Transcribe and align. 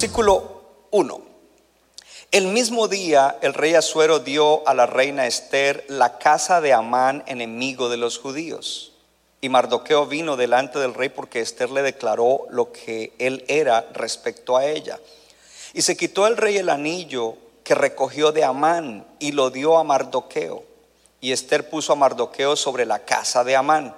Versículo 0.00 0.62
1. 0.90 1.20
El 2.32 2.46
mismo 2.46 2.88
día 2.88 3.36
el 3.42 3.54
rey 3.54 3.74
Asuero 3.74 4.18
dio 4.18 4.66
a 4.66 4.74
la 4.74 4.86
reina 4.86 5.26
Esther 5.26 5.84
la 5.88 6.18
casa 6.18 6.60
de 6.60 6.72
Amán, 6.72 7.22
enemigo 7.26 7.88
de 7.88 7.96
los 7.96 8.18
judíos. 8.18 8.92
Y 9.40 9.48
Mardoqueo 9.50 10.06
vino 10.06 10.36
delante 10.36 10.78
del 10.78 10.94
rey 10.94 11.10
porque 11.10 11.40
Esther 11.40 11.70
le 11.70 11.82
declaró 11.82 12.46
lo 12.50 12.72
que 12.72 13.12
él 13.18 13.44
era 13.46 13.88
respecto 13.92 14.56
a 14.56 14.64
ella. 14.66 14.98
Y 15.74 15.82
se 15.82 15.96
quitó 15.96 16.26
el 16.26 16.36
rey 16.36 16.56
el 16.56 16.70
anillo 16.70 17.36
que 17.70 17.76
recogió 17.76 18.32
de 18.32 18.42
Amán 18.42 19.06
y 19.20 19.30
lo 19.30 19.48
dio 19.50 19.78
a 19.78 19.84
Mardoqueo. 19.84 20.64
Y 21.20 21.30
Esther 21.30 21.70
puso 21.70 21.92
a 21.92 21.94
Mardoqueo 21.94 22.56
sobre 22.56 22.84
la 22.84 23.04
casa 23.04 23.44
de 23.44 23.54
Amán. 23.54 23.94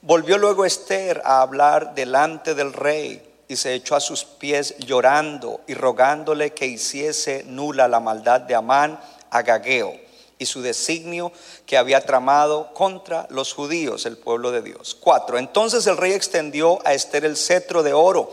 Volvió 0.00 0.38
luego 0.38 0.64
Esther 0.64 1.20
a 1.24 1.42
hablar 1.42 1.96
delante 1.96 2.54
del 2.54 2.72
rey 2.72 3.20
y 3.48 3.56
se 3.56 3.74
echó 3.74 3.96
a 3.96 4.00
sus 4.00 4.24
pies 4.24 4.76
llorando 4.78 5.60
y 5.66 5.74
rogándole 5.74 6.52
que 6.52 6.66
hiciese 6.66 7.42
nula 7.48 7.88
la 7.88 7.98
maldad 7.98 8.42
de 8.42 8.54
Amán 8.54 9.00
a 9.28 9.42
Gageo 9.42 9.92
y 10.38 10.46
su 10.46 10.62
designio 10.62 11.32
que 11.66 11.76
había 11.76 12.06
tramado 12.06 12.72
contra 12.74 13.26
los 13.28 13.54
judíos, 13.54 14.06
el 14.06 14.18
pueblo 14.18 14.52
de 14.52 14.62
Dios. 14.62 14.96
Cuatro. 15.00 15.36
Entonces 15.36 15.84
el 15.88 15.96
rey 15.96 16.12
extendió 16.12 16.78
a 16.86 16.94
Esther 16.94 17.24
el 17.24 17.36
cetro 17.36 17.82
de 17.82 17.92
oro 17.92 18.30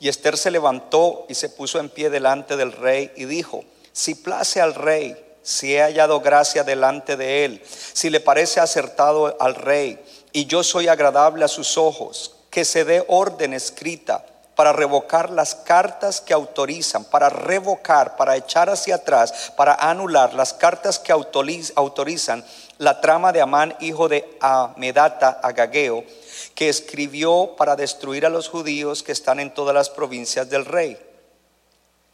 y 0.00 0.08
Esther 0.08 0.38
se 0.38 0.50
levantó 0.50 1.26
y 1.28 1.34
se 1.34 1.50
puso 1.50 1.78
en 1.78 1.90
pie 1.90 2.08
delante 2.08 2.56
del 2.56 2.72
rey 2.72 3.12
y 3.14 3.26
dijo, 3.26 3.66
si 3.98 4.14
place 4.14 4.60
al 4.60 4.76
rey, 4.76 5.16
si 5.42 5.74
he 5.74 5.82
hallado 5.82 6.20
gracia 6.20 6.62
delante 6.62 7.16
de 7.16 7.44
él, 7.44 7.62
si 7.66 8.10
le 8.10 8.20
parece 8.20 8.60
acertado 8.60 9.36
al 9.40 9.56
rey 9.56 9.98
y 10.30 10.46
yo 10.46 10.62
soy 10.62 10.86
agradable 10.86 11.44
a 11.44 11.48
sus 11.48 11.76
ojos, 11.76 12.36
que 12.48 12.64
se 12.64 12.84
dé 12.84 13.04
orden 13.08 13.54
escrita 13.54 14.24
para 14.54 14.72
revocar 14.72 15.30
las 15.30 15.56
cartas 15.56 16.20
que 16.20 16.32
autorizan, 16.32 17.06
para 17.06 17.28
revocar, 17.28 18.16
para 18.16 18.36
echar 18.36 18.70
hacia 18.70 18.94
atrás, 18.94 19.52
para 19.56 19.74
anular 19.74 20.32
las 20.32 20.54
cartas 20.54 21.00
que 21.00 21.10
autorizan 21.10 22.44
la 22.78 23.00
trama 23.00 23.32
de 23.32 23.40
Amán, 23.40 23.74
hijo 23.80 24.08
de 24.08 24.38
Amedata, 24.40 25.40
Agageo, 25.42 26.04
que 26.54 26.68
escribió 26.68 27.56
para 27.56 27.74
destruir 27.74 28.24
a 28.24 28.30
los 28.30 28.48
judíos 28.48 29.02
que 29.02 29.10
están 29.10 29.40
en 29.40 29.52
todas 29.52 29.74
las 29.74 29.90
provincias 29.90 30.48
del 30.48 30.66
rey. 30.66 31.07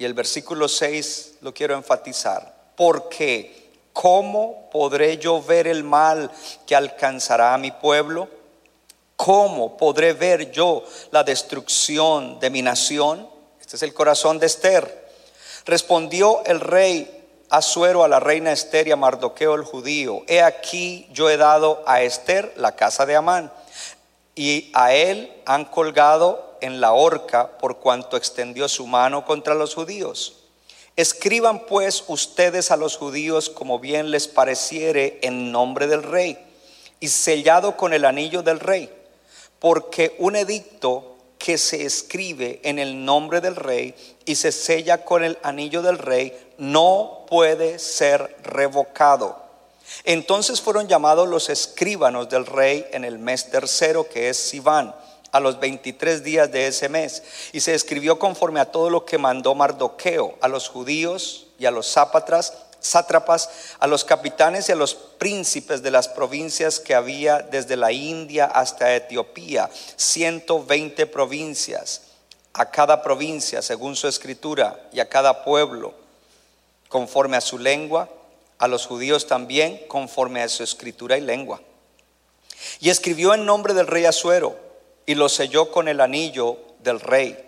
Y 0.05 0.07
el 0.07 0.13
versículo 0.13 0.69
6 0.69 1.37
lo 1.41 1.55
quiero 1.55 1.75
enfatizar, 1.75 2.55
porque 2.77 3.71
¿cómo 3.95 4.69
podré 4.71 5.17
yo 5.17 5.43
ver 5.43 5.67
el 5.67 5.83
mal 5.83 6.31
que 6.67 6.77
alcanzará 6.77 7.55
a 7.55 7.57
mi 7.57 7.71
pueblo? 7.71 8.29
¿Cómo 9.17 9.79
podré 9.79 10.13
ver 10.13 10.51
yo 10.51 10.85
la 11.11 11.25
destrucción 11.25 12.39
de 12.39 12.51
mi 12.51 12.61
nación? 12.61 13.27
Este 13.59 13.77
es 13.77 13.83
el 13.83 13.95
corazón 13.95 14.39
de 14.39 14.45
Esther. 14.45 15.09
Respondió 15.65 16.45
el 16.45 16.61
rey 16.61 17.27
Asuero 17.49 18.05
a 18.05 18.09
la 18.09 18.21
reina 18.21 18.53
Esther 18.53 18.89
y 18.89 18.91
a 18.91 18.97
Mardoqueo 18.97 19.55
el 19.55 19.65
judío. 19.65 20.21
He 20.27 20.43
aquí 20.43 21.09
yo 21.13 21.31
he 21.31 21.39
dado 21.39 21.83
a 21.87 22.03
Esther 22.03 22.53
la 22.59 22.77
casa 22.77 23.07
de 23.07 23.17
Amán 23.17 23.51
y 24.35 24.71
a 24.75 24.95
él 24.95 25.33
han 25.47 25.65
colgado 25.65 26.57
en 26.61 26.81
la 26.81 26.93
horca 26.93 27.59
por 27.59 27.79
cuanto 27.79 28.17
extendió 28.17 28.69
su 28.69 28.87
mano 28.87 29.25
contra 29.25 29.55
los 29.55 29.75
judíos. 29.75 30.41
Escriban 30.97 31.67
pues 31.67 32.05
ustedes 32.09 32.71
a 32.71 32.77
los 32.77 32.97
judíos 32.97 33.51
como 33.51 33.79
bien 33.79 34.11
les 34.11 34.29
pareciere 34.29 35.19
en 35.23 35.51
nombre 35.53 35.87
del 35.87 36.03
rey 36.03 36.39
y 37.01 37.09
sellado 37.09 37.77
con 37.77 37.93
el 37.93 38.05
anillo 38.05 38.43
del 38.43 38.61
rey 38.61 38.91
porque 39.65 40.15
un 40.19 40.37
edicto 40.37 41.17
que 41.39 41.59
se 41.59 41.85
escribe 41.85 42.61
en 42.65 42.79
el 42.79 43.05
nombre 43.05 43.41
del 43.41 43.57
rey 43.57 43.95
y 44.27 44.35
se 44.35 44.53
sella 44.53 45.05
con 45.05 45.25
el 45.25 45.39
anillo 45.43 45.83
del 45.83 45.99
rey 45.99 46.37
no 46.59 47.25
puede 47.29 47.79
ser 47.79 48.37
revocado. 48.43 49.44
Entonces 50.05 50.61
fueron 50.61 50.87
llamados 50.87 51.27
los 51.29 51.49
escribanos 51.49 52.29
del 52.29 52.45
rey 52.45 52.87
en 52.93 53.05
el 53.05 53.19
mes 53.19 53.51
tercero, 53.51 54.07
que 54.07 54.29
es 54.29 54.37
Sivan, 54.37 54.95
a 55.33 55.41
los 55.41 55.59
23 55.59 56.23
días 56.23 56.53
de 56.53 56.67
ese 56.67 56.91
mes. 56.91 57.23
Y 57.53 57.61
se 57.61 57.75
escribió 57.75 58.19
conforme 58.19 58.61
a 58.61 58.71
todo 58.71 58.91
lo 58.91 59.07
que 59.07 59.17
mandó 59.17 59.55
Mardoqueo 59.55 60.37
a 60.43 60.49
los 60.49 60.69
judíos 60.69 61.47
y 61.59 61.65
a 61.65 61.71
los 61.71 61.87
sátrapas, 61.87 63.51
a 63.79 63.87
los 63.87 64.05
capitanes 64.05 64.69
y 64.69 64.73
a 64.73 64.77
los 64.77 64.95
príncipes 64.95 65.83
de 65.83 65.91
las 65.91 66.07
provincias 66.07 66.79
que 66.79 66.95
había 66.95 67.39
desde 67.39 67.77
la 67.77 67.91
India 67.91 68.45
hasta 68.45 68.95
Etiopía, 68.95 69.71
120 69.97 71.07
provincias, 71.07 72.03
a 72.53 72.71
cada 72.71 73.03
provincia 73.03 73.63
según 73.63 73.97
su 73.97 74.07
escritura 74.07 74.89
y 74.93 75.01
a 75.01 75.09
cada 75.09 75.45
pueblo 75.45 75.95
conforme 76.89 77.37
a 77.37 77.41
su 77.41 77.59
lengua, 77.59 78.09
a 78.59 78.69
los 78.69 78.87
judíos 78.87 79.27
también 79.27 79.87
conforme 79.89 80.43
a 80.43 80.49
su 80.49 80.63
escritura 80.63 81.19
y 81.19 81.21
lengua. 81.21 81.61
Y 82.81 82.91
escribió 82.91 83.35
en 83.35 83.47
nombre 83.47 83.75
del 83.75 83.87
rey 83.87 84.05
Asuero 84.05 84.57
y 85.07 85.15
lo 85.15 85.29
selló 85.29 85.71
con 85.71 85.89
el 85.89 86.01
anillo 86.01 86.59
del 86.81 87.01
rey 87.01 87.45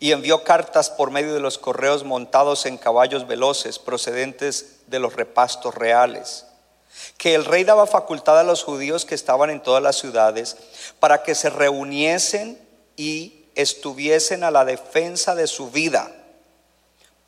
y 0.00 0.12
envió 0.12 0.44
cartas 0.44 0.90
por 0.90 1.10
medio 1.10 1.34
de 1.34 1.40
los 1.40 1.58
correos 1.58 2.04
montados 2.04 2.66
en 2.66 2.78
caballos 2.78 3.26
veloces 3.26 3.78
procedentes 3.78 4.80
de 4.86 5.00
los 5.00 5.14
repastos 5.14 5.74
reales, 5.74 6.46
que 7.16 7.34
el 7.34 7.44
rey 7.44 7.64
daba 7.64 7.86
facultad 7.86 8.38
a 8.38 8.44
los 8.44 8.62
judíos 8.62 9.04
que 9.04 9.14
estaban 9.14 9.50
en 9.50 9.62
todas 9.62 9.82
las 9.82 9.96
ciudades 9.96 10.56
para 11.00 11.22
que 11.22 11.34
se 11.34 11.50
reuniesen 11.50 12.60
y 12.96 13.46
estuviesen 13.54 14.44
a 14.44 14.50
la 14.50 14.64
defensa 14.64 15.34
de 15.34 15.46
su 15.46 15.70
vida, 15.70 16.12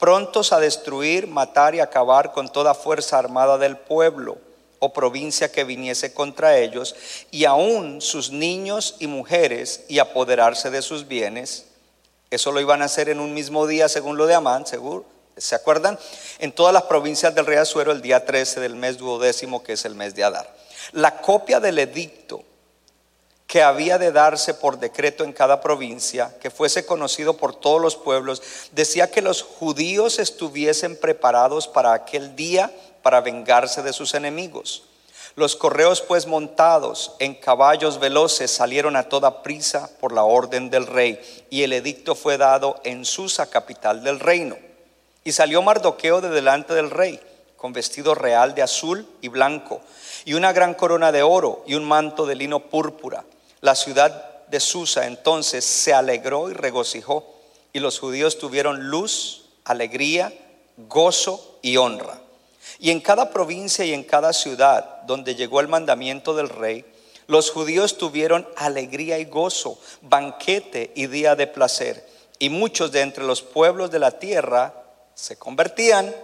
prontos 0.00 0.52
a 0.52 0.58
destruir, 0.58 1.28
matar 1.28 1.76
y 1.76 1.80
acabar 1.80 2.32
con 2.32 2.48
toda 2.48 2.74
fuerza 2.74 3.18
armada 3.18 3.58
del 3.58 3.76
pueblo 3.76 4.38
o 4.80 4.92
provincia 4.92 5.52
que 5.52 5.62
viniese 5.62 6.14
contra 6.14 6.56
ellos, 6.56 6.96
y 7.30 7.44
aún 7.44 8.00
sus 8.00 8.30
niños 8.30 8.96
y 8.98 9.06
mujeres, 9.06 9.84
y 9.88 9.98
apoderarse 9.98 10.70
de 10.70 10.80
sus 10.80 11.06
bienes 11.06 11.66
eso 12.30 12.52
lo 12.52 12.60
iban 12.60 12.80
a 12.80 12.84
hacer 12.84 13.08
en 13.08 13.18
un 13.18 13.34
mismo 13.34 13.66
día, 13.66 13.88
según 13.88 14.16
lo 14.16 14.26
de 14.26 14.34
Amán, 14.34 14.64
seguro. 14.64 15.04
¿Se 15.36 15.56
acuerdan? 15.56 15.98
En 16.38 16.52
todas 16.52 16.72
las 16.72 16.84
provincias 16.84 17.34
del 17.34 17.46
rey 17.46 17.58
Azuero, 17.58 17.90
el 17.90 18.02
día 18.02 18.24
13 18.24 18.60
del 18.60 18.76
mes 18.76 18.98
duodécimo, 18.98 19.62
que 19.64 19.72
es 19.72 19.84
el 19.84 19.96
mes 19.96 20.14
de 20.14 20.22
Adar. 20.22 20.54
La 20.92 21.20
copia 21.20 21.58
del 21.58 21.78
edicto 21.78 22.44
que 23.50 23.64
había 23.64 23.98
de 23.98 24.12
darse 24.12 24.54
por 24.54 24.78
decreto 24.78 25.24
en 25.24 25.32
cada 25.32 25.60
provincia, 25.60 26.32
que 26.40 26.52
fuese 26.52 26.86
conocido 26.86 27.36
por 27.36 27.52
todos 27.52 27.82
los 27.82 27.96
pueblos, 27.96 28.40
decía 28.70 29.10
que 29.10 29.22
los 29.22 29.42
judíos 29.42 30.20
estuviesen 30.20 30.96
preparados 30.96 31.66
para 31.66 31.92
aquel 31.92 32.36
día 32.36 32.70
para 33.02 33.20
vengarse 33.20 33.82
de 33.82 33.92
sus 33.92 34.14
enemigos. 34.14 34.84
Los 35.34 35.56
correos 35.56 36.00
pues 36.00 36.28
montados 36.28 37.16
en 37.18 37.34
caballos 37.34 37.98
veloces 37.98 38.52
salieron 38.52 38.94
a 38.94 39.08
toda 39.08 39.42
prisa 39.42 39.90
por 39.98 40.12
la 40.12 40.22
orden 40.22 40.70
del 40.70 40.86
rey 40.86 41.20
y 41.50 41.64
el 41.64 41.72
edicto 41.72 42.14
fue 42.14 42.38
dado 42.38 42.80
en 42.84 43.04
Susa, 43.04 43.50
capital 43.50 44.04
del 44.04 44.20
reino. 44.20 44.56
Y 45.24 45.32
salió 45.32 45.60
Mardoqueo 45.60 46.20
de 46.20 46.28
delante 46.28 46.72
del 46.72 46.88
rey 46.88 47.18
con 47.56 47.72
vestido 47.72 48.14
real 48.14 48.54
de 48.54 48.62
azul 48.62 49.08
y 49.20 49.26
blanco 49.26 49.80
y 50.24 50.34
una 50.34 50.52
gran 50.52 50.74
corona 50.74 51.10
de 51.10 51.24
oro 51.24 51.64
y 51.66 51.74
un 51.74 51.84
manto 51.84 52.26
de 52.26 52.36
lino 52.36 52.60
púrpura. 52.60 53.24
La 53.60 53.74
ciudad 53.74 54.46
de 54.48 54.60
Susa 54.60 55.06
entonces 55.06 55.64
se 55.64 55.92
alegró 55.92 56.50
y 56.50 56.54
regocijó 56.54 57.34
y 57.72 57.80
los 57.80 57.98
judíos 57.98 58.38
tuvieron 58.38 58.88
luz, 58.90 59.44
alegría, 59.64 60.32
gozo 60.76 61.58
y 61.62 61.76
honra. 61.76 62.20
Y 62.78 62.90
en 62.90 63.00
cada 63.00 63.30
provincia 63.30 63.84
y 63.84 63.92
en 63.92 64.02
cada 64.02 64.32
ciudad 64.32 65.02
donde 65.02 65.34
llegó 65.34 65.60
el 65.60 65.68
mandamiento 65.68 66.34
del 66.34 66.48
rey, 66.48 66.84
los 67.26 67.50
judíos 67.50 67.98
tuvieron 67.98 68.48
alegría 68.56 69.18
y 69.18 69.24
gozo, 69.24 69.78
banquete 70.00 70.90
y 70.94 71.06
día 71.06 71.36
de 71.36 71.46
placer. 71.46 72.08
Y 72.38 72.48
muchos 72.48 72.90
de 72.90 73.02
entre 73.02 73.24
los 73.24 73.42
pueblos 73.42 73.90
de 73.90 73.98
la 73.98 74.18
tierra 74.18 74.74
se 75.14 75.36
convertían, 75.36 76.14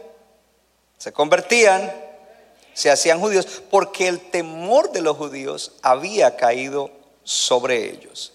se 0.99 1.13
convertían, 1.13 1.93
se 2.73 2.91
hacían 2.91 3.21
judíos 3.21 3.47
porque 3.71 4.09
el 4.09 4.19
temor 4.31 4.91
de 4.91 5.03
los 5.03 5.17
judíos 5.17 5.73
había 5.83 6.37
caído 6.37 6.91
sobre 7.27 7.91
ellos. 7.91 8.33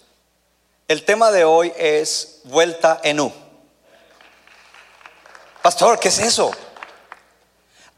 El 0.86 1.04
tema 1.06 1.30
de 1.30 1.44
hoy 1.44 1.72
es 1.76 2.42
vuelta 2.44 3.00
en 3.02 3.20
U. 3.20 3.32
Pastor, 5.62 5.98
¿qué 5.98 6.08
es 6.08 6.18
eso? 6.18 6.50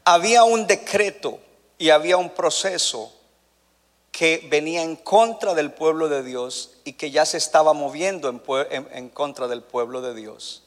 Había 0.05 0.45
un 0.45 0.65
decreto 0.65 1.39
y 1.77 1.89
había 1.89 2.15
un 2.15 2.29
proceso 2.29 3.11
que 4.11 4.47
venía 4.49 4.83
en 4.83 4.95
contra 4.95 5.53
del 5.53 5.73
pueblo 5.73 6.07
de 6.07 6.23
Dios 6.23 6.71
y 6.85 6.93
que 6.93 7.11
ya 7.11 7.25
se 7.25 7.35
estaba 7.35 7.73
moviendo 7.73 8.29
en, 8.29 9.09
contra 9.09 9.49
del 9.49 9.61
pueblo 9.61 10.01
de 10.01 10.13
Dios. 10.13 10.63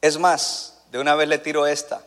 Es 0.00 0.16
más, 0.16 0.78
de 0.92 1.00
una 1.00 1.16
vez 1.16 1.26
le 1.26 1.38
tiro 1.38 1.66
esta. 1.66 2.02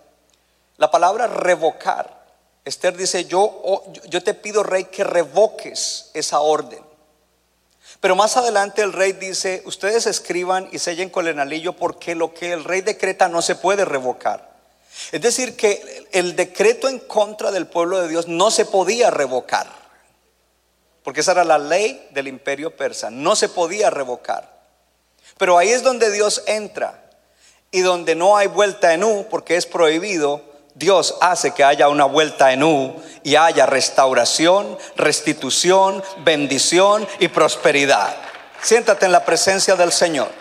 La 0.77 0.89
palabra 0.89 1.27
revocar 1.27 2.18
Esther 2.65 2.95
dice, 2.95 3.25
yo, 3.25 3.83
yo 4.07 4.23
te 4.23 4.33
pido, 4.33 4.63
rey, 4.63 4.85
que 4.85 5.03
revoques 5.03 6.11
esa 6.13 6.39
orden. 6.39 6.83
Pero 7.99 8.15
más 8.15 8.37
adelante 8.37 8.81
el 8.81 8.93
rey 8.93 9.13
dice, 9.13 9.61
ustedes 9.65 10.05
escriban 10.05 10.69
y 10.71 10.79
sellen 10.79 11.09
con 11.09 11.27
el 11.27 11.39
anillo 11.39 11.73
porque 11.73 12.15
lo 12.15 12.33
que 12.33 12.53
el 12.53 12.63
rey 12.63 12.81
decreta 12.81 13.27
no 13.27 13.41
se 13.41 13.55
puede 13.55 13.85
revocar. 13.85 14.49
Es 15.11 15.21
decir, 15.21 15.55
que 15.55 16.07
el 16.11 16.35
decreto 16.35 16.87
en 16.87 16.99
contra 16.99 17.51
del 17.51 17.67
pueblo 17.67 17.99
de 18.01 18.07
Dios 18.07 18.27
no 18.27 18.51
se 18.51 18.65
podía 18.65 19.09
revocar. 19.09 19.67
Porque 21.03 21.21
esa 21.21 21.31
era 21.31 21.43
la 21.43 21.57
ley 21.57 22.07
del 22.11 22.27
imperio 22.27 22.75
persa. 22.75 23.09
No 23.09 23.35
se 23.35 23.49
podía 23.49 23.89
revocar. 23.89 24.59
Pero 25.37 25.57
ahí 25.57 25.69
es 25.69 25.83
donde 25.83 26.11
Dios 26.11 26.43
entra. 26.47 27.03
Y 27.71 27.81
donde 27.81 28.15
no 28.15 28.37
hay 28.37 28.47
vuelta 28.47 28.93
en 28.93 29.03
U, 29.03 29.27
porque 29.29 29.55
es 29.55 29.65
prohibido, 29.65 30.43
Dios 30.79 31.15
hace 31.19 31.53
que 31.53 31.65
haya 31.65 31.89
una 31.89 32.05
vuelta 32.05 32.53
en 32.53 32.63
U 32.63 32.95
y 33.21 33.35
haya 33.35 33.65
restauración, 33.65 34.77
restitución, 34.95 36.01
bendición 36.19 37.05
y 37.19 37.27
prosperidad. 37.27 38.15
Siéntate 38.61 39.05
en 39.05 39.11
la 39.11 39.25
presencia 39.25 39.75
del 39.75 39.91
Señor. 39.91 40.31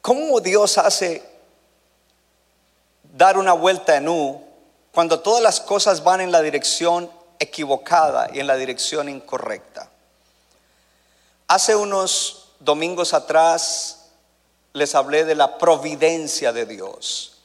¿Cómo 0.00 0.40
Dios 0.40 0.78
hace 0.78 1.22
dar 3.02 3.36
una 3.36 3.52
vuelta 3.52 3.96
en 3.96 4.08
U 4.08 4.42
cuando 4.90 5.20
todas 5.20 5.42
las 5.42 5.60
cosas 5.60 6.02
van 6.02 6.22
en 6.22 6.32
la 6.32 6.40
dirección 6.40 7.10
equivocada 7.38 8.30
y 8.32 8.40
en 8.40 8.46
la 8.46 8.56
dirección 8.56 9.10
incorrecta? 9.10 9.90
Hace 11.48 11.76
unos 11.76 12.54
domingos 12.60 13.12
atrás 13.12 13.97
les 14.72 14.94
hablé 14.94 15.24
de 15.24 15.34
la 15.34 15.58
providencia 15.58 16.52
de 16.52 16.66
Dios. 16.66 17.38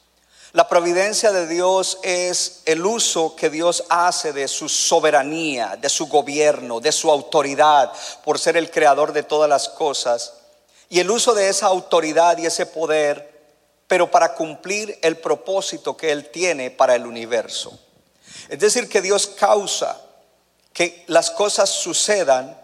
La 0.53 0.67
providencia 0.67 1.31
de 1.31 1.47
Dios 1.47 1.97
es 2.03 2.61
el 2.65 2.85
uso 2.85 3.35
que 3.35 3.49
Dios 3.49 3.85
hace 3.89 4.33
de 4.33 4.47
su 4.47 4.69
soberanía, 4.69 5.77
de 5.81 5.89
su 5.89 6.05
gobierno, 6.05 6.79
de 6.79 6.91
su 6.91 7.09
autoridad, 7.09 7.91
por 8.23 8.37
ser 8.37 8.55
el 8.55 8.69
creador 8.69 9.13
de 9.13 9.23
todas 9.23 9.49
las 9.49 9.67
cosas. 9.67 10.33
Y 10.89 10.99
el 10.99 11.09
uso 11.09 11.33
de 11.33 11.49
esa 11.49 11.65
autoridad 11.65 12.37
y 12.37 12.45
ese 12.45 12.67
poder, 12.67 13.33
pero 13.87 14.11
para 14.11 14.35
cumplir 14.35 14.99
el 15.01 15.17
propósito 15.17 15.97
que 15.97 16.11
Él 16.11 16.29
tiene 16.29 16.69
para 16.69 16.93
el 16.93 17.07
universo. 17.07 17.79
Es 18.47 18.59
decir, 18.59 18.87
que 18.87 19.01
Dios 19.01 19.25
causa 19.25 19.99
que 20.71 21.03
las 21.07 21.31
cosas 21.31 21.69
sucedan, 21.69 22.59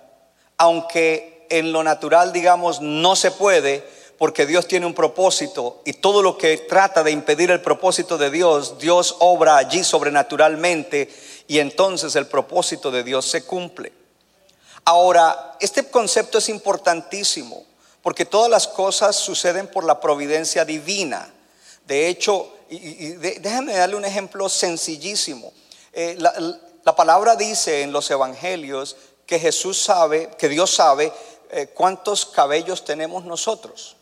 aunque 0.57 1.47
en 1.49 1.71
lo 1.71 1.83
natural, 1.83 2.33
digamos, 2.33 2.81
no 2.81 3.15
se 3.15 3.31
puede, 3.31 3.87
porque 4.19 4.45
Dios 4.45 4.67
tiene 4.67 4.85
un 4.85 4.93
propósito 4.93 5.81
y 5.85 5.93
todo 5.93 6.21
lo 6.21 6.37
que 6.37 6.57
trata 6.57 7.03
de 7.03 7.11
impedir 7.11 7.51
el 7.51 7.61
propósito 7.61 8.17
de 8.17 8.29
Dios, 8.29 8.77
Dios 8.77 9.15
obra 9.19 9.55
allí 9.55 9.81
sobrenaturalmente 9.81 11.09
y 11.47 11.59
entonces 11.59 12.15
el 12.17 12.27
propósito 12.27 12.91
de 12.91 13.03
Dios 13.03 13.25
se 13.25 13.45
cumple. 13.45 13.93
Ahora, 14.83 15.55
este 15.61 15.89
concepto 15.89 16.37
es 16.37 16.49
importantísimo 16.49 17.63
porque 18.01 18.25
todas 18.25 18.51
las 18.51 18.67
cosas 18.67 19.15
suceden 19.15 19.67
por 19.67 19.85
la 19.85 20.01
providencia 20.01 20.65
divina. 20.65 21.33
De 21.87 22.09
hecho, 22.09 22.51
y, 22.69 23.13
déjenme 23.13 23.73
darle 23.73 23.95
un 23.95 24.05
ejemplo 24.05 24.49
sencillísimo. 24.49 25.53
Eh, 25.93 26.15
la, 26.17 26.33
la, 26.83 26.95
palabra 26.95 27.37
dice 27.37 27.83
en 27.83 27.93
los 27.93 28.11
evangelios 28.11 28.97
que 29.25 29.39
Jesús 29.39 29.81
sabe, 29.81 30.29
que 30.37 30.49
Dios 30.49 30.71
sabe 30.71 31.13
eh, 31.51 31.67
cuántos 31.73 32.25
cabellos 32.25 32.83
tenemos 32.83 33.23
nosotros. 33.23 33.95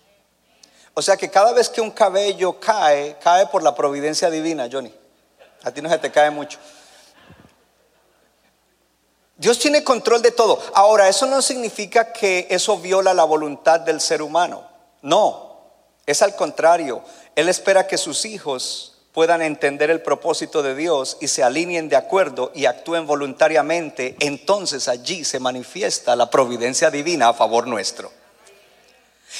O 0.97 1.01
sea 1.03 1.15
que 1.15 1.29
cada 1.29 1.53
vez 1.53 1.69
que 1.69 1.79
un 1.79 1.91
cabello 1.91 2.59
cae, 2.59 3.17
cae 3.21 3.45
por 3.45 3.61
la 3.61 3.75
providencia 3.75 4.31
divina, 4.31 4.67
Johnny. 4.71 4.91
A 5.61 5.69
ti 5.69 5.79
no 5.79 5.89
se 5.89 5.99
te 5.99 6.11
cae 6.11 6.31
mucho. 6.31 6.57
Dios 9.35 9.59
tiene 9.59 9.83
control 9.83 10.23
de 10.23 10.31
todo. 10.31 10.59
Ahora, 10.73 11.07
eso 11.07 11.27
no 11.27 11.43
significa 11.43 12.11
que 12.11 12.47
eso 12.49 12.79
viola 12.79 13.13
la 13.13 13.25
voluntad 13.25 13.81
del 13.81 14.01
ser 14.01 14.23
humano. 14.23 14.67
No, 15.03 15.59
es 16.03 16.23
al 16.23 16.35
contrario. 16.35 17.03
Él 17.35 17.47
espera 17.47 17.85
que 17.85 17.99
sus 17.99 18.25
hijos 18.25 18.97
puedan 19.11 19.43
entender 19.43 19.91
el 19.91 20.01
propósito 20.01 20.63
de 20.63 20.73
Dios 20.73 21.17
y 21.21 21.27
se 21.27 21.43
alineen 21.43 21.89
de 21.89 21.95
acuerdo 21.95 22.51
y 22.55 22.65
actúen 22.65 23.05
voluntariamente. 23.05 24.15
Entonces 24.19 24.87
allí 24.87 25.23
se 25.25 25.39
manifiesta 25.39 26.15
la 26.15 26.31
providencia 26.31 26.89
divina 26.89 27.27
a 27.27 27.33
favor 27.35 27.67
nuestro. 27.67 28.11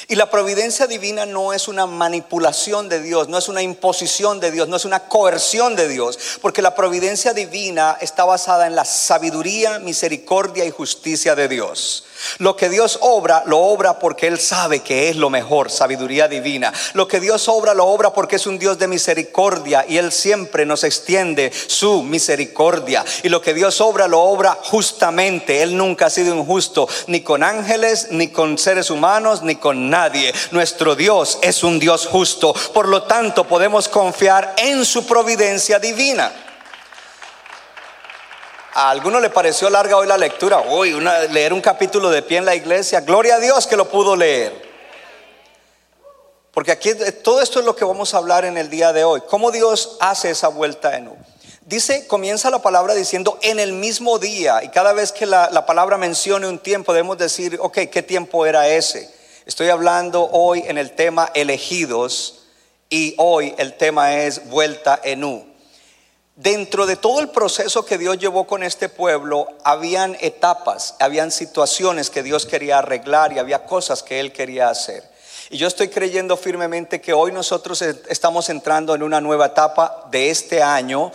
Y 0.06 0.14
la 0.14 0.30
providencia 0.30 0.86
divina 0.86 1.26
no 1.26 1.52
es 1.52 1.66
una 1.66 1.86
manipulación 1.86 2.88
de 2.88 3.00
Dios, 3.00 3.28
no 3.28 3.38
es 3.38 3.48
una 3.48 3.62
imposición 3.62 4.38
de 4.38 4.50
Dios, 4.50 4.68
no 4.68 4.76
es 4.76 4.84
una 4.84 5.00
coerción 5.00 5.76
de 5.76 5.88
Dios, 5.88 6.18
porque 6.40 6.62
la 6.62 6.74
providencia 6.74 7.32
divina 7.32 7.96
está 8.00 8.24
basada 8.24 8.66
en 8.66 8.76
la 8.76 8.84
sabiduría, 8.84 9.78
misericordia 9.78 10.64
y 10.64 10.70
justicia 10.70 11.34
de 11.34 11.48
Dios. 11.48 12.04
Lo 12.38 12.56
que 12.56 12.68
Dios 12.68 12.98
obra, 13.02 13.42
lo 13.46 13.58
obra 13.58 13.98
porque 13.98 14.26
Él 14.26 14.38
sabe 14.38 14.80
que 14.80 15.08
es 15.08 15.16
lo 15.16 15.30
mejor, 15.30 15.70
sabiduría 15.70 16.28
divina. 16.28 16.72
Lo 16.94 17.08
que 17.08 17.20
Dios 17.20 17.48
obra, 17.48 17.74
lo 17.74 17.86
obra 17.86 18.12
porque 18.12 18.36
es 18.36 18.46
un 18.46 18.58
Dios 18.58 18.78
de 18.78 18.88
misericordia 18.88 19.84
y 19.88 19.98
Él 19.98 20.12
siempre 20.12 20.66
nos 20.66 20.84
extiende 20.84 21.52
su 21.66 22.02
misericordia. 22.02 23.04
Y 23.22 23.28
lo 23.28 23.40
que 23.40 23.54
Dios 23.54 23.80
obra, 23.80 24.08
lo 24.08 24.20
obra 24.20 24.58
justamente. 24.62 25.62
Él 25.62 25.76
nunca 25.76 26.06
ha 26.06 26.10
sido 26.10 26.34
injusto, 26.34 26.88
ni 27.06 27.20
con 27.20 27.42
ángeles, 27.42 28.08
ni 28.10 28.28
con 28.28 28.58
seres 28.58 28.90
humanos, 28.90 29.42
ni 29.42 29.56
con 29.56 29.90
nadie. 29.90 30.32
Nuestro 30.50 30.94
Dios 30.94 31.38
es 31.42 31.62
un 31.62 31.78
Dios 31.78 32.06
justo. 32.06 32.54
Por 32.72 32.88
lo 32.88 33.02
tanto, 33.02 33.44
podemos 33.44 33.88
confiar 33.88 34.54
en 34.58 34.84
su 34.84 35.06
providencia 35.06 35.78
divina. 35.78 36.47
A 38.80 38.90
alguno 38.90 39.18
le 39.18 39.28
pareció 39.28 39.68
larga 39.68 39.96
hoy 39.96 40.06
la 40.06 40.16
lectura. 40.16 40.60
Hoy 40.60 40.92
leer 41.32 41.52
un 41.52 41.60
capítulo 41.60 42.10
de 42.10 42.22
pie 42.22 42.38
en 42.38 42.44
la 42.44 42.54
iglesia. 42.54 43.00
Gloria 43.00 43.34
a 43.34 43.40
Dios 43.40 43.66
que 43.66 43.76
lo 43.76 43.88
pudo 43.88 44.14
leer. 44.14 44.52
Porque 46.52 46.70
aquí 46.70 46.92
todo 47.24 47.42
esto 47.42 47.58
es 47.58 47.64
lo 47.64 47.74
que 47.74 47.84
vamos 47.84 48.14
a 48.14 48.18
hablar 48.18 48.44
en 48.44 48.56
el 48.56 48.70
día 48.70 48.92
de 48.92 49.02
hoy. 49.02 49.20
¿Cómo 49.28 49.50
Dios 49.50 49.96
hace 49.98 50.30
esa 50.30 50.46
vuelta 50.46 50.96
en 50.96 51.08
U? 51.08 51.16
Dice, 51.66 52.06
comienza 52.06 52.50
la 52.50 52.62
palabra 52.62 52.94
diciendo 52.94 53.36
en 53.42 53.58
el 53.58 53.72
mismo 53.72 54.20
día. 54.20 54.62
Y 54.62 54.68
cada 54.68 54.92
vez 54.92 55.10
que 55.10 55.26
la, 55.26 55.50
la 55.50 55.66
palabra 55.66 55.98
mencione 55.98 56.46
un 56.46 56.60
tiempo, 56.60 56.92
debemos 56.92 57.18
decir, 57.18 57.58
ok, 57.60 57.78
¿qué 57.90 58.04
tiempo 58.04 58.46
era 58.46 58.68
ese? 58.68 59.12
Estoy 59.44 59.70
hablando 59.70 60.22
hoy 60.30 60.62
en 60.64 60.78
el 60.78 60.92
tema 60.92 61.32
elegidos 61.34 62.44
y 62.88 63.16
hoy 63.18 63.56
el 63.58 63.76
tema 63.76 64.14
es 64.14 64.48
vuelta 64.48 65.00
en 65.02 65.24
U. 65.24 65.47
Dentro 66.38 66.86
de 66.86 66.94
todo 66.94 67.18
el 67.18 67.30
proceso 67.30 67.84
que 67.84 67.98
Dios 67.98 68.16
llevó 68.16 68.46
con 68.46 68.62
este 68.62 68.88
pueblo, 68.88 69.48
habían 69.64 70.16
etapas, 70.20 70.94
habían 71.00 71.32
situaciones 71.32 72.10
que 72.10 72.22
Dios 72.22 72.46
quería 72.46 72.78
arreglar 72.78 73.32
y 73.32 73.40
había 73.40 73.64
cosas 73.66 74.04
que 74.04 74.20
Él 74.20 74.30
quería 74.32 74.68
hacer. 74.68 75.02
Y 75.50 75.56
yo 75.56 75.66
estoy 75.66 75.88
creyendo 75.88 76.36
firmemente 76.36 77.00
que 77.00 77.12
hoy 77.12 77.32
nosotros 77.32 77.82
estamos 77.82 78.50
entrando 78.50 78.94
en 78.94 79.02
una 79.02 79.20
nueva 79.20 79.46
etapa 79.46 80.06
de 80.12 80.30
este 80.30 80.62
año 80.62 81.10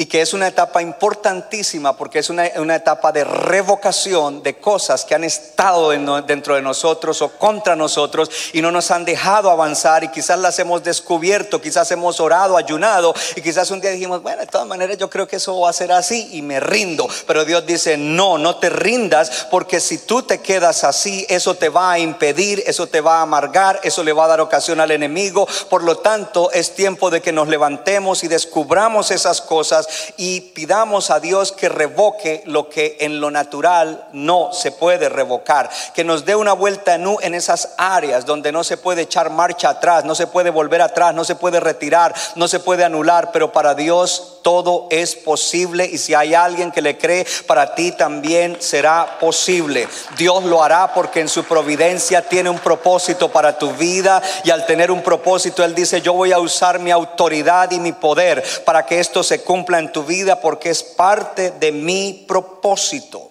y 0.00 0.06
que 0.06 0.20
es 0.20 0.32
una 0.32 0.46
etapa 0.46 0.80
importantísima 0.80 1.96
porque 1.96 2.20
es 2.20 2.30
una, 2.30 2.46
etapa 2.46 3.10
de 3.10 3.24
revocación 3.24 4.44
de 4.44 4.56
cosas 4.56 5.04
que 5.04 5.16
han 5.16 5.24
estado 5.24 5.90
dentro 6.22 6.54
de 6.54 6.62
nosotros 6.62 7.20
o 7.20 7.30
contra 7.30 7.74
nosotros 7.74 8.30
y 8.52 8.62
no 8.62 8.70
nos 8.70 8.92
han 8.92 9.04
dejado 9.04 9.50
avanzar 9.50 10.04
y 10.04 10.08
quizás 10.08 10.38
las 10.38 10.56
hemos 10.60 10.84
descubierto, 10.84 11.60
quizás 11.60 11.90
hemos 11.90 12.20
orado, 12.20 12.56
ayunado 12.56 13.12
y 13.34 13.40
quizás 13.40 13.72
un 13.72 13.80
día 13.80 13.90
dijimos, 13.90 14.22
bueno, 14.22 14.42
de 14.42 14.46
todas 14.46 14.68
maneras 14.68 14.98
yo 14.98 15.10
creo 15.10 15.26
que 15.26 15.34
eso 15.34 15.58
va 15.58 15.70
a 15.70 15.72
ser 15.72 15.90
así 15.90 16.28
y 16.30 16.42
me 16.42 16.60
rindo. 16.60 17.08
Pero 17.26 17.44
Dios 17.44 17.66
dice, 17.66 17.96
no, 17.96 18.38
no 18.38 18.54
te 18.58 18.70
rindas 18.70 19.48
porque 19.50 19.80
si 19.80 19.98
tú 19.98 20.22
te 20.22 20.38
quedas 20.38 20.84
así, 20.84 21.26
eso 21.28 21.56
te 21.56 21.70
va 21.70 21.90
a 21.90 21.98
impedir, 21.98 22.62
eso 22.68 22.86
te 22.86 23.00
va 23.00 23.18
a 23.18 23.22
amargar, 23.22 23.80
eso 23.82 24.04
le 24.04 24.12
va 24.12 24.26
a 24.26 24.28
dar 24.28 24.40
ocasión 24.42 24.78
al 24.78 24.92
enemigo. 24.92 25.48
Por 25.68 25.82
lo 25.82 25.98
tanto, 25.98 26.52
es 26.52 26.76
tiempo 26.76 27.10
de 27.10 27.20
que 27.20 27.32
nos 27.32 27.48
levantemos 27.48 28.22
y 28.22 28.28
descubramos 28.28 29.10
esas 29.10 29.40
cosas 29.40 29.87
y 30.16 30.40
pidamos 30.40 31.10
a 31.10 31.18
Dios 31.20 31.50
que 31.50 31.68
revoque 31.68 32.42
lo 32.46 32.68
que 32.68 32.96
en 33.00 33.20
lo 33.20 33.30
natural 33.30 34.06
no 34.12 34.52
se 34.52 34.70
puede 34.70 35.08
revocar, 35.08 35.68
que 35.94 36.04
nos 36.04 36.24
dé 36.24 36.36
una 36.36 36.52
vuelta 36.52 36.94
en 36.94 37.08
en 37.22 37.34
esas 37.34 37.70
áreas 37.78 38.26
donde 38.26 38.52
no 38.52 38.62
se 38.62 38.76
puede 38.76 39.02
echar 39.02 39.30
marcha 39.30 39.70
atrás, 39.70 40.04
no 40.04 40.14
se 40.14 40.26
puede 40.26 40.50
volver 40.50 40.82
atrás, 40.82 41.14
no 41.14 41.24
se 41.24 41.36
puede 41.36 41.58
retirar, 41.60 42.14
no 42.34 42.48
se 42.48 42.60
puede 42.60 42.84
anular, 42.84 43.30
pero 43.32 43.50
para 43.52 43.74
Dios 43.74 44.38
todo 44.42 44.86
es 44.90 45.14
posible 45.14 45.84
y 45.84 45.98
si 45.98 46.14
hay 46.14 46.34
alguien 46.34 46.70
que 46.70 46.82
le 46.82 46.96
cree, 46.96 47.26
para 47.46 47.74
ti 47.74 47.92
también 47.92 48.56
será 48.60 49.18
posible. 49.20 49.88
Dios 50.16 50.44
lo 50.44 50.62
hará 50.62 50.92
porque 50.94 51.20
en 51.20 51.28
su 51.28 51.44
providencia 51.44 52.22
tiene 52.22 52.50
un 52.50 52.58
propósito 52.58 53.30
para 53.30 53.58
tu 53.58 53.72
vida 53.72 54.22
y 54.44 54.50
al 54.50 54.66
tener 54.66 54.90
un 54.90 55.02
propósito, 55.02 55.64
Él 55.64 55.74
dice, 55.74 56.00
yo 56.00 56.12
voy 56.12 56.32
a 56.32 56.38
usar 56.38 56.78
mi 56.78 56.90
autoridad 56.90 57.70
y 57.70 57.80
mi 57.80 57.92
poder 57.92 58.42
para 58.64 58.86
que 58.86 59.00
esto 59.00 59.22
se 59.22 59.42
cumpla 59.42 59.77
en 59.78 59.92
tu 59.92 60.04
vida 60.04 60.40
porque 60.40 60.70
es 60.70 60.82
parte 60.82 61.50
de 61.52 61.72
mi 61.72 62.24
propósito. 62.26 63.30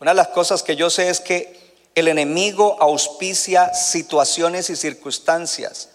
Una 0.00 0.12
de 0.12 0.16
las 0.16 0.28
cosas 0.28 0.62
que 0.62 0.76
yo 0.76 0.90
sé 0.90 1.08
es 1.10 1.20
que 1.20 1.58
el 1.94 2.08
enemigo 2.08 2.76
auspicia 2.80 3.74
situaciones 3.74 4.70
y 4.70 4.76
circunstancias. 4.76 5.90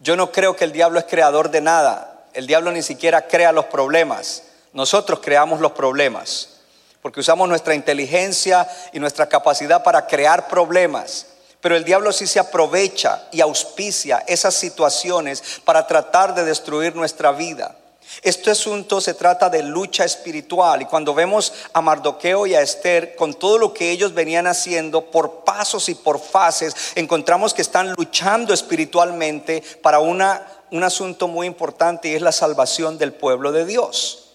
Yo 0.00 0.16
no 0.16 0.32
creo 0.32 0.56
que 0.56 0.64
el 0.64 0.72
diablo 0.72 0.98
es 0.98 1.04
creador 1.04 1.50
de 1.50 1.60
nada. 1.60 2.26
El 2.34 2.46
diablo 2.46 2.72
ni 2.72 2.82
siquiera 2.82 3.26
crea 3.26 3.52
los 3.52 3.66
problemas. 3.66 4.44
Nosotros 4.72 5.20
creamos 5.22 5.60
los 5.60 5.72
problemas 5.72 6.58
porque 7.02 7.20
usamos 7.20 7.48
nuestra 7.48 7.74
inteligencia 7.74 8.68
y 8.92 9.00
nuestra 9.00 9.28
capacidad 9.28 9.82
para 9.82 10.06
crear 10.06 10.48
problemas. 10.48 11.26
Pero 11.60 11.76
el 11.76 11.84
diablo 11.84 12.12
sí 12.12 12.26
se 12.26 12.38
aprovecha 12.38 13.28
y 13.32 13.40
auspicia 13.40 14.24
esas 14.26 14.54
situaciones 14.54 15.60
para 15.64 15.86
tratar 15.86 16.34
de 16.34 16.44
destruir 16.44 16.94
nuestra 16.94 17.32
vida. 17.32 17.76
Este 18.22 18.50
asunto 18.50 19.00
se 19.00 19.14
trata 19.14 19.48
de 19.48 19.62
lucha 19.62 20.04
espiritual 20.04 20.82
y 20.82 20.86
cuando 20.86 21.14
vemos 21.14 21.52
a 21.72 21.80
Mardoqueo 21.80 22.46
y 22.46 22.54
a 22.54 22.62
Esther 22.62 23.14
con 23.14 23.34
todo 23.34 23.58
lo 23.58 23.72
que 23.72 23.90
ellos 23.90 24.12
venían 24.12 24.46
haciendo 24.46 25.10
por 25.10 25.44
pasos 25.44 25.88
y 25.88 25.94
por 25.94 26.18
fases, 26.18 26.74
encontramos 26.96 27.54
que 27.54 27.62
están 27.62 27.92
luchando 27.92 28.52
espiritualmente 28.52 29.62
para 29.82 30.00
una, 30.00 30.46
un 30.70 30.82
asunto 30.82 31.28
muy 31.28 31.46
importante 31.46 32.08
y 32.08 32.14
es 32.14 32.22
la 32.22 32.32
salvación 32.32 32.98
del 32.98 33.12
pueblo 33.12 33.52
de 33.52 33.64
Dios. 33.64 34.34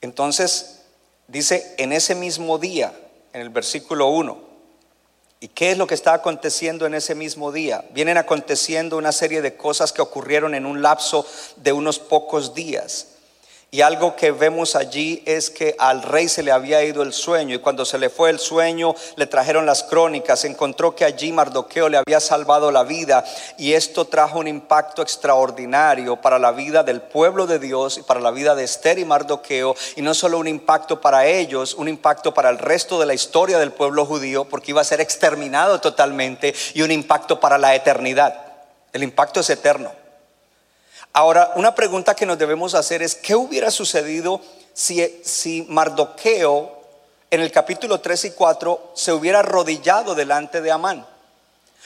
Entonces, 0.00 0.82
dice 1.28 1.74
en 1.78 1.92
ese 1.92 2.14
mismo 2.14 2.58
día, 2.58 2.94
en 3.32 3.42
el 3.42 3.50
versículo 3.50 4.08
1, 4.08 4.43
¿Y 5.44 5.48
qué 5.48 5.72
es 5.72 5.76
lo 5.76 5.86
que 5.86 5.92
está 5.92 6.14
aconteciendo 6.14 6.86
en 6.86 6.94
ese 6.94 7.14
mismo 7.14 7.52
día? 7.52 7.84
Vienen 7.90 8.16
aconteciendo 8.16 8.96
una 8.96 9.12
serie 9.12 9.42
de 9.42 9.58
cosas 9.58 9.92
que 9.92 10.00
ocurrieron 10.00 10.54
en 10.54 10.64
un 10.64 10.80
lapso 10.80 11.26
de 11.56 11.70
unos 11.74 11.98
pocos 11.98 12.54
días. 12.54 13.08
Y 13.74 13.82
algo 13.82 14.14
que 14.14 14.30
vemos 14.30 14.76
allí 14.76 15.20
es 15.26 15.50
que 15.50 15.74
al 15.80 16.04
rey 16.04 16.28
se 16.28 16.44
le 16.44 16.52
había 16.52 16.84
ido 16.84 17.02
el 17.02 17.12
sueño 17.12 17.56
y 17.56 17.58
cuando 17.58 17.84
se 17.84 17.98
le 17.98 18.08
fue 18.08 18.30
el 18.30 18.38
sueño 18.38 18.94
le 19.16 19.26
trajeron 19.26 19.66
las 19.66 19.82
crónicas, 19.82 20.44
encontró 20.44 20.94
que 20.94 21.04
allí 21.04 21.32
Mardoqueo 21.32 21.88
le 21.88 21.96
había 21.96 22.20
salvado 22.20 22.70
la 22.70 22.84
vida 22.84 23.24
y 23.58 23.72
esto 23.72 24.04
trajo 24.04 24.38
un 24.38 24.46
impacto 24.46 25.02
extraordinario 25.02 26.14
para 26.20 26.38
la 26.38 26.52
vida 26.52 26.84
del 26.84 27.02
pueblo 27.02 27.48
de 27.48 27.58
Dios 27.58 27.98
y 27.98 28.02
para 28.02 28.20
la 28.20 28.30
vida 28.30 28.54
de 28.54 28.62
Esther 28.62 29.00
y 29.00 29.04
Mardoqueo 29.04 29.74
y 29.96 30.02
no 30.02 30.14
solo 30.14 30.38
un 30.38 30.46
impacto 30.46 31.00
para 31.00 31.26
ellos, 31.26 31.74
un 31.74 31.88
impacto 31.88 32.32
para 32.32 32.50
el 32.50 32.58
resto 32.58 33.00
de 33.00 33.06
la 33.06 33.14
historia 33.14 33.58
del 33.58 33.72
pueblo 33.72 34.06
judío 34.06 34.44
porque 34.44 34.70
iba 34.70 34.82
a 34.82 34.84
ser 34.84 35.00
exterminado 35.00 35.80
totalmente 35.80 36.54
y 36.74 36.82
un 36.82 36.92
impacto 36.92 37.40
para 37.40 37.58
la 37.58 37.74
eternidad. 37.74 38.40
El 38.92 39.02
impacto 39.02 39.40
es 39.40 39.50
eterno. 39.50 40.03
Ahora, 41.16 41.52
una 41.54 41.76
pregunta 41.76 42.16
que 42.16 42.26
nos 42.26 42.38
debemos 42.38 42.74
hacer 42.74 43.00
es, 43.00 43.14
¿qué 43.14 43.36
hubiera 43.36 43.70
sucedido 43.70 44.40
si, 44.72 45.00
si 45.24 45.64
Mardoqueo 45.68 46.72
en 47.30 47.40
el 47.40 47.52
capítulo 47.52 48.00
3 48.00 48.24
y 48.24 48.30
4 48.32 48.90
se 48.94 49.12
hubiera 49.12 49.38
arrodillado 49.38 50.16
delante 50.16 50.60
de 50.60 50.72
Amán? 50.72 51.06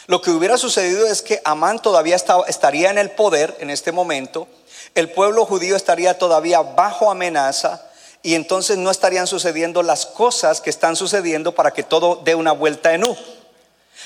Lo 0.07 0.23
que 0.23 0.31
hubiera 0.31 0.57
sucedido 0.57 1.07
es 1.07 1.21
que 1.21 1.43
Amán 1.45 1.83
todavía 1.83 2.17
estaría 2.17 2.89
en 2.89 2.97
el 2.97 3.11
poder 3.11 3.55
en 3.61 3.69
este 3.69 3.93
momento, 3.93 4.49
el 4.95 5.13
pueblo 5.13 5.45
judío 5.45 5.77
estaría 5.77 6.17
todavía 6.17 6.63
bajo 6.63 7.11
amenaza 7.11 7.85
y 8.23 8.35
entonces 8.35 8.79
no 8.79 8.91
estarían 8.91 9.27
sucediendo 9.27 9.83
las 9.83 10.07
cosas 10.07 10.63
que 10.63 10.71
están 10.71 10.97
sucediendo 10.97 11.55
para 11.55 11.73
que 11.73 11.83
todo 11.83 12.23
dé 12.25 12.35
una 12.35 12.53
vuelta 12.53 12.95
en 12.95 13.05
U. 13.05 13.15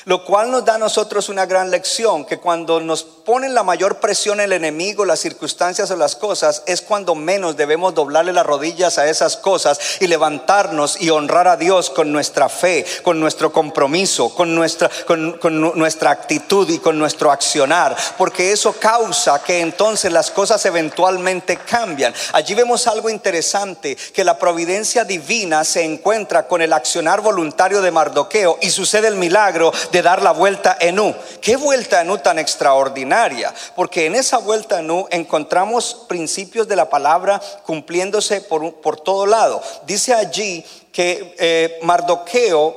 Lo 0.04 0.24
cual 0.24 0.50
nos 0.50 0.64
da 0.64 0.74
a 0.74 0.78
nosotros 0.78 1.28
una 1.28 1.46
gran 1.46 1.70
lección, 1.70 2.24
que 2.24 2.38
cuando 2.38 2.80
nos 2.80 3.04
ponen 3.04 3.54
la 3.54 3.62
mayor 3.62 4.00
presión 4.00 4.40
el 4.40 4.52
enemigo, 4.52 5.04
las 5.04 5.20
circunstancias 5.20 5.90
o 5.90 5.96
las 5.96 6.16
cosas, 6.16 6.62
es 6.66 6.80
cuando 6.80 7.14
menos 7.14 7.56
debemos 7.56 7.94
doblarle 7.94 8.32
las 8.32 8.44
rodillas 8.44 8.98
a 8.98 9.08
esas 9.08 9.36
cosas 9.36 9.78
y 10.00 10.08
levantarnos 10.08 11.00
y 11.00 11.10
honrar 11.10 11.46
a 11.46 11.56
Dios 11.56 11.90
con 11.90 12.10
nuestra 12.10 12.48
fe, 12.48 12.84
con 13.02 13.20
nuestro 13.20 13.52
compromiso, 13.52 14.34
con 14.34 14.54
nuestra, 14.54 14.90
con, 15.06 15.38
nuestra 15.78 16.10
actitud 16.10 16.68
y 16.68 16.78
con 16.78 16.98
nuestro 16.98 17.30
accionar, 17.30 17.96
porque 18.18 18.52
eso 18.52 18.72
causa 18.72 19.42
que 19.42 19.60
entonces 19.60 20.12
las 20.12 20.30
cosas 20.30 20.64
eventualmente 20.66 21.58
cambian. 21.58 22.12
Allí 22.32 22.54
vemos 22.54 22.86
algo 22.88 23.08
interesante, 23.08 23.96
que 23.96 24.24
la 24.24 24.38
providencia 24.38 25.04
divina 25.04 25.64
se 25.64 25.84
encuentra 25.84 26.48
con 26.48 26.60
el 26.60 26.72
accionar 26.72 27.20
voluntario 27.20 27.80
de 27.82 27.90
Mardoqueo 27.90 28.58
y 28.60 28.70
sucede 28.70 29.08
el 29.08 29.14
milagro 29.16 29.72
de 29.92 30.02
dar 30.02 30.22
la 30.22 30.32
vuelta 30.32 30.76
en 30.80 30.98
U. 30.98 31.14
¿Qué 31.40 31.56
vuelta 31.56 32.00
en 32.00 32.10
U 32.10 32.18
tan 32.18 32.38
extraordinaria? 32.38 33.54
Porque 33.76 34.06
en 34.06 34.14
esa 34.14 34.38
vuelta 34.38 34.80
en 34.80 34.90
U 34.90 35.06
encontramos 35.10 36.06
principios 36.08 36.66
de 36.66 36.76
la 36.76 36.88
palabra 36.88 37.40
cumpliéndose 37.64 38.40
por, 38.40 38.76
por 38.76 38.98
todo 38.98 39.26
lado. 39.26 39.62
Dice 39.86 40.14
allí 40.14 40.64
que 40.90 41.36
eh, 41.38 41.78
Mardoqueo, 41.82 42.74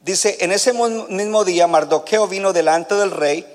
dice, 0.00 0.38
en 0.40 0.52
ese 0.52 0.72
mismo 0.72 1.44
día 1.44 1.66
Mardoqueo 1.66 2.26
vino 2.26 2.52
delante 2.52 2.94
del 2.94 3.10
rey 3.10 3.46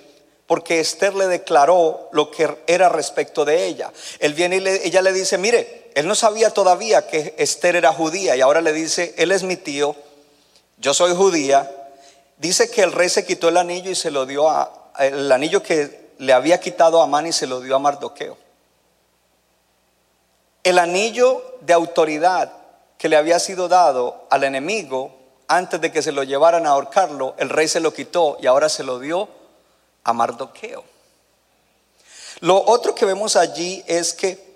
porque 0.45 0.79
Esther 0.79 1.13
le 1.13 1.27
declaró 1.27 2.09
lo 2.11 2.31
que 2.31 2.57
era 2.65 2.89
respecto 2.89 3.45
de 3.45 3.65
ella. 3.67 3.91
Él 4.19 4.33
viene 4.33 4.57
y 4.57 4.87
ella 4.87 5.01
le 5.01 5.13
dice, 5.13 5.37
mire, 5.37 5.91
él 5.93 6.07
no 6.07 6.15
sabía 6.15 6.49
todavía 6.49 7.07
que 7.07 7.35
Esther 7.37 7.75
era 7.75 7.93
judía 7.93 8.35
y 8.35 8.41
ahora 8.41 8.61
le 8.61 8.73
dice, 8.73 9.13
él 9.17 9.31
es 9.31 9.43
mi 9.43 9.57
tío, 9.57 9.95
yo 10.77 10.93
soy 10.93 11.13
judía, 11.13 11.69
Dice 12.39 12.71
que 12.71 12.81
el 12.81 12.93
rey 12.93 13.09
se 13.09 13.25
quitó 13.25 13.49
el 13.49 13.57
anillo 13.57 13.91
y 13.91 13.95
se 13.95 14.11
lo 14.11 14.25
dio 14.25 14.49
a, 14.49 14.91
el 14.97 15.29
anillo 15.29 15.61
que 15.61 16.13
le 16.19 16.31
había 16.31 16.59
quitado 16.59 17.01
a 17.01 17.03
Amán 17.03 17.27
y 17.27 17.33
se 17.33 17.45
lo 17.45 17.59
dio 17.59 17.75
a 17.75 17.79
Mardoqueo. 17.79 18.37
El 20.63 20.79
anillo 20.79 21.57
de 21.59 21.73
autoridad 21.73 22.51
que 22.97 23.09
le 23.09 23.17
había 23.17 23.39
sido 23.39 23.67
dado 23.67 24.25
al 24.29 24.45
enemigo 24.45 25.11
antes 25.49 25.81
de 25.81 25.91
que 25.91 26.01
se 26.01 26.13
lo 26.13 26.23
llevaran 26.23 26.65
a 26.65 26.69
ahorcarlo, 26.69 27.35
el 27.37 27.49
rey 27.49 27.67
se 27.67 27.81
lo 27.81 27.93
quitó 27.93 28.37
y 28.41 28.47
ahora 28.47 28.69
se 28.69 28.83
lo 28.83 28.99
dio 28.99 29.27
a 30.05 30.13
Mardoqueo. 30.13 30.85
Lo 32.39 32.63
otro 32.67 32.95
que 32.95 33.05
vemos 33.05 33.35
allí 33.35 33.83
es 33.85 34.13
que 34.13 34.49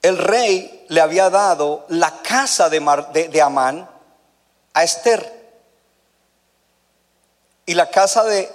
el 0.00 0.16
rey 0.16 0.84
le 0.90 1.00
había 1.00 1.28
dado 1.28 1.86
la 1.88 2.22
casa 2.22 2.68
de, 2.68 2.78
de 3.32 3.42
Amán 3.42 3.88
a 4.74 4.84
Esther. 4.84 5.33
Y 7.66 7.74
la 7.74 7.90
casa 7.90 8.24
de 8.24 8.50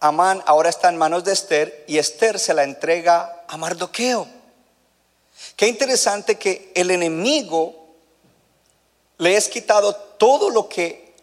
Amán 0.00 0.42
ahora 0.46 0.70
está 0.70 0.88
en 0.88 0.96
manos 0.96 1.24
de 1.24 1.32
Esther 1.32 1.84
y 1.86 1.98
Esther 1.98 2.38
se 2.38 2.54
la 2.54 2.64
entrega 2.64 3.44
a 3.48 3.56
Mardoqueo. 3.56 4.26
Qué 5.56 5.68
interesante 5.68 6.36
que 6.36 6.72
el 6.74 6.90
enemigo 6.90 7.86
le 9.18 9.36
es 9.36 9.48
quitado 9.48 9.94
todo 9.94 10.50
lo 10.50 10.68
que 10.68 11.14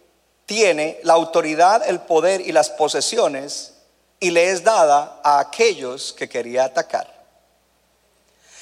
tiene, 0.45 0.99
la 1.03 1.13
autoridad, 1.13 1.87
el 1.87 2.01
poder 2.01 2.41
y 2.41 2.51
las 2.51 2.69
posesiones, 2.69 3.73
y 4.19 4.31
le 4.31 4.51
es 4.51 4.63
dada 4.63 5.19
a 5.23 5.39
aquellos 5.39 6.13
que 6.13 6.29
quería 6.29 6.65
atacar. 6.65 7.07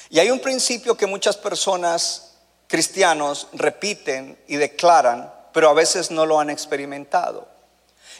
Y 0.08 0.18
hay 0.18 0.30
un 0.30 0.40
principio 0.40 0.96
que 0.96 1.06
muchas 1.06 1.36
personas 1.36 2.32
cristianos 2.66 3.48
repiten 3.52 4.38
y 4.48 4.56
declaran, 4.56 5.32
pero 5.52 5.68
a 5.68 5.74
veces 5.74 6.10
no 6.10 6.26
lo 6.26 6.40
han 6.40 6.50
experimentado. 6.50 7.46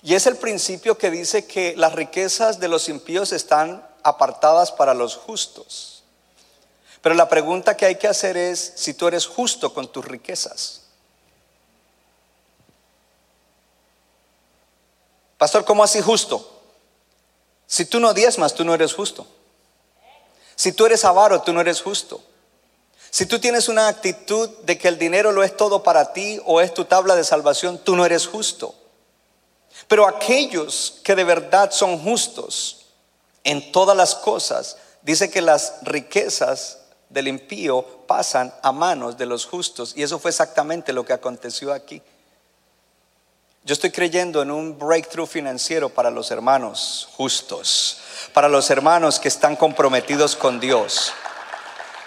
Y 0.03 0.15
es 0.15 0.27
el 0.27 0.37
principio 0.37 0.97
que 0.97 1.11
dice 1.11 1.47
que 1.47 1.75
las 1.77 1.93
riquezas 1.93 2.59
de 2.59 2.69
los 2.69 2.89
impíos 2.89 3.33
están 3.33 3.87
apartadas 4.03 4.73
para 4.73 4.95
los 4.95 5.17
justos. 5.17 6.03
Pero 7.03 7.15
la 7.15 7.29
pregunta 7.29 7.77
que 7.77 7.87
hay 7.87 7.97
que 7.97 8.09
hacer 8.09 8.37
es 8.37 8.73
si 8.77 8.95
tú 8.95 9.09
eres 9.09 9.27
justo 9.27 9.73
con 9.73 9.89
tus 9.89 10.05
riquezas. 10.05 10.83
Pastor, 15.39 15.65
¿cómo 15.65 15.83
así 15.83 16.01
justo? 16.03 16.61
Si 17.67 17.87
tú 17.87 18.01
no 18.01 18.13
diezmas, 18.13 18.55
tú 18.55 18.65
no 18.65 18.75
eres 18.75 18.93
justo. 18.93 19.27
Si 20.55 20.73
tú 20.73 20.85
eres 20.85 21.05
avaro, 21.05 21.41
tú 21.41 21.53
no 21.53 21.61
eres 21.63 21.81
justo. 21.81 22.23
Si 23.11 23.27
tú 23.27 23.39
tienes 23.39 23.69
una 23.69 23.89
actitud 23.89 24.51
de 24.65 24.77
que 24.77 24.89
el 24.89 24.99
dinero 24.99 25.33
lo 25.33 25.43
es 25.43 25.57
todo 25.57 25.83
para 25.83 26.13
ti 26.13 26.41
o 26.45 26.61
es 26.61 26.75
tu 26.75 26.85
tabla 26.85 27.17
de 27.17 27.25
salvación, 27.25 27.79
tú 27.79 27.97
no 27.97 28.05
eres 28.05 28.27
justo. 28.27 28.75
Pero 29.89 30.07
aquellos 30.07 31.01
que 31.03 31.15
de 31.15 31.25
verdad 31.25 31.71
son 31.71 31.99
justos 31.99 32.87
en 33.45 33.73
todas 33.73 33.97
las 33.97 34.15
cosas, 34.15 34.77
dice 35.03 35.31
que 35.31 35.41
las 35.41 35.75
riquezas 35.83 36.79
del 37.09 37.29
impío 37.29 37.85
pasan 38.07 38.55
a 38.63 38.73
manos 38.73 39.19
de 39.19 39.27
los 39.27 39.47
justos. 39.47 39.93
Y 39.97 40.03
eso 40.03 40.19
fue 40.19 40.31
exactamente 40.31 40.93
lo 40.93 41.05
que 41.05 41.13
aconteció 41.13 41.73
aquí. 41.73 42.03
Yo 43.63 43.75
estoy 43.75 43.91
creyendo 43.91 44.41
en 44.41 44.51
un 44.51 44.79
breakthrough 44.79 45.27
financiero 45.27 45.91
para 45.91 46.11
los 46.11 46.31
hermanos 46.31 47.09
justos, 47.17 47.99
para 48.33 48.49
los 48.49 48.71
hermanos 48.71 49.21
que 49.21 49.29
están 49.29 49.55
comprometidos 49.55 50.35
con 50.35 50.59
Dios. 50.61 51.13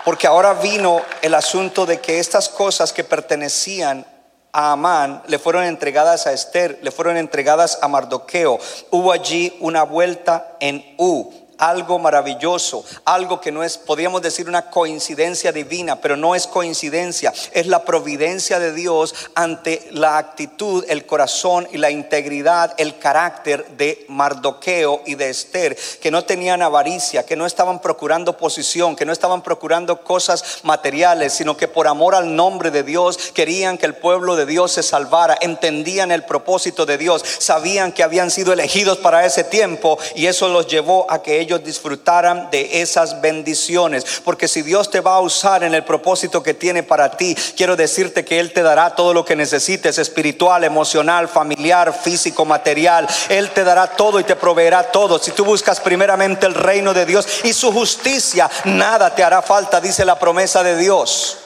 Porque 0.03 0.25
ahora 0.27 0.53
vino 0.53 1.01
el 1.21 1.35
asunto 1.35 1.85
de 1.85 2.01
que 2.01 2.19
estas 2.19 2.49
cosas 2.49 2.91
que 2.91 3.03
pertenecían 3.03 4.05
a 4.53 4.71
Amán 4.71 5.23
le 5.27 5.39
fueron 5.39 5.65
entregadas 5.65 6.27
a 6.27 6.31
Esther, 6.31 6.79
le 6.81 6.91
fueron 6.91 7.17
entregadas 7.17 7.79
a 7.81 7.87
Mardoqueo. 7.87 8.59
Hubo 8.91 9.11
allí 9.11 9.57
una 9.59 9.83
vuelta 9.83 10.55
en 10.59 10.95
U 10.97 11.42
algo 11.57 11.99
maravilloso, 11.99 12.85
algo 13.05 13.39
que 13.39 13.51
no 13.51 13.63
es, 13.63 13.77
podríamos 13.77 14.21
decir, 14.21 14.47
una 14.47 14.69
coincidencia 14.69 15.51
divina, 15.51 16.01
pero 16.01 16.17
no 16.17 16.35
es 16.35 16.47
coincidencia, 16.47 17.33
es 17.51 17.67
la 17.67 17.83
providencia 17.83 18.59
de 18.59 18.73
Dios 18.73 19.13
ante 19.35 19.87
la 19.91 20.17
actitud, 20.17 20.85
el 20.87 21.05
corazón 21.05 21.67
y 21.71 21.77
la 21.77 21.91
integridad, 21.91 22.73
el 22.77 22.97
carácter 22.97 23.67
de 23.77 24.05
Mardoqueo 24.09 25.01
y 25.05 25.15
de 25.15 25.29
Esther, 25.29 25.77
que 26.01 26.11
no 26.11 26.23
tenían 26.23 26.61
avaricia, 26.61 27.25
que 27.25 27.35
no 27.35 27.45
estaban 27.45 27.81
procurando 27.81 28.37
posición, 28.37 28.95
que 28.95 29.05
no 29.05 29.13
estaban 29.13 29.41
procurando 29.41 30.03
cosas 30.03 30.61
materiales, 30.63 31.33
sino 31.33 31.57
que 31.57 31.67
por 31.67 31.87
amor 31.87 32.15
al 32.15 32.35
nombre 32.35 32.71
de 32.71 32.83
Dios 32.83 33.17
querían 33.33 33.77
que 33.77 33.85
el 33.85 33.95
pueblo 33.95 34.35
de 34.35 34.45
Dios 34.45 34.73
se 34.73 34.83
salvara, 34.83 35.37
entendían 35.41 36.11
el 36.11 36.23
propósito 36.23 36.85
de 36.85 36.97
Dios, 36.97 37.23
sabían 37.39 37.91
que 37.91 38.03
habían 38.03 38.31
sido 38.31 38.53
elegidos 38.53 38.97
para 38.97 39.25
ese 39.25 39.43
tiempo 39.43 39.97
y 40.15 40.27
eso 40.27 40.47
los 40.47 40.67
llevó 40.67 41.05
a 41.09 41.21
que 41.21 41.39
ellos 41.43 41.63
disfrutaran 41.63 42.49
de 42.51 42.81
esas 42.81 43.21
bendiciones. 43.21 44.21
Porque 44.23 44.47
si 44.47 44.61
Dios 44.61 44.89
te 44.89 45.01
va 45.01 45.15
a 45.15 45.19
usar 45.21 45.63
en 45.63 45.73
el 45.73 45.83
propósito 45.83 46.41
que 46.41 46.53
tiene 46.53 46.83
para 46.83 47.15
ti, 47.15 47.35
quiero 47.55 47.75
decirte 47.75 48.25
que 48.25 48.39
Él 48.39 48.51
te 48.51 48.63
dará 48.63 48.95
todo 48.95 49.13
lo 49.13 49.23
que 49.23 49.35
necesites, 49.35 49.97
espiritual, 49.97 50.63
emocional, 50.63 51.27
familiar, 51.27 51.93
físico, 51.93 52.45
material. 52.45 53.07
Él 53.29 53.51
te 53.51 53.63
dará 53.63 53.87
todo 53.87 54.19
y 54.19 54.23
te 54.23 54.35
proveerá 54.35 54.83
todo. 54.91 55.19
Si 55.19 55.31
tú 55.31 55.45
buscas 55.45 55.79
primeramente 55.79 56.45
el 56.45 56.55
reino 56.55 56.93
de 56.93 57.05
Dios 57.05 57.27
y 57.43 57.53
su 57.53 57.71
justicia, 57.71 58.49
nada 58.65 59.13
te 59.13 59.23
hará 59.23 59.41
falta, 59.41 59.79
dice 59.79 60.05
la 60.05 60.19
promesa 60.19 60.63
de 60.63 60.77
Dios. 60.77 61.37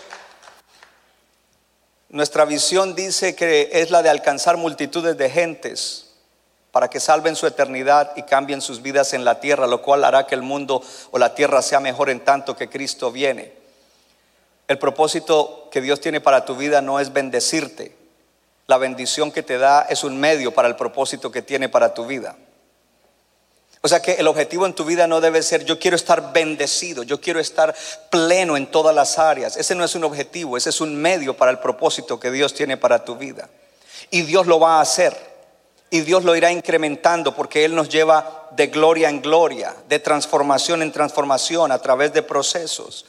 Nuestra 2.10 2.46
visión 2.46 2.96
dice 2.96 3.36
que 3.36 3.70
es 3.74 3.92
la 3.92 4.02
de 4.02 4.10
alcanzar 4.10 4.56
multitudes 4.56 5.18
de 5.18 5.30
gentes 5.30 6.07
para 6.78 6.92
que 6.92 7.00
salven 7.00 7.36
su 7.36 7.48
eternidad 7.48 8.12
y 8.18 8.22
cambien 8.22 8.62
sus 8.62 8.84
vidas 8.84 9.14
en 9.14 9.26
la 9.26 9.40
tierra, 9.40 9.66
lo 9.66 9.82
cual 9.82 10.04
hará 10.04 10.28
que 10.28 10.36
el 10.36 10.44
mundo 10.44 10.84
o 11.10 11.18
la 11.18 11.34
tierra 11.34 11.64
sea 11.64 11.80
mejor 11.80 12.12
en 12.12 12.20
tanto 12.20 12.56
que 12.56 12.70
Cristo 12.70 13.12
viene. 13.12 13.52
El 14.68 14.78
propósito 14.78 15.70
que 15.72 15.82
Dios 15.82 16.00
tiene 16.00 16.22
para 16.22 16.46
tu 16.46 16.56
vida 16.56 16.84
no 16.84 17.00
es 17.00 17.12
bendecirte. 17.12 17.96
La 18.68 18.78
bendición 18.78 19.32
que 19.32 19.42
te 19.42 19.58
da 19.58 19.88
es 19.90 20.04
un 20.04 20.20
medio 20.20 20.54
para 20.54 20.68
el 20.68 20.76
propósito 20.76 21.32
que 21.32 21.42
tiene 21.42 21.68
para 21.68 21.96
tu 21.96 22.06
vida. 22.06 22.36
O 23.82 23.88
sea 23.88 24.00
que 24.00 24.12
el 24.12 24.28
objetivo 24.28 24.68
en 24.68 24.74
tu 24.74 24.86
vida 24.86 25.08
no 25.08 25.20
debe 25.20 25.42
ser 25.42 25.66
yo 25.66 25.80
quiero 25.80 25.96
estar 25.96 26.32
bendecido, 26.32 27.02
yo 27.02 27.20
quiero 27.20 27.40
estar 27.40 27.74
pleno 28.12 28.56
en 28.56 28.68
todas 28.68 28.94
las 28.94 29.18
áreas. 29.18 29.58
Ese 29.58 29.74
no 29.74 29.84
es 29.84 29.96
un 29.96 30.04
objetivo, 30.04 30.56
ese 30.56 30.70
es 30.70 30.80
un 30.80 30.96
medio 30.96 31.36
para 31.36 31.50
el 31.50 31.58
propósito 31.58 32.20
que 32.20 32.30
Dios 32.30 32.54
tiene 32.54 32.78
para 32.78 33.04
tu 33.04 33.16
vida. 33.16 33.50
Y 34.12 34.22
Dios 34.22 34.46
lo 34.46 34.60
va 34.60 34.78
a 34.78 34.82
hacer. 34.82 35.37
Y 35.90 36.02
Dios 36.02 36.24
lo 36.26 36.36
irá 36.36 36.52
incrementando 36.52 37.34
porque 37.34 37.64
Él 37.64 37.74
nos 37.74 37.90
lleva 37.90 38.50
de 38.52 38.68
gloria 38.68 39.10
en 39.10 39.22
gloria, 39.22 39.76
de 39.88 40.00
transformación 40.00 40.82
en 40.82 40.92
transformación 40.92 41.72
a 41.72 41.80
través 41.80 42.14
de 42.14 42.24
procesos. 42.24 43.06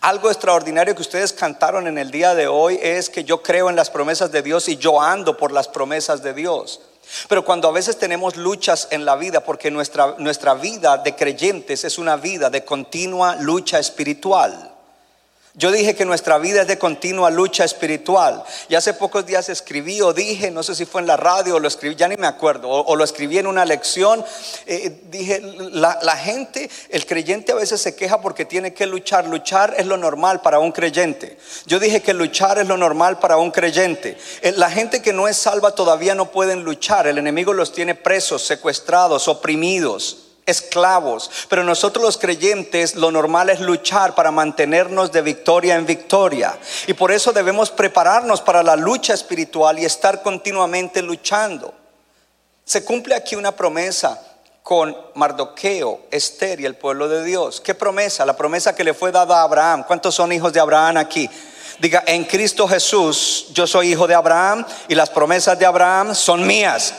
Algo 0.00 0.30
extraordinario 0.30 0.94
que 0.94 1.02
ustedes 1.02 1.32
cantaron 1.32 1.86
en 1.86 1.98
el 1.98 2.10
día 2.10 2.34
de 2.34 2.46
hoy 2.46 2.78
es 2.80 3.10
que 3.10 3.24
yo 3.24 3.42
creo 3.42 3.68
en 3.68 3.76
las 3.76 3.90
promesas 3.90 4.32
de 4.32 4.42
Dios 4.42 4.68
y 4.68 4.76
yo 4.76 5.00
ando 5.00 5.36
por 5.36 5.52
las 5.52 5.68
promesas 5.68 6.22
de 6.22 6.32
Dios. 6.32 6.80
Pero 7.28 7.44
cuando 7.44 7.68
a 7.68 7.72
veces 7.72 7.98
tenemos 7.98 8.36
luchas 8.36 8.88
en 8.90 9.04
la 9.04 9.16
vida, 9.16 9.40
porque 9.40 9.70
nuestra, 9.70 10.14
nuestra 10.18 10.54
vida 10.54 10.98
de 10.98 11.14
creyentes 11.14 11.84
es 11.84 11.98
una 11.98 12.16
vida 12.16 12.50
de 12.50 12.64
continua 12.64 13.36
lucha 13.36 13.78
espiritual. 13.78 14.75
Yo 15.58 15.72
dije 15.72 15.94
que 15.94 16.04
nuestra 16.04 16.36
vida 16.36 16.60
es 16.60 16.68
de 16.68 16.76
continua 16.76 17.30
lucha 17.30 17.64
espiritual. 17.64 18.44
Y 18.68 18.74
hace 18.74 18.92
pocos 18.92 19.24
días 19.24 19.48
escribí 19.48 20.02
o 20.02 20.12
dije, 20.12 20.50
no 20.50 20.62
sé 20.62 20.74
si 20.74 20.84
fue 20.84 21.00
en 21.00 21.06
la 21.06 21.16
radio 21.16 21.56
o 21.56 21.58
lo 21.58 21.66
escribí, 21.66 21.94
ya 21.94 22.08
ni 22.08 22.16
me 22.18 22.26
acuerdo, 22.26 22.68
o, 22.68 22.94
lo 22.94 23.02
escribí 23.02 23.38
en 23.38 23.46
una 23.46 23.64
lección. 23.64 24.22
Eh, 24.66 25.00
dije, 25.10 25.40
la, 25.40 26.16
gente, 26.18 26.68
el 26.90 27.06
creyente 27.06 27.52
a 27.52 27.54
veces 27.54 27.80
se 27.80 27.96
queja 27.96 28.20
porque 28.20 28.44
tiene 28.44 28.74
que 28.74 28.84
luchar. 28.84 29.26
Luchar 29.26 29.74
es 29.78 29.86
lo 29.86 29.96
normal 29.96 30.42
para 30.42 30.58
un 30.58 30.72
creyente. 30.72 31.38
Yo 31.64 31.80
dije 31.80 32.02
que 32.02 32.12
luchar 32.12 32.58
es 32.58 32.68
lo 32.68 32.76
normal 32.76 33.18
para 33.18 33.38
un 33.38 33.50
creyente. 33.50 34.18
Eh, 34.42 34.52
la 34.52 34.70
gente 34.70 35.00
que 35.00 35.14
no 35.14 35.26
es 35.26 35.38
salva 35.38 35.74
todavía 35.74 36.14
no 36.14 36.30
pueden 36.32 36.64
luchar. 36.64 37.06
El 37.06 37.16
enemigo 37.16 37.54
los 37.54 37.72
tiene 37.72 37.94
presos, 37.94 38.42
secuestrados, 38.42 39.26
oprimidos 39.26 40.25
esclavos, 40.46 41.30
pero 41.48 41.64
nosotros 41.64 42.04
los 42.04 42.18
creyentes 42.18 42.94
lo 42.94 43.10
normal 43.10 43.50
es 43.50 43.60
luchar 43.60 44.14
para 44.14 44.30
mantenernos 44.30 45.10
de 45.10 45.20
victoria 45.22 45.74
en 45.74 45.84
victoria. 45.84 46.56
Y 46.86 46.94
por 46.94 47.10
eso 47.10 47.32
debemos 47.32 47.70
prepararnos 47.70 48.40
para 48.40 48.62
la 48.62 48.76
lucha 48.76 49.12
espiritual 49.12 49.78
y 49.78 49.84
estar 49.84 50.22
continuamente 50.22 51.02
luchando. 51.02 51.74
Se 52.64 52.84
cumple 52.84 53.16
aquí 53.16 53.34
una 53.34 53.52
promesa 53.52 54.20
con 54.62 54.96
Mardoqueo, 55.14 56.06
Esther 56.10 56.60
y 56.60 56.64
el 56.64 56.76
pueblo 56.76 57.08
de 57.08 57.22
Dios. 57.22 57.60
¿Qué 57.60 57.74
promesa? 57.74 58.26
La 58.26 58.36
promesa 58.36 58.74
que 58.74 58.82
le 58.82 58.94
fue 58.94 59.12
dada 59.12 59.38
a 59.38 59.42
Abraham. 59.42 59.84
¿Cuántos 59.86 60.14
son 60.14 60.32
hijos 60.32 60.52
de 60.52 60.58
Abraham 60.58 60.96
aquí? 60.96 61.30
Diga, 61.78 62.02
en 62.06 62.24
Cristo 62.24 62.66
Jesús 62.66 63.46
yo 63.52 63.66
soy 63.66 63.92
hijo 63.92 64.06
de 64.06 64.14
Abraham 64.14 64.64
y 64.88 64.94
las 64.94 65.10
promesas 65.10 65.58
de 65.58 65.66
Abraham 65.66 66.14
son 66.14 66.46
mías. 66.46 66.94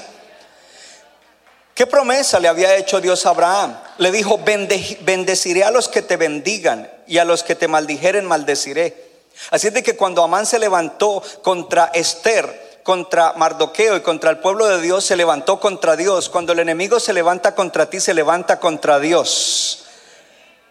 ¿Qué 1.77 1.85
promesa 1.85 2.39
le 2.39 2.47
había 2.47 2.75
hecho 2.75 2.99
Dios 2.99 3.27
a 3.27 3.29
Abraham? 3.29 3.77
Le 3.99 4.11
dijo, 4.11 4.39
bendeciré 4.39 5.63
a 5.63 5.69
los 5.69 5.87
que 5.87 6.01
te 6.01 6.17
bendigan 6.17 6.89
y 7.05 7.19
a 7.19 7.23
los 7.23 7.43
que 7.43 7.53
te 7.53 7.67
maldijeren 7.67 8.25
maldeciré. 8.25 9.11
Así 9.51 9.67
es 9.67 9.75
de 9.75 9.83
que 9.83 9.95
cuando 9.95 10.23
Amán 10.23 10.47
se 10.47 10.57
levantó 10.57 11.21
contra 11.43 11.91
Esther, 11.93 12.81
contra 12.81 13.33
Mardoqueo 13.33 13.95
y 13.95 14.01
contra 14.01 14.31
el 14.31 14.39
pueblo 14.39 14.65
de 14.65 14.81
Dios, 14.81 15.05
se 15.05 15.15
levantó 15.15 15.59
contra 15.59 15.95
Dios. 15.95 16.29
Cuando 16.29 16.53
el 16.53 16.59
enemigo 16.61 16.99
se 16.99 17.13
levanta 17.13 17.53
contra 17.53 17.87
ti, 17.87 17.99
se 17.99 18.15
levanta 18.15 18.59
contra 18.59 18.99
Dios. 18.99 19.85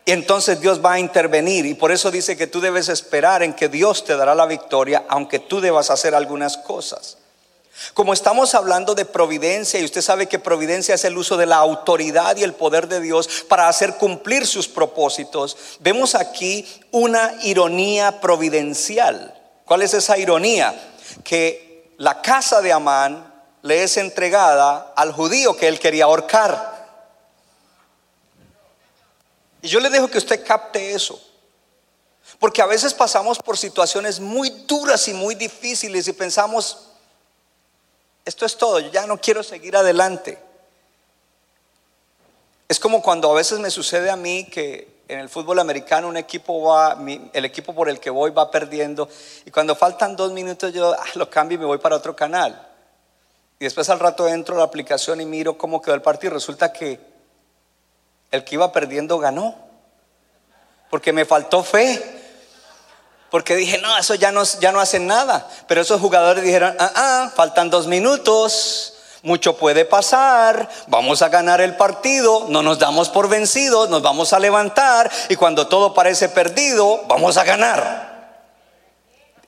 Y 0.05 0.11
entonces 0.11 0.61
Dios 0.61 0.85
va 0.85 0.95
a 0.95 0.99
intervenir. 0.99 1.67
Y 1.67 1.75
por 1.75 1.93
eso 1.93 2.11
dice 2.11 2.37
que 2.37 2.49
tú 2.49 2.61
debes 2.61 2.89
esperar 2.89 3.45
en 3.45 3.55
que 3.55 3.69
Dios 3.69 4.05
te 4.05 4.17
dará 4.17 4.35
la 4.35 4.47
victoria, 4.47 5.05
aunque 5.09 5.39
tú 5.39 5.61
debas 5.61 5.89
hacer 5.89 6.17
algunas 6.17 6.57
cosas. 6.57 7.19
Como 7.95 8.13
estamos 8.13 8.55
hablando 8.55 8.95
de 8.95 9.05
providencia 9.05 9.79
y 9.79 9.85
usted 9.85 10.01
sabe 10.01 10.27
que 10.27 10.39
providencia 10.39 10.95
es 10.95 11.05
el 11.05 11.17
uso 11.17 11.37
de 11.37 11.47
la 11.47 11.57
autoridad 11.57 12.37
y 12.37 12.43
el 12.43 12.55
poder 12.55 12.89
de 12.89 13.01
Dios 13.01 13.45
para 13.49 13.69
hacer 13.69 13.97
cumplir 13.97 14.47
sus 14.47 14.67
propósitos, 14.67 15.57
vemos 15.81 16.15
aquí 16.15 16.67
una 16.91 17.35
ironía 17.43 18.21
providencial. 18.21 19.35
¿Cuál 19.65 19.83
es 19.83 19.95
esa 19.95 20.17
ironía? 20.17 20.75
Que 21.23 21.93
la 21.99 22.23
casa 22.23 22.61
de 22.61 22.73
Amán 22.73 23.35
le 23.63 23.83
es 23.83 23.97
entregada 23.97 24.93
al 24.97 25.13
judío 25.13 25.57
que 25.57 25.69
él 25.69 25.79
quería 25.79 26.05
ahorcar. 26.05 26.77
Y 29.61 29.69
yo 29.69 29.81
le 29.81 29.91
dejo 29.91 30.09
que 30.09 30.19
usted 30.19 30.45
capte 30.47 30.93
eso. 30.93 31.21
Porque 32.39 32.63
a 32.63 32.67
veces 32.67 32.93
pasamos 32.95 33.39
por 33.39 33.57
situaciones 33.57 34.21
muy 34.21 34.51
duras 34.67 35.09
y 35.09 35.15
muy 35.15 35.35
difíciles 35.35 36.07
y 36.07 36.13
pensamos, 36.13 36.86
esto 38.27 38.45
es 38.45 38.59
todo, 38.59 38.81
yo 38.81 38.91
ya 38.91 39.07
no 39.07 39.19
quiero 39.19 39.43
seguir 39.43 39.77
adelante. 39.77 40.39
Es 42.69 42.81
como 42.81 43.01
cuando 43.01 43.31
a 43.31 43.35
veces 43.35 43.61
me 43.61 43.71
sucede 43.71 44.11
a 44.11 44.17
mí 44.17 44.45
que 44.51 44.97
en 45.09 45.21
el 45.21 45.29
fútbol 45.29 45.61
americano 45.61 46.09
un 46.09 46.17
equipo 46.17 46.63
va, 46.63 46.99
el 47.33 47.45
equipo 47.45 47.73
por 47.73 47.89
el 47.89 48.01
que 48.01 48.11
voy 48.11 48.33
va 48.33 48.51
perdiendo 48.51 49.09
y 49.45 49.53
cuando 49.53 49.77
faltan 49.77 50.17
dos 50.17 50.33
minutos 50.33 50.75
yo 50.75 50.93
ah, 50.93 51.07
lo 51.15 51.31
cambio 51.31 51.55
y 51.55 51.61
me 51.61 51.67
voy 51.67 51.79
para 51.79 51.95
otro 51.95 52.17
canal. 52.17 52.69
Y 53.61 53.65
después 53.65 53.89
al 53.89 54.01
rato 54.01 54.27
entro 54.27 54.57
a 54.57 54.59
la 54.59 54.65
aplicación 54.65 55.21
y 55.21 55.25
miro 55.25 55.57
cómo 55.57 55.81
quedó 55.81 55.95
el 55.95 56.03
partido 56.03 56.33
y 56.33 56.35
resulta 56.35 56.73
que 56.73 56.99
el 58.33 58.45
que 58.45 58.57
iba 58.57 58.73
perdiendo 58.73 59.19
ganó. 59.19 59.55
Porque 60.91 61.13
me 61.13 61.25
faltó 61.25 61.63
fe. 61.63 62.16
Porque 63.31 63.57
dije, 63.57 63.79
no, 63.79 63.97
eso 63.99 64.15
ya 64.15 64.33
no, 64.33 64.81
hacen 64.81 65.07
nada. 65.07 65.49
Pero 65.67 65.81
esos 65.81 66.01
jugadores 66.01 66.45
dijeron, 66.45 66.77
ah, 66.79 66.93
ah, 66.95 67.33
faltan 67.35 67.71
dos 67.71 67.87
minutos, 67.87 68.95
mucho 69.23 69.57
puede 69.57 69.85
pasar, 69.85 70.69
vamos 70.87 71.23
a 71.23 71.29
ganar 71.29 71.61
el 71.61 71.77
partido, 71.77 72.47
no 72.49 72.63
nos 72.63 72.79
damos 72.79 73.09
por 73.09 73.29
vencidos, 73.29 73.91
nos 73.91 74.03
vamos 74.03 74.33
a 74.33 74.39
levantar 74.39 75.11
y 75.29 75.37
cuando 75.37 75.67
todo 75.67 75.93
parece 75.93 76.29
perdido, 76.29 77.03
vamos 77.09 77.37
a 77.37 77.45
ganar. 77.45 78.17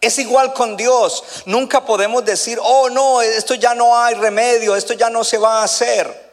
Es 0.01 0.19
igual 0.19 0.53
con 0.53 0.77
Dios. 0.77 1.25
Nunca 1.47 1.85
podemos 1.85 2.25
decir, 2.25 2.59
oh 2.63 2.89
no, 2.89 3.21
esto 3.21 3.55
ya 3.55 3.75
no 3.75 3.97
hay 3.97 4.15
remedio, 4.15 4.77
esto 4.77 4.95
ya 4.95 5.11
no 5.11 5.25
se 5.25 5.39
va 5.39 5.61
a 5.61 5.65
hacer. 5.65 6.28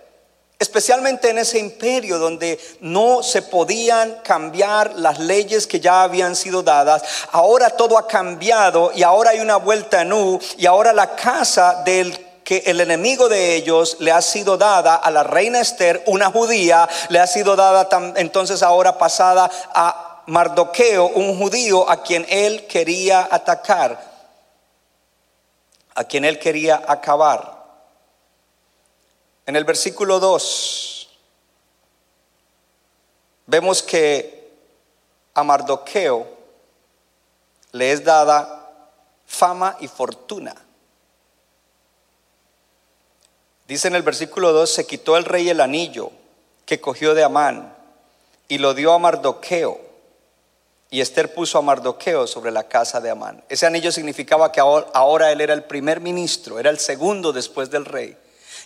Especialmente 0.59 1.29
en 1.29 1.37
ese 1.37 1.59
imperio 1.59 2.17
donde 2.17 2.59
no 2.79 3.23
se 3.23 3.41
podían 3.41 4.19
cambiar 4.23 4.93
las 4.95 5.19
leyes 5.19 5.67
que 5.67 5.79
ya 5.79 6.03
habían 6.03 6.35
sido 6.35 6.63
dadas. 6.63 7.03
Ahora 7.31 7.69
todo 7.69 7.97
ha 7.97 8.07
cambiado 8.07 8.91
y 8.95 9.03
ahora 9.03 9.31
hay 9.31 9.39
una 9.39 9.57
vuelta 9.57 10.01
en 10.01 10.13
U 10.13 10.39
y 10.57 10.65
ahora 10.65 10.93
la 10.93 11.15
casa 11.15 11.83
del 11.85 12.25
que 12.43 12.61
el 12.67 12.79
enemigo 12.79 13.27
de 13.27 13.55
ellos 13.55 13.97
le 13.99 14.11
ha 14.11 14.21
sido 14.21 14.55
dada 14.55 14.95
a 14.95 15.09
la 15.09 15.23
reina 15.23 15.59
Esther, 15.59 16.03
una 16.05 16.29
judía, 16.29 16.87
le 17.09 17.19
ha 17.19 17.25
sido 17.25 17.55
dada 17.55 17.89
entonces 18.17 18.61
ahora 18.61 18.99
pasada 18.99 19.49
a 19.73 20.21
Mardoqueo, 20.27 21.07
un 21.07 21.39
judío 21.39 21.89
a 21.89 22.03
quien 22.03 22.25
él 22.29 22.67
quería 22.67 23.27
atacar, 23.29 23.99
a 25.95 26.03
quien 26.03 26.23
él 26.23 26.37
quería 26.37 26.83
acabar. 26.87 27.54
En 29.45 29.55
el 29.55 29.63
versículo 29.63 30.19
2 30.19 31.09
vemos 33.47 33.83
que 33.83 34.51
a 35.33 35.43
Mardoqueo 35.43 36.27
le 37.73 37.91
es 37.91 38.03
dada 38.03 38.89
fama 39.25 39.77
y 39.79 39.87
fortuna. 39.87 40.55
Dice 43.67 43.87
en 43.87 43.95
el 43.95 44.03
versículo 44.03 44.53
2, 44.53 44.69
se 44.69 44.85
quitó 44.85 45.17
el 45.17 45.25
rey 45.25 45.49
el 45.49 45.59
anillo 45.59 46.11
que 46.65 46.79
cogió 46.79 47.13
de 47.15 47.23
Amán 47.23 47.75
y 48.47 48.59
lo 48.59 48.73
dio 48.73 48.93
a 48.93 48.99
Mardoqueo. 48.99 49.79
Y 50.91 51.01
Esther 51.01 51.33
puso 51.33 51.57
a 51.57 51.63
Mardoqueo 51.63 52.27
sobre 52.27 52.51
la 52.51 52.67
casa 52.67 53.01
de 53.01 53.09
Amán. 53.09 53.43
Ese 53.49 53.65
anillo 53.65 53.91
significaba 53.91 54.51
que 54.51 54.59
ahora, 54.61 55.31
él 55.31 55.41
era 55.41 55.53
el 55.53 55.63
primer 55.63 55.99
ministro, 55.99 56.59
era 56.59 56.69
el 56.69 56.79
segundo 56.79 57.33
después 57.33 57.71
del 57.71 57.85
rey. 57.85 58.15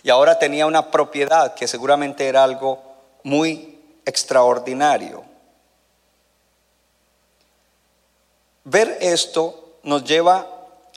Y 0.02 0.10
ahora 0.10 0.38
tenía 0.38 0.66
una 0.66 0.90
propiedad 0.90 1.54
que 1.54 1.68
seguramente 1.68 2.26
era 2.26 2.42
algo 2.42 2.82
muy 3.22 3.78
extraordinario. 4.04 5.24
Ver 8.64 8.98
esto 9.00 9.78
nos 9.82 10.04
lleva 10.04 10.46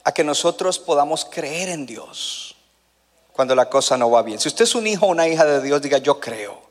a 0.04 0.12
que 0.12 0.24
nosotros 0.24 0.80
podamos 0.80 1.26
creer 1.26 1.70
en 1.70 1.86
Dios 1.86 2.56
cuando 3.32 3.56
la 3.56 3.70
cosa 3.70 3.98
no 3.98 4.12
va 4.12 4.22
bien. 4.22 4.40
Si 4.40 4.48
usted 4.48 4.64
es 4.64 4.76
un 4.76 4.86
hijo 4.86 5.06
o 5.06 5.10
una 5.10 5.28
hija 5.28 5.46
de 5.46 5.62
Dios, 5.62 5.82
diga 5.82 5.98
yo 5.98 6.20
creo. 6.20 6.62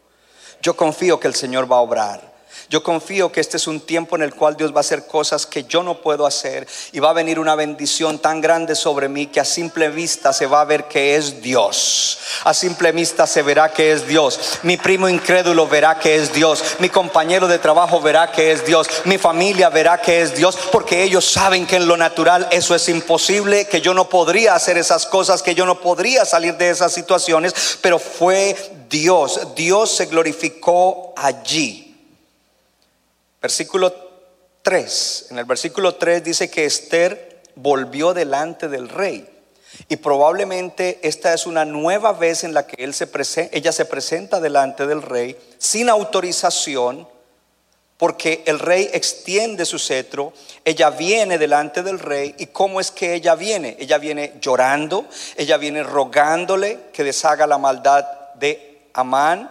Yo 0.61 0.77
confío 0.77 1.18
que 1.18 1.29
el 1.29 1.35
Señor 1.35 1.71
va 1.71 1.77
a 1.77 1.81
obrar. 1.81 2.32
Yo 2.69 2.83
confío 2.83 3.31
que 3.31 3.41
este 3.41 3.57
es 3.57 3.67
un 3.67 3.81
tiempo 3.81 4.17
en 4.17 4.23
el 4.23 4.35
cual 4.35 4.57
Dios 4.57 4.73
va 4.73 4.79
a 4.79 4.81
hacer 4.81 5.07
cosas 5.07 5.47
que 5.47 5.65
yo 5.65 5.83
no 5.83 6.01
puedo 6.01 6.27
hacer 6.27 6.67
y 6.93 7.01
va 7.01 7.11
a 7.11 7.15
venir 7.15 7.38
una 7.38 7.55
bendición 7.55 8.19
tan 8.19 8.41
grande 8.41 8.75
sobre 8.75 9.09
mí 9.09 9.27
que 9.27 9.41
a 9.41 9.45
simple 9.45 9.88
vista 9.88 10.33
se 10.33 10.47
va 10.47 10.61
a 10.61 10.65
ver 10.65 10.85
que 10.85 11.17
es 11.17 11.43
Dios. 11.43 12.19
A 12.45 12.55
simple 12.55 12.93
vista 12.93 13.27
se 13.27 13.43
verá 13.43 13.73
que 13.73 13.93
es 13.93 14.07
Dios. 14.07 14.59
Mi 14.62 14.77
primo 14.77 15.09
incrédulo 15.09 15.67
verá 15.69 15.99
que 15.99 16.17
es 16.17 16.33
Dios. 16.33 16.62
Mi 16.79 16.88
compañero 16.88 17.47
de 17.49 17.59
trabajo 17.59 18.01
verá 18.01 18.31
que 18.31 18.53
es 18.53 18.65
Dios. 18.67 18.88
Mi 19.05 19.19
familia 19.19 19.69
verá 19.69 20.01
que 20.01 20.23
es 20.23 20.35
Dios 20.35 20.57
porque 20.71 21.03
ellos 21.03 21.25
saben 21.25 21.67
que 21.67 21.77
en 21.77 21.87
lo 21.87 21.97
natural 21.97 22.49
eso 22.51 22.75
es 22.75 22.88
imposible, 22.88 23.67
que 23.67 23.81
yo 23.81 23.95
no 23.95 24.09
podría 24.09 24.55
hacer 24.55 24.79
esas 24.79 25.07
cosas, 25.07 25.43
que 25.43 25.55
yo 25.55 25.67
no 25.67 25.81
podría 25.81 26.25
salir 26.25 26.57
de 26.57 26.71
esas 26.71 26.93
situaciones, 26.93 27.79
pero 27.81 27.99
fue 27.99 28.57
Dios. 28.88 29.41
Dios 29.55 29.91
se 29.91 30.07
glorificó 30.07 31.12
allí. 31.17 31.91
Versículo 33.42 33.92
3. 34.62 35.26
En 35.31 35.38
el 35.38 35.44
versículo 35.44 35.96
3 35.96 36.22
dice 36.22 36.48
que 36.48 36.64
Esther 36.64 37.42
volvió 37.57 38.14
delante 38.14 38.68
del 38.68 38.88
rey. 38.88 39.28
Y 39.88 39.96
probablemente 39.96 41.00
esta 41.02 41.35
es 41.35 41.46
una 41.46 41.64
nueva 41.64 42.12
vez 42.12 42.44
en 42.44 42.55
la 42.55 42.66
que 42.66 42.85
él 42.85 42.94
se 42.94 43.09
ella 43.52 43.72
se 43.72 43.85
presenta 43.85 44.38
delante 44.38 44.87
del 44.87 45.02
rey 45.02 45.37
sin 45.59 45.88
autorización, 45.88 47.09
porque 47.96 48.42
el 48.46 48.59
rey 48.59 48.90
extiende 48.92 49.64
su 49.64 49.78
cetro, 49.78 50.33
ella 50.64 50.90
viene 50.90 51.38
delante 51.38 51.83
del 51.83 51.98
rey. 51.98 52.35
¿Y 52.38 52.46
cómo 52.46 52.81
es 52.81 52.90
que 52.90 53.14
ella 53.14 53.35
viene? 53.35 53.76
Ella 53.81 53.98
viene 53.98 54.35
llorando, 54.40 55.07
ella 55.37 55.57
viene 55.57 55.83
rogándole 55.83 56.78
que 56.92 57.02
deshaga 57.02 57.46
la 57.46 57.59
maldad 57.59 58.07
de 58.35 58.88
Amán 58.92 59.50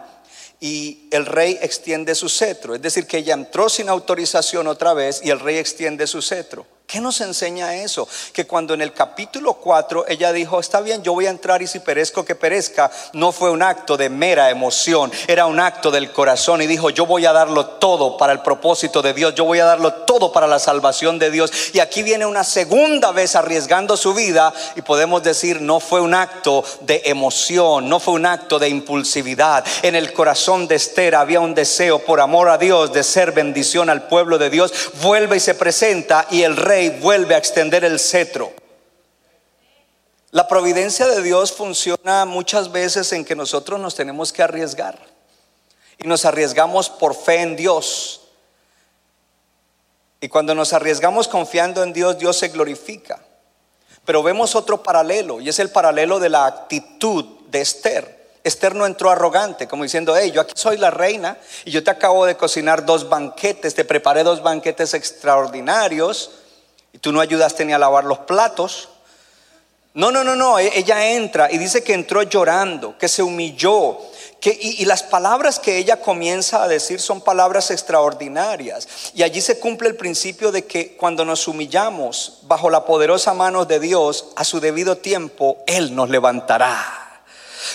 y 0.62 1.08
el 1.10 1.26
rey 1.26 1.58
extiende 1.60 2.14
su 2.14 2.28
cetro. 2.28 2.76
Es 2.76 2.80
decir, 2.80 3.04
que 3.04 3.18
ella 3.18 3.34
entró 3.34 3.68
sin 3.68 3.88
autorización 3.88 4.68
otra 4.68 4.94
vez 4.94 5.20
y 5.24 5.30
el 5.30 5.40
rey 5.40 5.58
extiende 5.58 6.06
su 6.06 6.22
cetro. 6.22 6.64
¿Qué 6.92 7.00
nos 7.00 7.22
enseña 7.22 7.74
eso? 7.74 8.06
Que 8.34 8.46
cuando 8.46 8.74
en 8.74 8.82
el 8.82 8.92
capítulo 8.92 9.54
4 9.54 10.04
ella 10.08 10.30
dijo, 10.30 10.60
está 10.60 10.82
bien, 10.82 11.02
yo 11.02 11.14
voy 11.14 11.24
a 11.24 11.30
entrar 11.30 11.62
y 11.62 11.66
si 11.66 11.78
perezco 11.78 12.22
que 12.22 12.34
perezca, 12.34 12.90
no 13.14 13.32
fue 13.32 13.50
un 13.50 13.62
acto 13.62 13.96
de 13.96 14.10
mera 14.10 14.50
emoción, 14.50 15.10
era 15.26 15.46
un 15.46 15.58
acto 15.58 15.90
del 15.90 16.12
corazón 16.12 16.60
y 16.60 16.66
dijo, 16.66 16.90
yo 16.90 17.06
voy 17.06 17.24
a 17.24 17.32
darlo 17.32 17.64
todo 17.64 18.18
para 18.18 18.34
el 18.34 18.40
propósito 18.40 19.00
de 19.00 19.14
Dios, 19.14 19.34
yo 19.34 19.46
voy 19.46 19.58
a 19.60 19.64
darlo 19.64 19.90
todo 20.04 20.32
para 20.32 20.46
la 20.46 20.58
salvación 20.58 21.18
de 21.18 21.30
Dios. 21.30 21.50
Y 21.72 21.78
aquí 21.78 22.02
viene 22.02 22.26
una 22.26 22.44
segunda 22.44 23.10
vez 23.10 23.36
arriesgando 23.36 23.96
su 23.96 24.12
vida 24.12 24.52
y 24.76 24.82
podemos 24.82 25.22
decir, 25.22 25.62
no 25.62 25.80
fue 25.80 26.02
un 26.02 26.12
acto 26.12 26.62
de 26.82 27.00
emoción, 27.06 27.88
no 27.88 28.00
fue 28.00 28.12
un 28.12 28.26
acto 28.26 28.58
de 28.58 28.68
impulsividad. 28.68 29.64
En 29.80 29.94
el 29.94 30.12
corazón 30.12 30.68
de 30.68 30.74
Esther 30.74 31.14
había 31.14 31.40
un 31.40 31.54
deseo 31.54 32.00
por 32.00 32.20
amor 32.20 32.50
a 32.50 32.58
Dios 32.58 32.92
de 32.92 33.02
ser 33.02 33.32
bendición 33.32 33.88
al 33.88 34.08
pueblo 34.08 34.36
de 34.36 34.50
Dios. 34.50 34.74
Vuelve 35.00 35.38
y 35.38 35.40
se 35.40 35.54
presenta 35.54 36.26
y 36.30 36.42
el 36.42 36.54
rey 36.54 36.81
vuelve 36.90 37.34
a 37.34 37.38
extender 37.38 37.84
el 37.84 37.98
cetro. 37.98 38.52
La 40.30 40.48
providencia 40.48 41.06
de 41.06 41.22
Dios 41.22 41.52
funciona 41.52 42.24
muchas 42.24 42.72
veces 42.72 43.12
en 43.12 43.24
que 43.24 43.36
nosotros 43.36 43.78
nos 43.78 43.94
tenemos 43.94 44.32
que 44.32 44.42
arriesgar. 44.42 44.98
Y 45.98 46.08
nos 46.08 46.24
arriesgamos 46.24 46.88
por 46.88 47.14
fe 47.14 47.42
en 47.42 47.54
Dios. 47.54 48.22
Y 50.20 50.28
cuando 50.28 50.54
nos 50.54 50.72
arriesgamos 50.72 51.28
confiando 51.28 51.82
en 51.82 51.92
Dios, 51.92 52.18
Dios 52.18 52.38
se 52.38 52.48
glorifica. 52.48 53.20
Pero 54.04 54.22
vemos 54.22 54.54
otro 54.56 54.82
paralelo, 54.82 55.40
y 55.40 55.48
es 55.48 55.58
el 55.58 55.70
paralelo 55.70 56.18
de 56.18 56.30
la 56.30 56.46
actitud 56.46 57.24
de 57.48 57.60
Esther. 57.60 58.22
Esther 58.42 58.74
no 58.74 58.86
entró 58.86 59.10
arrogante, 59.10 59.68
como 59.68 59.84
diciendo, 59.84 60.16
hey, 60.16 60.32
yo 60.32 60.40
aquí 60.40 60.54
soy 60.56 60.76
la 60.76 60.90
reina 60.90 61.38
y 61.64 61.70
yo 61.70 61.84
te 61.84 61.90
acabo 61.90 62.26
de 62.26 62.36
cocinar 62.36 62.84
dos 62.84 63.08
banquetes, 63.08 63.74
te 63.74 63.84
preparé 63.84 64.24
dos 64.24 64.42
banquetes 64.42 64.94
extraordinarios 64.94 66.32
y 66.92 66.98
tú 66.98 67.12
no 67.12 67.20
ayudaste 67.20 67.64
ni 67.64 67.72
a 67.72 67.78
lavar 67.78 68.04
los 68.04 68.18
platos. 68.18 68.88
No, 69.94 70.10
no, 70.10 70.24
no, 70.24 70.34
no, 70.34 70.58
e-, 70.58 70.78
ella 70.78 71.12
entra 71.12 71.50
y 71.50 71.58
dice 71.58 71.82
que 71.82 71.94
entró 71.94 72.22
llorando, 72.22 72.96
que 72.98 73.08
se 73.08 73.22
humilló, 73.22 73.98
que, 74.40 74.56
y, 74.58 74.82
y, 74.82 74.84
las 74.86 75.02
palabras 75.02 75.58
que 75.58 75.76
ella 75.76 76.00
comienza 76.00 76.62
a 76.62 76.68
decir 76.68 77.00
son 77.00 77.20
palabras 77.20 77.70
extraordinarias. 77.70 78.88
Y 79.14 79.22
allí 79.22 79.40
se 79.40 79.58
cumple 79.58 79.88
el 79.88 79.96
principio 79.96 80.50
de 80.50 80.64
que 80.64 80.96
cuando 80.96 81.24
nos 81.24 81.46
humillamos 81.46 82.38
bajo 82.42 82.70
la 82.70 82.84
poderosa 82.84 83.34
mano 83.34 83.64
de 83.64 83.78
Dios, 83.78 84.28
a 84.34 84.44
su 84.44 84.58
debido 84.58 84.96
tiempo, 84.96 85.58
Él 85.66 85.94
nos 85.94 86.10
levantará. 86.10 87.22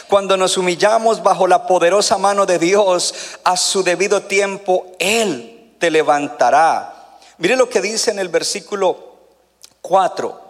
Cuando 0.10 0.36
nos 0.36 0.58
humillamos 0.58 1.24
bajo 1.24 1.48
la 1.48 1.68
poderosa 1.68 2.18
mano 2.18 2.46
de 2.46 2.60
Dios, 2.60 3.14
a 3.44 3.56
su 3.56 3.84
debido 3.84 4.24
tiempo, 4.24 4.88
Él 5.00 5.74
te 5.80 5.90
levantará. 5.90 7.20
Mire 7.38 7.56
lo 7.56 7.70
que 7.70 7.82
dice 7.82 8.12
en 8.12 8.20
el 8.20 8.30
versículo 8.30 9.07
4. 9.88 10.42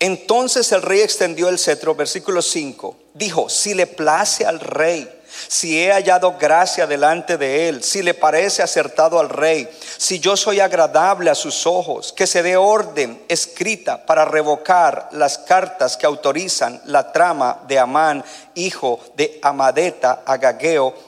Entonces 0.00 0.70
el 0.70 0.82
rey 0.82 1.00
extendió 1.00 1.48
el 1.48 1.58
cetro, 1.58 1.94
versículo 1.94 2.40
5. 2.40 2.96
Dijo, 3.14 3.48
si 3.48 3.74
le 3.74 3.88
place 3.88 4.46
al 4.46 4.60
rey, 4.60 5.12
si 5.48 5.82
he 5.82 5.90
hallado 5.90 6.36
gracia 6.38 6.86
delante 6.86 7.36
de 7.36 7.68
él, 7.68 7.82
si 7.82 8.02
le 8.02 8.14
parece 8.14 8.62
acertado 8.62 9.18
al 9.18 9.28
rey, 9.28 9.68
si 9.96 10.20
yo 10.20 10.36
soy 10.36 10.60
agradable 10.60 11.30
a 11.30 11.34
sus 11.34 11.66
ojos, 11.66 12.12
que 12.12 12.28
se 12.28 12.44
dé 12.44 12.56
orden 12.56 13.24
escrita 13.28 14.06
para 14.06 14.24
revocar 14.24 15.08
las 15.12 15.36
cartas 15.36 15.96
que 15.96 16.06
autorizan 16.06 16.80
la 16.84 17.10
trama 17.10 17.64
de 17.66 17.80
Amán, 17.80 18.24
hijo 18.54 19.00
de 19.16 19.40
Amadeta, 19.42 20.22
Agageo, 20.24 21.07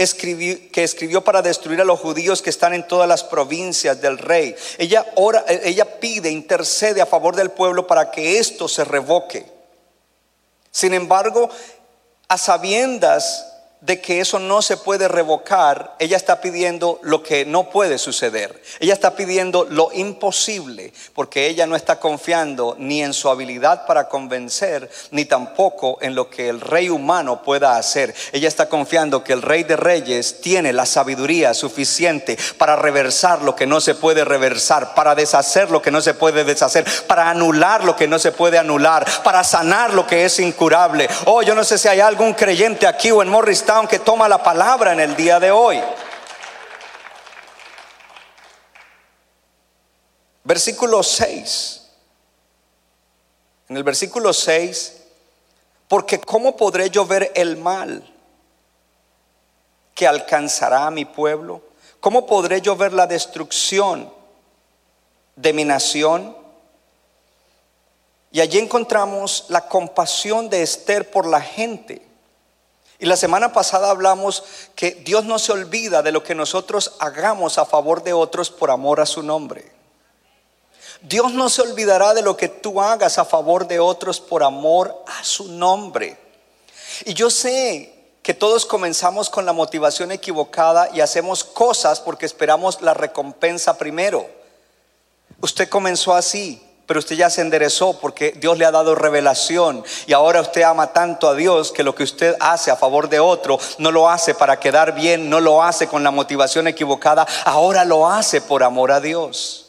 que 0.00 0.82
escribió 0.82 1.22
para 1.22 1.42
destruir 1.42 1.80
a 1.80 1.84
los 1.84 2.00
judíos 2.00 2.40
que 2.40 2.50
están 2.50 2.72
en 2.72 2.88
todas 2.88 3.06
las 3.06 3.22
provincias 3.22 4.00
del 4.00 4.16
rey. 4.16 4.54
Ella 4.78 5.06
ora, 5.16 5.44
ella 5.48 6.00
pide, 6.00 6.30
intercede 6.30 7.02
a 7.02 7.06
favor 7.06 7.36
del 7.36 7.50
pueblo 7.50 7.86
para 7.86 8.10
que 8.10 8.38
esto 8.38 8.66
se 8.66 8.84
revoque. 8.84 9.46
Sin 10.70 10.94
embargo, 10.94 11.50
a 12.28 12.38
sabiendas 12.38 13.49
de 13.80 14.00
que 14.00 14.20
eso 14.20 14.38
no 14.38 14.60
se 14.60 14.76
puede 14.76 15.08
revocar, 15.08 15.94
ella 15.98 16.16
está 16.16 16.40
pidiendo 16.40 16.98
lo 17.02 17.22
que 17.22 17.46
no 17.46 17.70
puede 17.70 17.98
suceder. 17.98 18.62
Ella 18.78 18.92
está 18.92 19.16
pidiendo 19.16 19.64
lo 19.64 19.90
imposible, 19.92 20.92
porque 21.14 21.46
ella 21.46 21.66
no 21.66 21.76
está 21.76 21.98
confiando 21.98 22.76
ni 22.78 23.02
en 23.02 23.14
su 23.14 23.30
habilidad 23.30 23.86
para 23.86 24.08
convencer, 24.08 24.90
ni 25.10 25.24
tampoco 25.24 25.98
en 26.02 26.14
lo 26.14 26.28
que 26.28 26.50
el 26.50 26.60
rey 26.60 26.90
humano 26.90 27.42
pueda 27.42 27.76
hacer. 27.76 28.14
Ella 28.32 28.48
está 28.48 28.68
confiando 28.68 29.24
que 29.24 29.32
el 29.32 29.40
rey 29.40 29.62
de 29.64 29.76
reyes 29.76 30.42
tiene 30.42 30.74
la 30.74 30.84
sabiduría 30.84 31.54
suficiente 31.54 32.38
para 32.58 32.76
reversar 32.76 33.40
lo 33.42 33.56
que 33.56 33.66
no 33.66 33.80
se 33.80 33.94
puede 33.94 34.24
reversar, 34.24 34.94
para 34.94 35.14
deshacer 35.14 35.70
lo 35.70 35.80
que 35.80 35.90
no 35.90 36.02
se 36.02 36.12
puede 36.12 36.44
deshacer, 36.44 36.84
para 37.06 37.30
anular 37.30 37.84
lo 37.84 37.96
que 37.96 38.08
no 38.08 38.18
se 38.18 38.32
puede 38.32 38.58
anular, 38.58 39.06
para 39.24 39.42
sanar 39.42 39.94
lo 39.94 40.06
que 40.06 40.26
es 40.26 40.38
incurable. 40.38 41.08
Oh, 41.24 41.40
yo 41.40 41.54
no 41.54 41.64
sé 41.64 41.78
si 41.78 41.88
hay 41.88 42.00
algún 42.00 42.34
creyente 42.34 42.86
aquí 42.86 43.10
o 43.10 43.22
en 43.22 43.28
Morris 43.28 43.69
que 43.88 44.00
toma 44.00 44.28
la 44.28 44.42
palabra 44.42 44.92
en 44.92 44.98
el 44.98 45.14
día 45.14 45.38
de 45.38 45.52
hoy. 45.52 45.80
Versículo 50.42 51.04
6. 51.04 51.88
En 53.68 53.76
el 53.76 53.84
versículo 53.84 54.32
6, 54.32 55.02
porque 55.86 56.18
¿cómo 56.18 56.56
podré 56.56 56.90
yo 56.90 57.06
ver 57.06 57.30
el 57.36 57.58
mal 57.58 58.04
que 59.94 60.08
alcanzará 60.08 60.86
a 60.86 60.90
mi 60.90 61.04
pueblo? 61.04 61.62
¿Cómo 62.00 62.26
podré 62.26 62.60
yo 62.60 62.74
ver 62.74 62.92
la 62.92 63.06
destrucción 63.06 64.12
de 65.36 65.52
mi 65.52 65.64
nación? 65.64 66.36
Y 68.32 68.40
allí 68.40 68.58
encontramos 68.58 69.44
la 69.48 69.68
compasión 69.68 70.50
de 70.50 70.62
Esther 70.62 71.08
por 71.08 71.24
la 71.24 71.40
gente. 71.40 72.09
Y 73.00 73.06
la 73.06 73.16
semana 73.16 73.52
pasada 73.52 73.90
hablamos 73.90 74.44
que 74.74 74.90
Dios 74.92 75.24
no 75.24 75.38
se 75.38 75.52
olvida 75.52 76.02
de 76.02 76.12
lo 76.12 76.22
que 76.22 76.34
nosotros 76.34 76.92
hagamos 76.98 77.56
a 77.56 77.64
favor 77.64 78.02
de 78.02 78.12
otros 78.12 78.50
por 78.50 78.70
amor 78.70 79.00
a 79.00 79.06
su 79.06 79.22
nombre. 79.22 79.72
Dios 81.00 81.32
no 81.32 81.48
se 81.48 81.62
olvidará 81.62 82.12
de 82.12 82.20
lo 82.20 82.36
que 82.36 82.48
tú 82.48 82.78
hagas 82.78 83.16
a 83.16 83.24
favor 83.24 83.66
de 83.66 83.80
otros 83.80 84.20
por 84.20 84.42
amor 84.42 85.02
a 85.06 85.24
su 85.24 85.48
nombre. 85.48 86.18
Y 87.06 87.14
yo 87.14 87.30
sé 87.30 87.94
que 88.22 88.34
todos 88.34 88.66
comenzamos 88.66 89.30
con 89.30 89.46
la 89.46 89.54
motivación 89.54 90.12
equivocada 90.12 90.90
y 90.92 91.00
hacemos 91.00 91.42
cosas 91.42 92.00
porque 92.00 92.26
esperamos 92.26 92.82
la 92.82 92.92
recompensa 92.92 93.78
primero. 93.78 94.28
Usted 95.40 95.70
comenzó 95.70 96.14
así, 96.14 96.62
pero 96.90 96.98
usted 96.98 97.14
ya 97.14 97.30
se 97.30 97.40
enderezó 97.40 97.92
porque 98.00 98.32
Dios 98.32 98.58
le 98.58 98.64
ha 98.64 98.72
dado 98.72 98.96
revelación 98.96 99.84
y 100.08 100.12
ahora 100.12 100.40
usted 100.40 100.62
ama 100.62 100.92
tanto 100.92 101.28
a 101.28 101.36
Dios 101.36 101.70
que 101.70 101.84
lo 101.84 101.94
que 101.94 102.02
usted 102.02 102.34
hace 102.40 102.72
a 102.72 102.74
favor 102.74 103.08
de 103.08 103.20
otro 103.20 103.60
no 103.78 103.92
lo 103.92 104.10
hace 104.10 104.34
para 104.34 104.58
quedar 104.58 104.92
bien, 104.92 105.30
no 105.30 105.38
lo 105.38 105.62
hace 105.62 105.86
con 105.86 106.02
la 106.02 106.10
motivación 106.10 106.66
equivocada, 106.66 107.24
ahora 107.44 107.84
lo 107.84 108.10
hace 108.10 108.40
por 108.40 108.64
amor 108.64 108.90
a 108.90 108.98
Dios. 108.98 109.68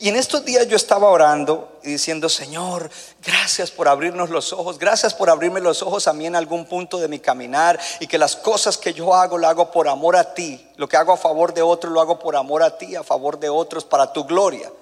Y 0.00 0.08
en 0.08 0.16
estos 0.16 0.42
días 0.42 0.66
yo 0.68 0.76
estaba 0.76 1.10
orando 1.10 1.80
y 1.82 1.90
diciendo, 1.90 2.30
Señor, 2.30 2.88
gracias 3.22 3.70
por 3.70 3.86
abrirnos 3.86 4.30
los 4.30 4.54
ojos, 4.54 4.78
gracias 4.78 5.12
por 5.12 5.28
abrirme 5.28 5.60
los 5.60 5.82
ojos 5.82 6.08
a 6.08 6.14
mí 6.14 6.24
en 6.24 6.34
algún 6.34 6.64
punto 6.64 6.96
de 6.96 7.08
mi 7.08 7.18
caminar 7.18 7.78
y 8.00 8.06
que 8.06 8.16
las 8.16 8.36
cosas 8.36 8.78
que 8.78 8.94
yo 8.94 9.12
hago 9.12 9.36
lo 9.36 9.48
hago 9.48 9.70
por 9.70 9.86
amor 9.86 10.16
a 10.16 10.32
ti, 10.32 10.66
lo 10.76 10.88
que 10.88 10.96
hago 10.96 11.12
a 11.12 11.18
favor 11.18 11.52
de 11.52 11.60
otros 11.60 11.92
lo 11.92 12.00
hago 12.00 12.18
por 12.18 12.36
amor 12.36 12.62
a 12.62 12.78
ti, 12.78 12.96
a 12.96 13.04
favor 13.04 13.38
de 13.38 13.50
otros, 13.50 13.84
para 13.84 14.14
tu 14.14 14.24
gloria. 14.24 14.72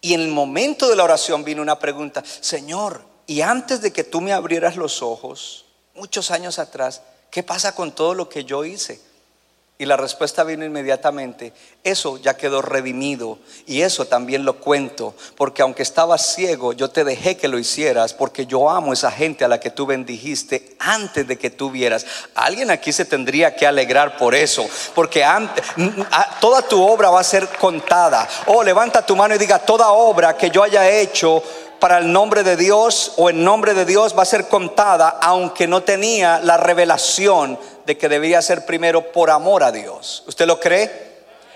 Y 0.00 0.14
en 0.14 0.20
el 0.20 0.28
momento 0.28 0.88
de 0.88 0.96
la 0.96 1.04
oración 1.04 1.44
vino 1.44 1.62
una 1.62 1.78
pregunta, 1.78 2.22
Señor, 2.40 3.02
y 3.26 3.40
antes 3.40 3.80
de 3.80 3.92
que 3.92 4.04
tú 4.04 4.20
me 4.20 4.32
abrieras 4.32 4.76
los 4.76 5.02
ojos, 5.02 5.66
muchos 5.94 6.30
años 6.30 6.58
atrás, 6.58 7.02
¿qué 7.30 7.42
pasa 7.42 7.74
con 7.74 7.92
todo 7.92 8.14
lo 8.14 8.28
que 8.28 8.44
yo 8.44 8.64
hice? 8.64 9.00
Y 9.78 9.84
la 9.84 9.98
respuesta 9.98 10.42
vino 10.42 10.64
inmediatamente, 10.64 11.52
eso 11.84 12.16
ya 12.16 12.34
quedó 12.34 12.62
redimido 12.62 13.38
y 13.66 13.82
eso 13.82 14.06
también 14.06 14.46
lo 14.46 14.58
cuento, 14.58 15.14
porque 15.36 15.60
aunque 15.60 15.82
estabas 15.82 16.34
ciego, 16.34 16.72
yo 16.72 16.88
te 16.88 17.04
dejé 17.04 17.36
que 17.36 17.46
lo 17.46 17.58
hicieras, 17.58 18.14
porque 18.14 18.46
yo 18.46 18.70
amo 18.70 18.94
esa 18.94 19.10
gente 19.10 19.44
a 19.44 19.48
la 19.48 19.60
que 19.60 19.68
tú 19.68 19.84
bendijiste 19.84 20.76
antes 20.78 21.28
de 21.28 21.36
que 21.36 21.50
tú 21.50 21.70
vieras. 21.70 22.06
Alguien 22.34 22.70
aquí 22.70 22.90
se 22.90 23.04
tendría 23.04 23.54
que 23.54 23.66
alegrar 23.66 24.16
por 24.16 24.34
eso, 24.34 24.66
porque 24.94 25.22
antes, 25.22 25.62
toda 26.40 26.62
tu 26.62 26.82
obra 26.82 27.10
va 27.10 27.20
a 27.20 27.24
ser 27.24 27.46
contada. 27.46 28.26
Oh, 28.46 28.62
levanta 28.62 29.04
tu 29.04 29.14
mano 29.14 29.34
y 29.34 29.38
diga, 29.38 29.58
toda 29.58 29.90
obra 29.90 30.38
que 30.38 30.48
yo 30.48 30.62
haya 30.62 30.88
hecho 30.88 31.42
para 31.78 31.98
el 31.98 32.10
nombre 32.10 32.42
de 32.42 32.56
Dios 32.56 33.12
o 33.16 33.28
en 33.28 33.44
nombre 33.44 33.74
de 33.74 33.84
Dios 33.84 34.16
va 34.16 34.22
a 34.22 34.26
ser 34.26 34.48
contada, 34.48 35.18
aunque 35.20 35.66
no 35.66 35.82
tenía 35.82 36.40
la 36.40 36.56
revelación 36.56 37.58
de 37.86 37.96
que 37.96 38.08
debía 38.08 38.42
ser 38.42 38.66
primero 38.66 39.12
por 39.12 39.30
amor 39.30 39.62
a 39.62 39.72
Dios. 39.72 40.24
¿Usted 40.26 40.46
lo 40.46 40.60
cree? 40.60 40.90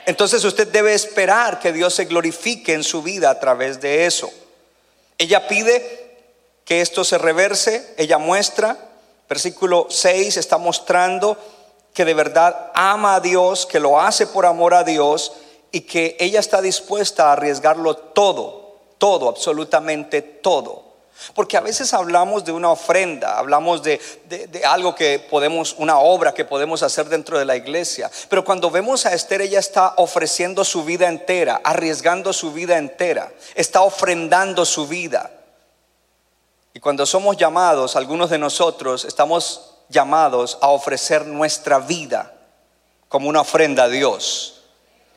Entonces 0.07 0.45
usted 0.45 0.69
debe 0.69 0.95
esperar 0.95 1.59
que 1.59 1.73
Dios 1.73 1.95
se 1.95 2.07
glorifique 2.07 2.73
en 2.73 2.85
su 2.85 3.03
vida 3.03 3.31
a 3.31 3.40
través 3.40 3.81
de 3.81 4.07
eso. 4.07 4.31
Ella 5.19 5.47
pide 5.47 6.19
que 6.64 6.81
esto 6.81 7.05
se 7.05 7.19
reverse, 7.19 7.95
ella 7.99 8.19
muestra, 8.19 8.77
versículo 9.29 9.88
6 9.90 10.37
está 10.37 10.57
mostrando 10.57 11.37
que 11.93 12.05
de 12.05 12.14
verdad 12.14 12.71
ama 12.75 13.16
a 13.16 13.21
Dios, 13.21 13.66
que 13.66 13.81
lo 13.81 14.01
hace 14.01 14.27
por 14.27 14.47
amor 14.47 14.75
a 14.75 14.85
Dios 14.85 15.33
y 15.73 15.83
que 15.83 16.16
ella 16.21 16.40
está 16.40 16.62
dispuesta 16.62 17.29
a 17.29 17.33
arriesgarlo 17.33 17.97
todo, 17.97 18.77
todo, 18.99 19.29
absolutamente 19.29 20.23
todo. 20.23 20.89
Porque 21.35 21.56
a 21.56 21.61
veces 21.61 21.92
hablamos 21.92 22.44
de 22.44 22.52
una 22.52 22.70
ofrenda, 22.70 23.38
hablamos 23.38 23.83
de, 23.83 24.00
algo 24.64 24.94
que 24.94 25.18
podemos, 25.18 25.74
una 25.78 25.98
obra 25.98 26.33
que 26.33 26.44
podemos 26.44 26.83
hacer 26.83 27.09
dentro 27.09 27.38
de 27.38 27.44
la 27.44 27.56
iglesia. 27.56 28.11
Pero 28.28 28.44
cuando 28.44 28.70
vemos 28.70 29.06
a 29.06 29.12
Esther, 29.12 29.42
ella 29.42 29.59
está 29.59 29.94
ofreciendo 29.96 30.64
su 30.64 30.85
vida 30.85 31.09
entera, 31.09 31.61
arriesgando 31.62 32.33
su 32.33 32.52
vida 32.52 32.78
entera, 32.78 33.33
está 33.54 33.83
ofrendando 33.83 34.64
su 34.64 34.87
vida. 34.87 35.30
Y 36.72 36.80
cuando 36.80 37.04
somos 37.04 37.37
llamados, 37.37 37.96
algunos 37.96 38.30
de 38.30 38.38
nosotros 38.38 39.04
estamos 39.04 39.74
llamados 39.88 40.59
a 40.61 40.68
ofrecer 40.68 41.26
nuestra 41.26 41.80
vida 41.80 42.33
como 43.09 43.28
una 43.28 43.40
ofrenda 43.40 43.85
a 43.85 43.88
Dios. 43.88 44.62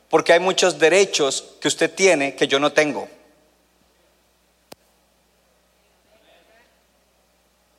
Porque 0.09 0.33
hay 0.33 0.39
muchos 0.39 0.79
derechos 0.79 1.43
que 1.59 1.67
usted 1.67 1.93
tiene 1.93 2.35
que 2.35 2.47
yo 2.47 2.59
no 2.59 2.73
tengo. 2.73 3.07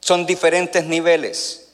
Son 0.04 0.26
diferentes 0.26 0.84
niveles. 0.84 1.68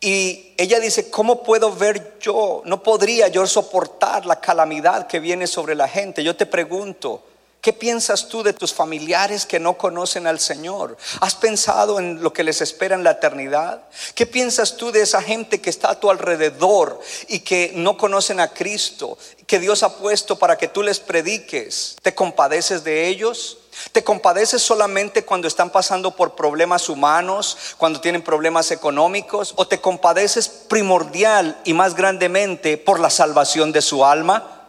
Y 0.00 0.54
ella 0.56 0.78
dice, 0.78 1.10
¿cómo 1.10 1.42
puedo 1.42 1.74
ver 1.74 2.20
yo? 2.20 2.62
No 2.66 2.84
podría 2.84 3.26
yo 3.26 3.48
soportar 3.48 4.26
la 4.26 4.40
calamidad 4.40 5.08
que 5.08 5.18
viene 5.18 5.48
sobre 5.48 5.74
la 5.74 5.88
gente. 5.88 6.22
Yo 6.22 6.36
te 6.36 6.46
pregunto, 6.46 7.24
¿Qué 7.60 7.74
piensas 7.74 8.28
tú 8.28 8.42
de 8.42 8.54
tus 8.54 8.72
familiares 8.72 9.44
que 9.44 9.60
no 9.60 9.76
conocen 9.76 10.26
al 10.26 10.40
Señor? 10.40 10.96
¿Has 11.20 11.34
pensado 11.34 11.98
en 11.98 12.22
lo 12.22 12.32
que 12.32 12.42
les 12.42 12.62
espera 12.62 12.94
en 12.94 13.04
la 13.04 13.10
eternidad? 13.12 13.82
¿Qué 14.14 14.24
piensas 14.24 14.78
tú 14.78 14.90
de 14.90 15.02
esa 15.02 15.20
gente 15.20 15.60
que 15.60 15.68
está 15.68 15.90
a 15.90 16.00
tu 16.00 16.10
alrededor 16.10 16.98
y 17.28 17.40
que 17.40 17.72
no 17.74 17.98
conocen 17.98 18.40
a 18.40 18.48
Cristo, 18.48 19.18
que 19.46 19.58
Dios 19.58 19.82
ha 19.82 19.98
puesto 19.98 20.38
para 20.38 20.56
que 20.56 20.68
tú 20.68 20.82
les 20.82 21.00
prediques? 21.00 21.96
¿Te 22.00 22.14
compadeces 22.14 22.82
de 22.82 23.08
ellos? 23.08 23.58
¿Te 23.92 24.02
compadeces 24.02 24.62
solamente 24.62 25.26
cuando 25.26 25.46
están 25.46 25.68
pasando 25.68 26.16
por 26.16 26.34
problemas 26.34 26.88
humanos, 26.88 27.58
cuando 27.76 28.00
tienen 28.00 28.22
problemas 28.22 28.70
económicos? 28.70 29.52
¿O 29.56 29.66
te 29.66 29.82
compadeces 29.82 30.48
primordial 30.48 31.60
y 31.64 31.74
más 31.74 31.94
grandemente 31.94 32.78
por 32.78 33.00
la 33.00 33.10
salvación 33.10 33.70
de 33.70 33.82
su 33.82 34.02
alma? 34.02 34.59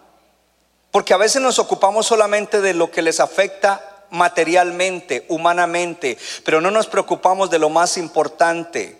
Porque 0.92 1.14
a 1.14 1.18
veces 1.18 1.42
nos 1.42 1.58
ocupamos 1.58 2.06
solamente 2.06 2.62
de 2.62 2.74
lo 2.74 2.92
que 2.92 3.02
les 3.02 3.20
afecta 3.20 4.06
materialmente, 4.12 5.26
humanamente, 5.30 6.18
pero 6.44 6.62
no 6.62 6.70
nos 6.70 6.88
preocupamos 6.88 7.50
de 7.50 7.60
lo 7.60 7.70
más 7.70 7.98
importante. 7.98 8.98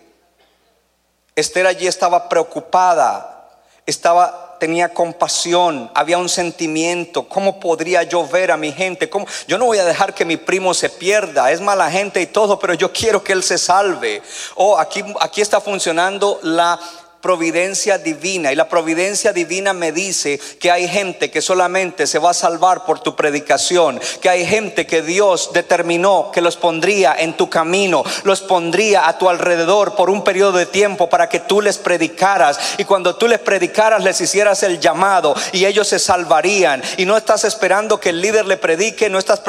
Esther 1.36 1.66
allí 1.66 1.86
estaba 1.86 2.28
preocupada, 2.28 3.50
estaba 3.86 4.52
tenía 4.62 4.94
compasión, 4.94 5.90
había 5.92 6.18
un 6.18 6.28
sentimiento, 6.28 7.28
¿cómo 7.28 7.58
podría 7.58 8.04
yo 8.04 8.24
ver 8.28 8.52
a 8.52 8.56
mi 8.56 8.70
gente? 8.70 9.10
¿Cómo? 9.10 9.26
Yo 9.48 9.58
no 9.58 9.64
voy 9.64 9.78
a 9.78 9.84
dejar 9.84 10.14
que 10.14 10.24
mi 10.24 10.36
primo 10.36 10.72
se 10.72 10.88
pierda, 10.88 11.50
es 11.50 11.60
mala 11.60 11.90
gente 11.90 12.20
y 12.20 12.26
todo, 12.26 12.60
pero 12.60 12.72
yo 12.74 12.92
quiero 12.92 13.24
que 13.24 13.32
él 13.32 13.42
se 13.42 13.58
salve. 13.58 14.22
Oh, 14.54 14.78
aquí 14.78 15.02
aquí 15.18 15.40
está 15.40 15.60
funcionando 15.60 16.38
la 16.44 16.78
providencia 17.22 17.96
divina. 17.96 18.52
Y 18.52 18.56
la 18.56 18.68
providencia 18.68 19.32
divina 19.32 19.72
me 19.72 19.92
dice 19.92 20.38
que 20.58 20.70
hay 20.70 20.88
gente 20.88 21.30
que 21.30 21.40
solamente 21.40 22.06
se 22.06 22.18
va 22.18 22.30
a 22.30 22.34
salvar 22.34 22.84
por 22.84 23.00
tu 23.00 23.16
predicación, 23.16 24.00
que 24.20 24.28
hay 24.28 24.44
gente 24.44 24.86
que 24.86 25.00
Dios 25.00 25.50
determinó 25.54 26.30
que 26.32 26.42
los 26.42 26.56
pondría 26.56 27.14
en 27.16 27.34
tu 27.36 27.48
camino, 27.48 28.04
los 28.24 28.42
pondría 28.42 29.08
a 29.08 29.16
tu 29.16 29.28
alrededor 29.28 29.94
por 29.94 30.10
un 30.10 30.24
periodo 30.24 30.58
de 30.58 30.66
tiempo 30.66 31.08
para 31.08 31.28
que 31.28 31.38
tú 31.38 31.62
les 31.62 31.78
predicaras. 31.78 32.58
Y 32.76 32.84
cuando 32.84 33.14
tú 33.14 33.28
les 33.28 33.38
predicaras 33.38 34.02
les 34.02 34.20
hicieras 34.20 34.62
el 34.64 34.80
llamado 34.80 35.34
y 35.52 35.64
ellos 35.64 35.86
se 35.86 36.00
salvarían. 36.00 36.82
Y 36.96 37.06
no 37.06 37.16
estás 37.16 37.44
esperando 37.44 38.00
que 38.00 38.08
el 38.08 38.20
líder 38.20 38.46
le 38.46 38.56
predique, 38.56 39.08
no 39.08 39.20
estás 39.20 39.40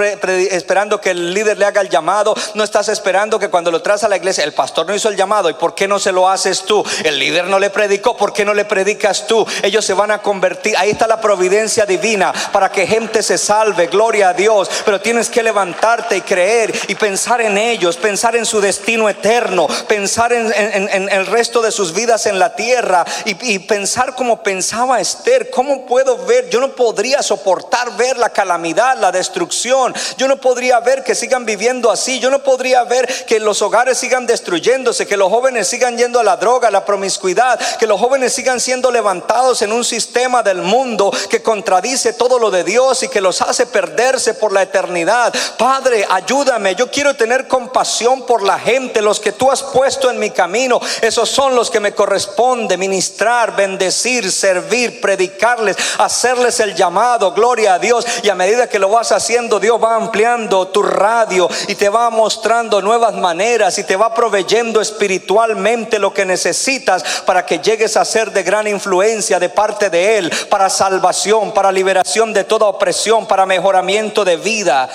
esperando 0.51 1.01
que 1.01 1.09
el 1.09 1.33
líder 1.33 1.57
le 1.57 1.65
haga 1.65 1.81
el 1.81 1.89
llamado, 1.89 2.36
no 2.53 2.63
estás 2.63 2.88
esperando 2.89 3.39
que 3.39 3.49
cuando 3.49 3.71
lo 3.71 3.81
traes 3.81 4.03
a 4.03 4.09
la 4.09 4.17
iglesia 4.17 4.43
el 4.43 4.53
pastor 4.53 4.86
no 4.86 4.93
hizo 4.93 5.09
el 5.09 5.17
llamado. 5.17 5.49
Y 5.49 5.55
por 5.55 5.73
qué 5.73 5.88
no 5.88 5.97
se 5.97 6.12
lo 6.12 6.29
haces 6.29 6.62
tú, 6.63 6.86
el 7.03 7.17
líder 7.17 7.45
no 7.45 7.62
le 7.63 7.69
predicó, 7.69 8.17
¿por 8.17 8.34
qué 8.34 8.43
no 8.43 8.54
le 8.54 8.65
predicas 8.65 9.26
tú? 9.26 9.45
Ellos 9.62 9.86
se 9.86 9.93
van 9.93 10.12
a 10.12 10.21
convertir, 10.21 10.76
ahí 10.78 10.89
está 10.89 11.08
la 11.08 11.21
providencia 11.21 11.86
divina 11.86 12.34
para 12.52 12.69
que 12.69 12.86
gente 12.86 13.23
se 13.23 13.38
salve, 13.38 13.88
gloria 13.88 14.30
a 14.30 14.34
Dios, 14.34 14.69
pero 14.84 14.99
tienes 14.99 15.30
que 15.30 15.41
levantarte 15.41 16.17
y 16.17 16.21
creer 16.21 16.73
y 16.89 16.95
pensar 16.95 17.39
en 17.39 17.58
ellos, 17.58 17.95
pensar 17.95 18.36
en 18.36 18.45
su 18.45 18.60
destino 18.60 19.08
eterno, 19.08 19.67
pensar 19.88 20.34
en, 20.34 21.10
el 21.10 21.26
resto 21.26 21.62
de 21.62 21.71
sus 21.71 21.93
vidas 21.93 22.26
en 22.26 22.38
la 22.38 22.54
tierra 22.54 23.06
y, 23.23 23.60
pensar 23.60 24.13
como 24.13 24.43
pensaba 24.43 24.99
Esther, 24.99 25.49
¿cómo 25.49 25.86
puedo 25.86 26.17
ver? 26.26 26.49
Yo 26.49 26.60
no 26.60 26.76
podría 26.76 27.23
soportar 27.23 27.95
ver 27.95 28.17
la 28.17 28.30
calamidad, 28.30 28.97
la 28.97 29.12
destrucción, 29.12 29.93
yo 30.17 30.28
no 30.28 30.36
podría 30.36 30.82
ver 30.82 31.04
que 31.04 31.15
sigan 31.15 31.45
viviendo 31.45 31.89
así, 31.89 32.19
yo 32.19 32.30
no 32.30 32.39
podría 32.43 32.84
ver 32.84 33.08
que 33.26 33.39
los 33.39 33.62
hogares 33.62 33.97
sigan 33.97 34.28
destruyéndose, 34.28 35.08
que 35.08 35.15
los 35.15 35.30
jóvenes 35.30 35.69
sigan 35.69 35.97
yendo 35.97 36.19
a 36.19 36.23
la 36.23 36.36
droga, 36.36 36.67
a 36.67 36.71
la 36.71 36.84
promiscuidad, 36.84 37.52
que 37.79 37.87
los 37.87 37.99
jóvenes 37.99 38.33
sigan 38.33 38.59
siendo 38.59 38.91
levantados 38.91 39.61
en 39.61 39.71
un 39.71 39.83
sistema 39.83 40.43
del 40.43 40.61
mundo 40.61 41.11
que 41.29 41.41
contradice 41.41 42.13
todo 42.13 42.39
lo 42.39 42.51
de 42.51 42.63
Dios 42.63 43.03
y 43.03 43.07
que 43.07 43.21
los 43.21 43.41
hace 43.41 43.65
perderse 43.65 44.33
por 44.33 44.51
la 44.51 44.61
eternidad. 44.61 45.33
Padre, 45.57 46.05
ayúdame, 46.09 46.75
yo 46.75 46.89
quiero 46.89 47.15
tener 47.15 47.47
compasión 47.47 48.25
por 48.25 48.43
la 48.43 48.59
gente, 48.59 49.01
los 49.01 49.19
que 49.19 49.31
tú 49.31 49.51
has 49.51 49.63
puesto 49.63 50.09
en 50.09 50.19
mi 50.19 50.29
camino, 50.29 50.79
esos 51.01 51.29
son 51.29 51.55
los 51.55 51.69
que 51.69 51.79
me 51.79 51.93
corresponde 51.93 52.77
ministrar, 52.77 53.55
bendecir, 53.55 54.31
servir, 54.31 55.01
predicarles, 55.01 55.77
hacerles 55.97 56.59
el 56.59 56.75
llamado, 56.75 57.31
gloria 57.33 57.75
a 57.75 57.79
Dios. 57.79 58.05
Y 58.23 58.29
a 58.29 58.35
medida 58.35 58.67
que 58.67 58.79
lo 58.79 58.89
vas 58.89 59.11
haciendo, 59.11 59.59
Dios 59.59 59.81
va 59.81 59.95
ampliando 59.95 60.67
tu 60.67 60.83
radio 60.83 61.49
y 61.67 61.75
te 61.75 61.89
va 61.89 62.09
mostrando 62.09 62.81
nuevas 62.81 63.13
maneras 63.13 63.77
y 63.77 63.83
te 63.83 63.95
va 63.95 64.13
proveyendo 64.13 64.81
espiritualmente 64.81 65.99
lo 65.99 66.13
que 66.13 66.25
necesitas 66.25 67.03
para 67.25 67.42
que 67.45 67.60
llegues 67.60 67.97
a 67.97 68.06
ser 68.06 68.32
de 68.32 68.43
gran 68.43 68.67
influencia 68.67 69.39
de 69.39 69.49
parte 69.49 69.89
de 69.89 70.17
Él, 70.17 70.32
para 70.49 70.69
salvación, 70.69 71.53
para 71.53 71.71
liberación 71.71 72.34
de 72.34 72.43
toda 72.43 72.67
opresión, 72.67 73.27
para 73.27 73.45
mejoramiento 73.45 74.25
de 74.25 74.38
vida. 74.38 74.89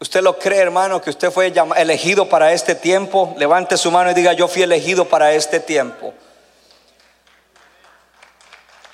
¿Usted 0.00 0.22
lo 0.22 0.38
cree, 0.38 0.60
hermano, 0.60 1.00
que 1.02 1.10
usted 1.10 1.30
fue 1.30 1.52
elegido 1.76 2.28
para 2.28 2.52
este 2.52 2.74
tiempo? 2.74 3.34
Levante 3.36 3.76
su 3.76 3.90
mano 3.90 4.10
y 4.10 4.14
diga, 4.14 4.32
yo 4.32 4.46
fui 4.46 4.62
elegido 4.62 5.04
para 5.04 5.32
este 5.32 5.58
tiempo. 5.58 6.14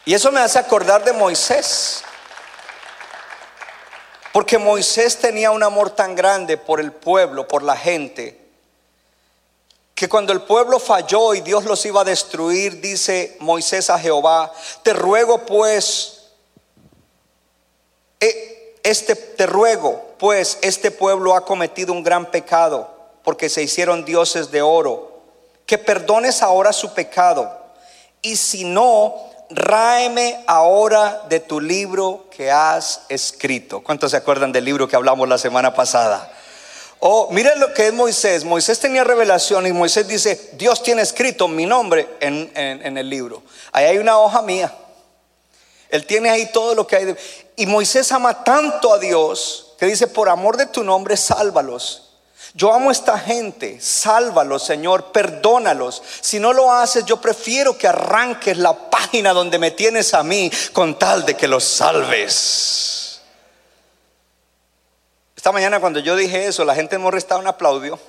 Y 0.06 0.14
eso 0.14 0.30
me 0.32 0.40
hace 0.40 0.58
acordar 0.58 1.04
de 1.04 1.12
Moisés. 1.12 2.02
Porque 4.32 4.58
Moisés 4.58 5.18
tenía 5.18 5.50
un 5.50 5.62
amor 5.62 5.90
tan 5.90 6.14
grande 6.14 6.56
por 6.56 6.80
el 6.80 6.90
pueblo, 6.92 7.46
por 7.46 7.62
la 7.62 7.76
gente, 7.76 8.43
que 9.94 10.08
cuando 10.08 10.32
el 10.32 10.42
pueblo 10.42 10.80
falló 10.80 11.34
y 11.34 11.40
Dios 11.40 11.64
los 11.64 11.84
iba 11.86 12.00
a 12.00 12.04
destruir, 12.04 12.80
dice 12.80 13.36
Moisés 13.38 13.90
a 13.90 13.98
Jehová, 13.98 14.52
te 14.82 14.92
ruego 14.92 15.46
pues, 15.46 16.30
eh, 18.20 18.76
este, 18.82 19.14
te 19.14 19.46
ruego 19.46 20.14
pues, 20.18 20.58
este 20.62 20.90
pueblo 20.90 21.34
ha 21.34 21.44
cometido 21.44 21.92
un 21.92 22.02
gran 22.02 22.30
pecado, 22.30 22.90
porque 23.22 23.48
se 23.48 23.62
hicieron 23.62 24.04
dioses 24.04 24.50
de 24.50 24.62
oro, 24.62 25.20
que 25.64 25.78
perdones 25.78 26.42
ahora 26.42 26.72
su 26.72 26.92
pecado, 26.92 27.50
y 28.20 28.36
si 28.36 28.64
no, 28.64 29.14
ráeme 29.50 30.42
ahora 30.46 31.22
de 31.28 31.38
tu 31.38 31.60
libro 31.60 32.26
que 32.34 32.50
has 32.50 33.02
escrito. 33.08 33.82
¿Cuántos 33.82 34.10
se 34.10 34.16
acuerdan 34.16 34.50
del 34.50 34.64
libro 34.64 34.88
que 34.88 34.96
hablamos 34.96 35.28
la 35.28 35.38
semana 35.38 35.74
pasada? 35.74 36.32
Oh, 37.06 37.28
miren 37.30 37.60
lo 37.60 37.74
que 37.74 37.88
es 37.88 37.92
Moisés. 37.92 38.44
Moisés 38.44 38.80
tenía 38.80 39.04
revelación 39.04 39.66
y 39.66 39.74
Moisés 39.74 40.08
dice, 40.08 40.52
Dios 40.54 40.82
tiene 40.82 41.02
escrito 41.02 41.48
mi 41.48 41.66
nombre 41.66 42.08
en, 42.18 42.50
el 42.96 43.10
libro. 43.10 43.42
Ahí 43.72 43.84
hay 43.84 43.98
una 43.98 44.18
hoja 44.18 44.40
mía. 44.40 44.74
Él 45.90 46.06
tiene 46.06 46.30
ahí 46.30 46.50
todo 46.50 46.74
lo 46.74 46.86
que 46.86 46.96
hay. 46.96 47.16
Y 47.56 47.66
Moisés 47.66 48.10
ama 48.10 48.42
tanto 48.42 48.90
a 48.90 48.98
Dios 48.98 49.74
que 49.78 49.84
dice, 49.84 50.06
por 50.06 50.30
amor 50.30 50.56
de 50.56 50.64
tu 50.64 50.82
nombre, 50.82 51.18
sálvalos. 51.18 52.14
Yo 52.54 52.72
amo 52.72 52.88
a 52.88 52.92
esta 52.92 53.18
gente, 53.18 53.78
sálvalos, 53.82 54.64
Señor, 54.64 55.12
perdónalos. 55.12 56.02
Si 56.22 56.40
no 56.40 56.54
lo 56.54 56.72
haces, 56.72 57.04
yo 57.04 57.20
prefiero 57.20 57.76
que 57.76 57.86
arranques 57.86 58.56
la 58.56 58.72
página 58.88 59.34
donde 59.34 59.58
me 59.58 59.72
tienes 59.72 60.14
a 60.14 60.22
mí 60.22 60.50
con 60.72 60.98
tal 60.98 61.26
de 61.26 61.36
que 61.36 61.48
los 61.48 61.64
salves. 61.64 62.93
Esta 65.44 65.52
mañana 65.52 65.78
cuando 65.78 66.00
yo 66.00 66.16
dije 66.16 66.46
eso, 66.46 66.64
la 66.64 66.74
gente 66.74 66.96
en 66.96 67.02
Morristown 67.02 67.46
aplaudió. 67.46 68.00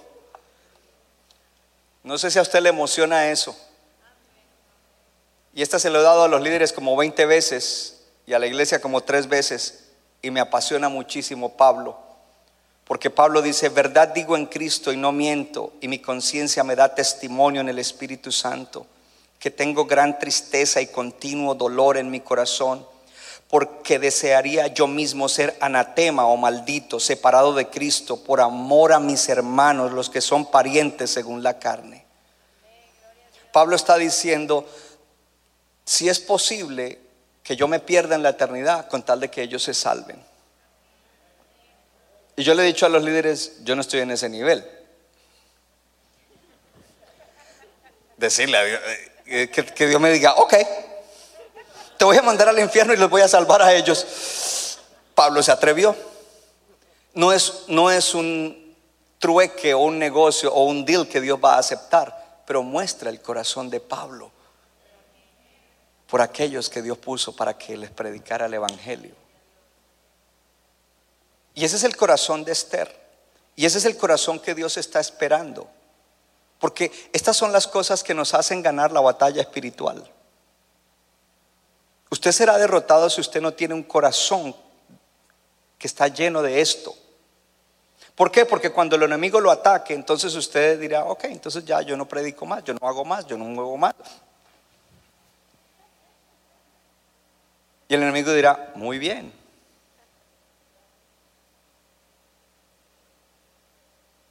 No 2.01 2.17
sé 2.17 2.31
si 2.31 2.39
a 2.39 2.41
usted 2.41 2.61
le 2.61 2.69
emociona 2.69 3.29
eso. 3.29 3.53
Y 5.53 5.61
esta 5.61 5.77
se 5.77 5.89
lo 5.89 5.99
he 5.99 6.03
dado 6.03 6.23
a 6.23 6.29
los 6.29 6.39
líderes 6.41 6.71
como 6.71 6.95
20 6.95 7.25
veces 7.25 8.05
y 8.25 8.31
a 8.31 8.39
la 8.39 8.47
iglesia 8.47 8.79
como 8.79 9.01
tres 9.01 9.27
veces. 9.27 9.89
Y 10.21 10.31
me 10.31 10.39
apasiona 10.39 10.87
muchísimo 10.87 11.57
Pablo. 11.57 11.97
Porque 12.85 13.09
Pablo 13.09 13.41
dice, 13.41 13.67
verdad 13.67 14.07
digo 14.07 14.37
en 14.37 14.45
Cristo 14.45 14.93
y 14.93 14.95
no 14.95 15.11
miento. 15.11 15.73
Y 15.81 15.89
mi 15.89 15.99
conciencia 15.99 16.63
me 16.63 16.77
da 16.77 16.95
testimonio 16.95 17.59
en 17.59 17.67
el 17.67 17.79
Espíritu 17.79 18.31
Santo. 18.31 18.87
Que 19.39 19.51
tengo 19.51 19.83
gran 19.83 20.19
tristeza 20.19 20.79
y 20.79 20.87
continuo 20.87 21.53
dolor 21.53 21.97
en 21.97 22.09
mi 22.09 22.21
corazón 22.21 22.94
porque 23.55 23.99
desearía 23.99 24.67
yo 24.67 24.85
mismo 24.85 25.29
ser 25.29 25.55
anatema 25.61 26.25
o 26.25 26.35
maldito, 26.35 26.99
separado 26.99 27.53
de 27.53 27.69
Cristo, 27.69 28.21
por 28.21 28.41
amor 28.41 28.91
a 28.91 28.99
mis 28.99 29.29
hermanos, 29.29 29.93
los 29.93 30.09
que 30.09 30.19
son 30.19 30.51
parientes 30.51 31.09
según 31.11 31.41
la 31.41 31.57
carne. 31.57 32.05
Pablo 33.53 33.77
está 33.77 33.95
diciendo, 33.95 34.67
si 35.85 36.09
es 36.09 36.19
posible 36.19 36.99
que 37.43 37.55
yo 37.55 37.69
me 37.69 37.79
pierda 37.79 38.15
en 38.15 38.23
la 38.23 38.31
eternidad 38.31 38.89
con 38.89 39.03
tal 39.03 39.21
de 39.21 39.31
que 39.31 39.43
ellos 39.43 39.63
se 39.63 39.73
salven. 39.73 40.21
Y 42.35 42.43
yo 42.43 42.55
le 42.55 42.63
he 42.63 42.65
dicho 42.65 42.85
a 42.85 42.89
los 42.89 43.05
líderes, 43.05 43.63
yo 43.63 43.73
no 43.77 43.81
estoy 43.83 44.01
en 44.01 44.11
ese 44.11 44.27
nivel. 44.27 44.69
Decirle 48.17 48.57
a 48.57 48.63
Dios, 48.65 48.81
eh, 49.27 49.49
que, 49.49 49.63
que 49.63 49.87
Dios 49.87 50.01
me 50.01 50.11
diga, 50.11 50.33
ok, 50.33 50.55
te 51.97 52.05
voy 52.05 52.17
a 52.17 52.21
mandar 52.21 52.49
al 52.49 52.59
infierno 52.59 52.93
y 52.93 52.97
los 52.97 53.09
voy 53.09 53.21
a 53.21 53.27
salvar 53.27 53.61
a 53.61 53.73
ellos. 53.73 54.79
Pablo 55.13 55.41
se 55.41 55.51
atrevió. 55.51 55.95
No 57.13 57.31
es, 57.31 57.63
no 57.67 57.89
es 57.89 58.13
un 58.13 58.75
trueque 59.19 59.73
o 59.73 59.79
un 59.79 59.97
negocio 59.97 60.53
o 60.53 60.65
un 60.65 60.85
deal 60.85 61.07
que 61.07 61.21
Dios 61.21 61.39
va 61.43 61.55
a 61.55 61.59
aceptar, 61.59 62.43
pero 62.45 62.61
muestra 62.61 63.09
el 63.09 63.21
corazón 63.21 63.69
de 63.69 63.79
Pablo 63.79 64.31
por 66.07 66.21
aquellos 66.21 66.69
que 66.69 66.81
Dios 66.81 66.97
puso 66.97 67.35
para 67.35 67.57
que 67.57 67.77
les 67.77 67.89
predicara 67.89 68.45
el 68.45 68.53
Evangelio. 68.53 69.15
Y 71.55 71.63
ese 71.63 71.77
es 71.77 71.83
el 71.83 71.95
corazón 71.95 72.43
de 72.43 72.51
Esther. 72.51 73.05
Y 73.55 73.65
ese 73.65 73.77
es 73.77 73.85
el 73.85 73.97
corazón 73.97 74.39
que 74.39 74.53
Dios 74.53 74.77
está 74.77 74.99
esperando. 74.99 75.67
Porque 76.59 76.91
estas 77.13 77.37
son 77.37 77.51
las 77.51 77.67
cosas 77.67 78.03
que 78.03 78.13
nos 78.13 78.33
hacen 78.33 78.61
ganar 78.61 78.91
la 78.91 78.99
batalla 78.99 79.41
espiritual. 79.41 80.03
Usted 82.09 82.31
será 82.31 82.57
derrotado 82.57 83.09
si 83.09 83.21
usted 83.21 83.41
no 83.41 83.53
tiene 83.53 83.73
un 83.73 83.83
corazón 83.83 84.55
que 85.77 85.87
está 85.87 86.07
lleno 86.07 86.41
de 86.41 86.61
esto. 86.61 86.95
¿Por 88.15 88.31
qué? 88.31 88.45
Porque 88.45 88.71
cuando 88.71 88.95
el 88.95 89.03
enemigo 89.03 89.41
lo 89.41 89.51
ataque, 89.51 89.93
entonces 89.93 90.33
usted 90.35 90.79
dirá, 90.79 91.03
ok, 91.05 91.25
entonces 91.25 91.65
ya 91.65 91.81
yo 91.81 91.97
no 91.97 92.07
predico 92.07 92.45
más, 92.45 92.63
yo 92.63 92.73
no 92.73 92.87
hago 92.87 93.03
más, 93.03 93.25
yo 93.27 93.37
no 93.37 93.45
muevo 93.45 93.75
más. 93.75 93.93
Y 97.87 97.93
el 97.93 98.01
enemigo 98.03 98.31
dirá, 98.31 98.71
muy 98.75 98.97
bien. 98.97 99.33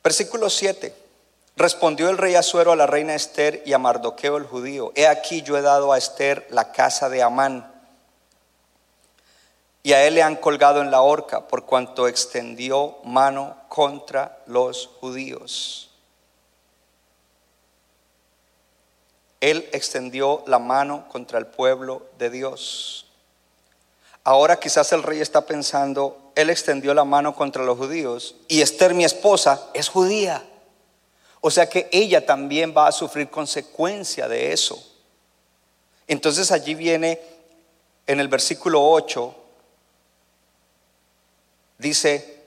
Versículo 0.02 0.48
7. 0.48 1.03
Respondió 1.56 2.10
el 2.10 2.18
rey 2.18 2.34
Azuero 2.34 2.72
a 2.72 2.76
la 2.76 2.86
reina 2.86 3.14
Esther 3.14 3.62
y 3.64 3.72
a 3.72 3.78
Mardoqueo 3.78 4.36
el 4.36 4.44
judío, 4.44 4.92
he 4.96 5.06
aquí 5.06 5.42
yo 5.42 5.56
he 5.56 5.62
dado 5.62 5.92
a 5.92 5.98
Esther 5.98 6.46
la 6.50 6.72
casa 6.72 7.08
de 7.08 7.22
Amán 7.22 7.72
y 9.84 9.92
a 9.92 10.04
él 10.04 10.14
le 10.14 10.22
han 10.22 10.36
colgado 10.36 10.80
en 10.80 10.90
la 10.90 11.02
horca 11.02 11.46
por 11.46 11.64
cuanto 11.64 12.08
extendió 12.08 12.96
mano 13.04 13.56
contra 13.68 14.42
los 14.46 14.88
judíos. 15.00 15.90
Él 19.40 19.68
extendió 19.72 20.42
la 20.46 20.58
mano 20.58 21.06
contra 21.10 21.38
el 21.38 21.46
pueblo 21.46 22.06
de 22.16 22.30
Dios. 22.30 23.06
Ahora 24.24 24.58
quizás 24.58 24.90
el 24.94 25.02
rey 25.02 25.20
está 25.20 25.42
pensando, 25.42 26.32
Él 26.34 26.48
extendió 26.48 26.94
la 26.94 27.04
mano 27.04 27.34
contra 27.34 27.62
los 27.62 27.76
judíos 27.76 28.36
y 28.48 28.62
Esther, 28.62 28.94
mi 28.94 29.04
esposa, 29.04 29.68
es 29.74 29.90
judía. 29.90 30.42
O 31.46 31.50
sea 31.50 31.68
que 31.68 31.90
ella 31.92 32.24
también 32.24 32.72
va 32.74 32.86
a 32.86 32.92
sufrir 32.92 33.28
consecuencia 33.28 34.26
de 34.26 34.50
eso. 34.50 34.82
Entonces 36.06 36.50
allí 36.50 36.74
viene 36.74 37.20
en 38.06 38.18
el 38.18 38.28
versículo 38.28 38.82
8, 38.82 39.34
dice, 41.76 42.40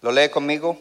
¿lo 0.00 0.12
lee 0.12 0.30
conmigo? 0.30 0.78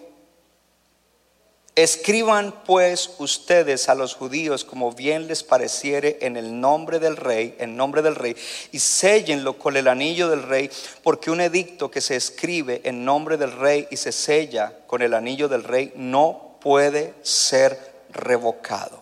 Escriban 1.81 2.53
pues 2.63 3.09
ustedes 3.17 3.89
a 3.89 3.95
los 3.95 4.13
judíos 4.13 4.63
como 4.63 4.91
bien 4.91 5.27
les 5.27 5.41
pareciere 5.41 6.19
en 6.21 6.37
el 6.37 6.61
nombre 6.61 6.99
del 6.99 7.17
rey, 7.17 7.55
en 7.57 7.75
nombre 7.75 8.03
del 8.03 8.13
rey, 8.13 8.35
y 8.71 8.77
séllenlo 8.77 9.57
con 9.57 9.75
el 9.75 9.87
anillo 9.87 10.29
del 10.29 10.43
rey, 10.43 10.69
porque 11.01 11.31
un 11.31 11.41
edicto 11.41 11.89
que 11.89 11.99
se 11.99 12.15
escribe 12.15 12.81
en 12.83 13.03
nombre 13.03 13.35
del 13.35 13.53
rey 13.53 13.87
y 13.89 13.97
se 13.97 14.11
sella 14.11 14.71
con 14.85 15.01
el 15.01 15.15
anillo 15.15 15.47
del 15.47 15.63
rey 15.63 15.91
no 15.95 16.59
puede 16.61 17.15
ser 17.23 17.79
revocado. 18.11 19.01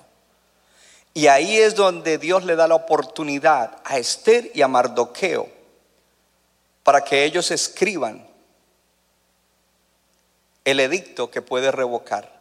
Y 1.14 1.28
ahí 1.28 1.58
es 1.58 1.76
donde 1.76 2.18
Dios 2.18 2.46
le 2.46 2.56
da 2.56 2.70
la 2.70 2.76
oportunidad 2.76 3.82
a 3.84 3.98
Esther 3.98 4.52
y 4.54 4.62
a 4.62 4.70
Mardoqueo 4.70 5.50
para 6.84 7.02
que 7.02 7.26
ellos 7.26 7.52
escriban 7.52 8.26
el 10.64 10.80
edicto 10.80 11.30
que 11.30 11.42
puede 11.42 11.74
revocar 11.74 12.39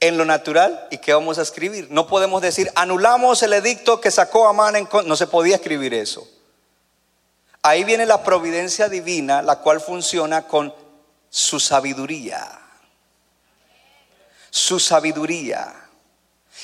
en 0.00 0.18
lo 0.18 0.24
natural 0.24 0.86
y 0.90 0.98
qué 0.98 1.14
vamos 1.14 1.38
a 1.38 1.42
escribir. 1.42 1.88
No 1.90 2.06
podemos 2.06 2.42
decir, 2.42 2.70
anulamos 2.74 3.42
el 3.42 3.52
edicto 3.52 4.00
que 4.00 4.10
sacó 4.10 4.48
Amán 4.48 4.76
en 4.76 4.88
No 5.06 5.16
se 5.16 5.26
podía 5.26 5.56
escribir 5.56 5.94
eso. 5.94 6.28
Ahí 7.62 7.84
viene 7.84 8.06
la 8.06 8.22
providencia 8.22 8.88
divina, 8.88 9.42
la 9.42 9.58
cual 9.60 9.80
funciona 9.80 10.46
con 10.46 10.72
su 11.28 11.58
sabiduría. 11.58 12.46
Su 14.50 14.78
sabiduría. 14.78 15.85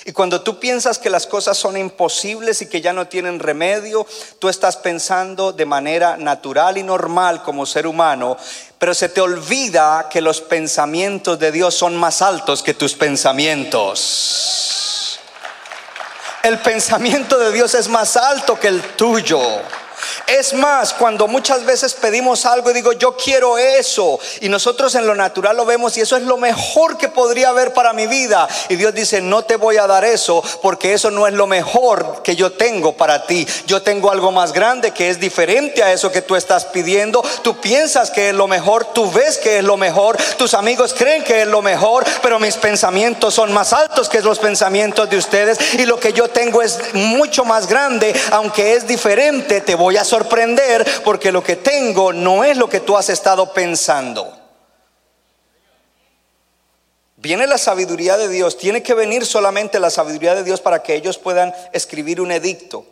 Y 0.05 0.13
cuando 0.13 0.43
tú 0.43 0.59
piensas 0.59 0.99
que 0.99 1.11
las 1.11 1.29
cosas 1.29 1.57
son 1.57 1.77
imposibles 1.77 2.61
y 2.61 2.67
que 2.67 2.81
ya 2.81 2.93
no 2.93 3.07
tienen 3.07 3.39
remedio, 3.39 4.05
tú 4.41 4.49
estás 4.49 4.77
pensando 4.77 5.53
de 5.53 5.65
manera 5.65 6.17
natural 6.17 6.77
y 6.77 6.83
normal 6.83 7.43
como 7.43 7.67
ser 7.67 7.87
humano, 7.87 8.37
pero 8.79 8.95
se 8.95 9.09
te 9.09 9.21
olvida 9.21 10.09
que 10.11 10.21
los 10.21 10.41
pensamientos 10.41 11.39
de 11.39 11.53
Dios 11.53 11.75
son 11.75 11.97
más 11.97 12.21
altos 12.21 12.65
que 12.65 12.75
tus 12.75 12.95
pensamientos. 12.95 15.21
El 16.43 16.59
pensamiento 16.59 17.39
de 17.39 17.53
Dios 17.53 17.75
es 17.75 17.89
más 17.89 18.17
alto 18.17 18.59
que 18.59 18.67
el 18.67 18.83
tuyo. 18.97 19.41
Es 20.27 20.55
más, 20.55 20.95
cuando 20.95 21.29
muchas 21.29 21.65
veces 21.65 21.95
pedimos 21.95 22.47
algo 22.47 22.71
y 22.71 22.75
digo, 22.75 22.93
yo 22.93 23.17
quiero 23.17 23.59
eso, 23.59 24.19
y 24.41 24.49
nosotros 24.49 24.95
en 24.95 25.07
lo 25.07 25.15
natural 25.15 25.57
lo 25.57 25.65
vemos 25.65 25.97
y 25.97 26.01
eso 26.01 26.17
es 26.17 26.23
lo 26.23 26.37
mejor 26.37 26.97
que 26.97 27.09
podría 27.09 27.51
haber 27.51 27.73
para 27.73 27.93
mi 27.93 28.07
vida, 28.07 28.49
y 28.69 28.77
Dios 28.77 28.95
dice, 28.95 29.21
no 29.21 29.43
te 29.43 29.57
voy 29.57 29.77
a 29.77 29.87
dar 29.87 30.05
eso 30.05 30.43
porque 30.63 30.95
eso 30.95 31.11
no 31.11 31.27
es 31.27 31.35
lo 31.35 31.47
mejor 31.47 32.23
que 32.23 32.37
yo 32.37 32.53
tengo 32.53 32.97
para 32.97 33.27
ti. 33.27 33.47
Yo 33.67 33.83
tengo 33.83 34.11
algo 34.11 34.33
más 34.33 34.53
grande 34.53 34.93
que 34.93 35.11
es 35.11 35.21
diferente 35.21 35.83
a 35.83 35.93
eso 35.93 36.11
que 36.11 36.23
tú 36.23 36.37
estás 36.37 36.65
pidiendo. 36.67 37.23
Tú 37.43 37.61
piensas 37.61 38.11
que 38.11 38.31
es 38.31 38.35
lo 38.35 38.47
mejor, 38.47 38.85
tú 38.87 39.11
ves 39.11 39.39
que 39.39 39.59
es 39.59 39.65
lo 39.65 39.77
mejor, 39.77 40.17
tus 40.37 40.55
amigos 40.55 40.95
creen 40.97 41.25
que 41.25 41.43
es 41.43 41.49
lo 41.49 41.63
mejor, 41.63 42.05
pero 42.23 42.39
mis 42.39 42.57
pensamientos 42.57 43.35
son 43.35 43.53
más 43.53 43.73
altos 43.73 44.09
que 44.09 44.21
los 44.21 44.39
pensamientos 44.39 45.09
de 45.11 45.17
ustedes 45.17 45.59
y 45.75 45.87
lo 45.87 45.99
que 45.99 46.13
yo 46.13 46.29
tengo 46.29 46.63
es 46.63 46.79
mucho 46.95 47.45
más 47.45 47.67
grande, 47.67 48.15
aunque 48.31 48.75
es 48.75 48.87
diferente, 48.87 49.61
te 49.61 49.75
voy 49.75 49.97
a 49.97 50.05
sorprender 50.13 50.87
porque 51.05 51.33
lo 51.33 51.43
que 51.43 51.57
tengo 51.57 52.13
no 52.13 52.45
es 52.45 52.59
lo 52.59 52.69
que 52.69 52.81
tú 52.81 52.99
has 52.99 53.09
estado 53.09 53.55
pensando. 53.55 54.39
Viene 57.17 57.47
la 57.47 57.57
sabiduría 57.57 58.19
de 58.19 58.29
Dios, 58.29 58.59
tiene 58.59 58.83
que 58.83 58.93
venir 58.93 59.25
solamente 59.25 59.81
la 59.81 59.89
sabiduría 59.89 60.35
de 60.35 60.45
Dios 60.45 60.61
para 60.61 60.83
que 60.83 60.95
ellos 60.95 61.17
puedan 61.17 61.55
escribir 61.73 62.21
un 62.21 62.31
edicto. 62.31 62.85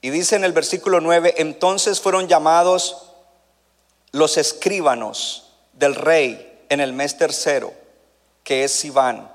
Y 0.00 0.10
dice 0.10 0.34
en 0.34 0.42
el 0.42 0.52
versículo 0.52 1.00
9, 1.00 1.34
entonces 1.36 2.00
fueron 2.00 2.26
llamados 2.26 3.12
los 4.10 4.36
escribanos 4.36 5.52
del 5.74 5.94
rey 5.94 6.64
en 6.70 6.80
el 6.80 6.92
mes 6.92 7.18
tercero, 7.18 7.72
que 8.42 8.64
es 8.64 8.72
Sivan, 8.72 9.30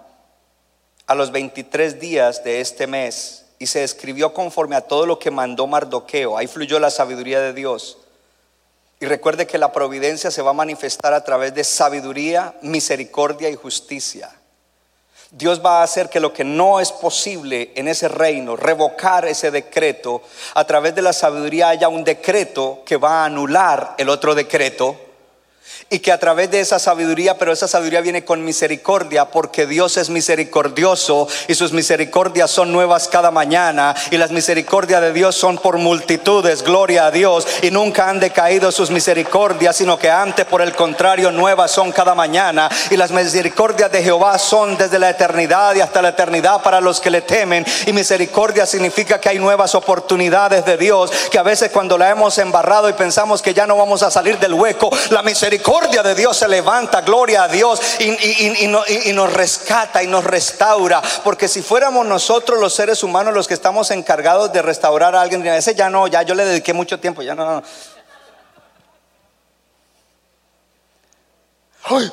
a 1.08 1.16
los 1.16 1.32
23 1.32 2.02
días 2.02 2.44
de 2.44 2.60
este 2.60 2.86
mes 2.86 3.45
y 3.60 3.68
se 3.68 3.84
escribió 3.84 4.34
conforme 4.34 4.76
a 4.76 4.82
todo 4.82 5.06
lo 5.06 5.20
que 5.20 5.32
mandó 5.32 5.68
Mardoqueo. 5.68 6.38
Ahí 6.38 6.48
fluyó 6.48 6.80
la 6.80 6.90
sabiduría 6.90 7.40
de 7.40 7.54
Dios. 7.54 7.98
Y 9.00 9.06
recuerde 9.06 9.46
que 9.48 9.58
la 9.58 9.72
providencia 9.72 10.32
se 10.32 10.42
va 10.42 10.52
a 10.52 10.54
manifestar 10.54 11.14
a 11.14 11.24
través 11.24 11.54
de 11.54 11.64
sabiduría, 11.64 12.56
misericordia 12.62 13.50
y 13.50 13.56
justicia. 13.56 14.32
Dios 15.32 15.62
va 15.64 15.80
a 15.80 15.84
hacer 15.84 16.10
que 16.10 16.20
lo 16.20 16.32
que 16.32 16.44
no 16.44 16.80
es 16.80 16.92
posible 16.92 17.74
en 17.76 17.88
ese 17.88 18.08
reino, 18.08 18.56
revocar 18.56 19.26
ese 19.26 19.52
decreto, 19.52 20.22
a 20.54 20.64
través 20.66 20.96
de 20.96 21.02
la 21.02 21.12
sabiduría 21.12 21.70
haya 21.70 21.90
un 21.90 22.04
decreto 22.04 22.84
que 22.86 22.96
va 22.96 23.22
a 23.22 23.26
anular 23.26 23.96
el 23.98 24.10
otro 24.10 24.34
decreto 24.34 25.05
y 25.90 26.00
que 26.00 26.12
a 26.12 26.20
través 26.20 26.50
de 26.50 26.60
esa 26.60 26.80
sabiduría, 26.80 27.38
pero 27.38 27.52
esa 27.52 27.68
sabiduría 27.68 28.02
viene 28.02 28.26
con 28.26 28.44
misericordia, 28.44 29.26
porque 29.26 29.68
Dios 29.68 29.98
es 29.98 30.10
misericordioso 30.10 31.28
y 31.48 31.56
sus 31.56 31.74
misericordias 31.74 32.50
son 32.50 32.72
nuevas 32.72 33.08
cada 33.08 33.30
mañana 33.30 33.94
y 34.10 34.18
las 34.18 34.32
misericordias 34.32 35.02
de 35.02 35.14
Dios 35.14 35.36
son 35.36 35.58
por 35.58 35.78
multitudes, 35.78 36.64
gloria 36.64 37.06
a 37.06 37.12
Dios, 37.12 37.48
y 37.62 37.72
nunca 37.72 38.10
han 38.10 38.20
decaído 38.20 38.72
sus 38.72 38.90
misericordias, 38.90 39.76
sino 39.76 40.00
que 40.00 40.10
antes 40.10 40.46
por 40.46 40.62
el 40.62 40.74
contrario 40.74 41.32
nuevas 41.32 41.72
son 41.72 41.92
cada 41.92 42.16
mañana 42.16 42.70
y 42.90 42.98
las 42.98 43.12
misericordias 43.12 43.92
de 43.92 44.02
Jehová 44.02 44.40
son 44.40 44.78
desde 44.78 44.98
la 44.98 45.12
eternidad 45.12 45.76
y 45.76 45.82
hasta 45.82 46.02
la 46.02 46.10
eternidad 46.10 46.64
para 46.64 46.82
los 46.82 47.00
que 47.00 47.12
le 47.12 47.22
temen 47.22 47.66
y 47.86 47.94
misericordia 47.94 48.66
significa 48.66 49.20
que 49.20 49.30
hay 49.30 49.40
nuevas 49.40 49.76
oportunidades 49.76 50.66
de 50.66 50.78
Dios, 50.78 51.12
que 51.30 51.38
a 51.38 51.44
veces 51.44 51.70
cuando 51.72 51.98
la 51.98 52.10
hemos 52.10 52.38
embarrado 52.40 52.90
y 52.90 52.94
pensamos 52.94 53.42
que 53.42 53.54
ya 53.54 53.68
no 53.68 53.78
vamos 53.78 54.02
a 54.02 54.10
salir 54.10 54.40
del 54.40 54.54
hueco, 54.54 54.90
la 55.12 55.22
misericordia 55.22 55.55
de 56.04 56.16
Dios 56.16 56.38
se 56.38 56.48
levanta, 56.48 57.02
gloria 57.02 57.44
a 57.44 57.48
Dios, 57.48 57.80
y, 58.00 59.14
nos 59.14 59.34
rescata 59.34 60.04
y 60.04 60.08
nos 60.08 60.24
restaura. 60.24 61.02
Porque 61.24 61.48
si 61.48 61.62
fuéramos 61.62 62.06
nosotros 62.06 62.60
los 62.60 62.74
seres 62.74 63.04
humanos 63.04 63.34
los 63.34 63.48
que 63.48 63.54
estamos 63.54 63.92
encargados 63.92 64.52
de 64.52 64.62
restaurar 64.62 65.16
a 65.16 65.22
alguien, 65.22 65.46
ese 65.48 65.76
ya 65.76 65.90
no, 65.90 66.08
ya 66.08 66.24
yo 66.24 66.36
le 66.36 66.46
dediqué 66.46 66.74
mucho 66.74 67.00
tiempo, 67.00 67.22
ya 67.22 67.36
no. 67.36 67.62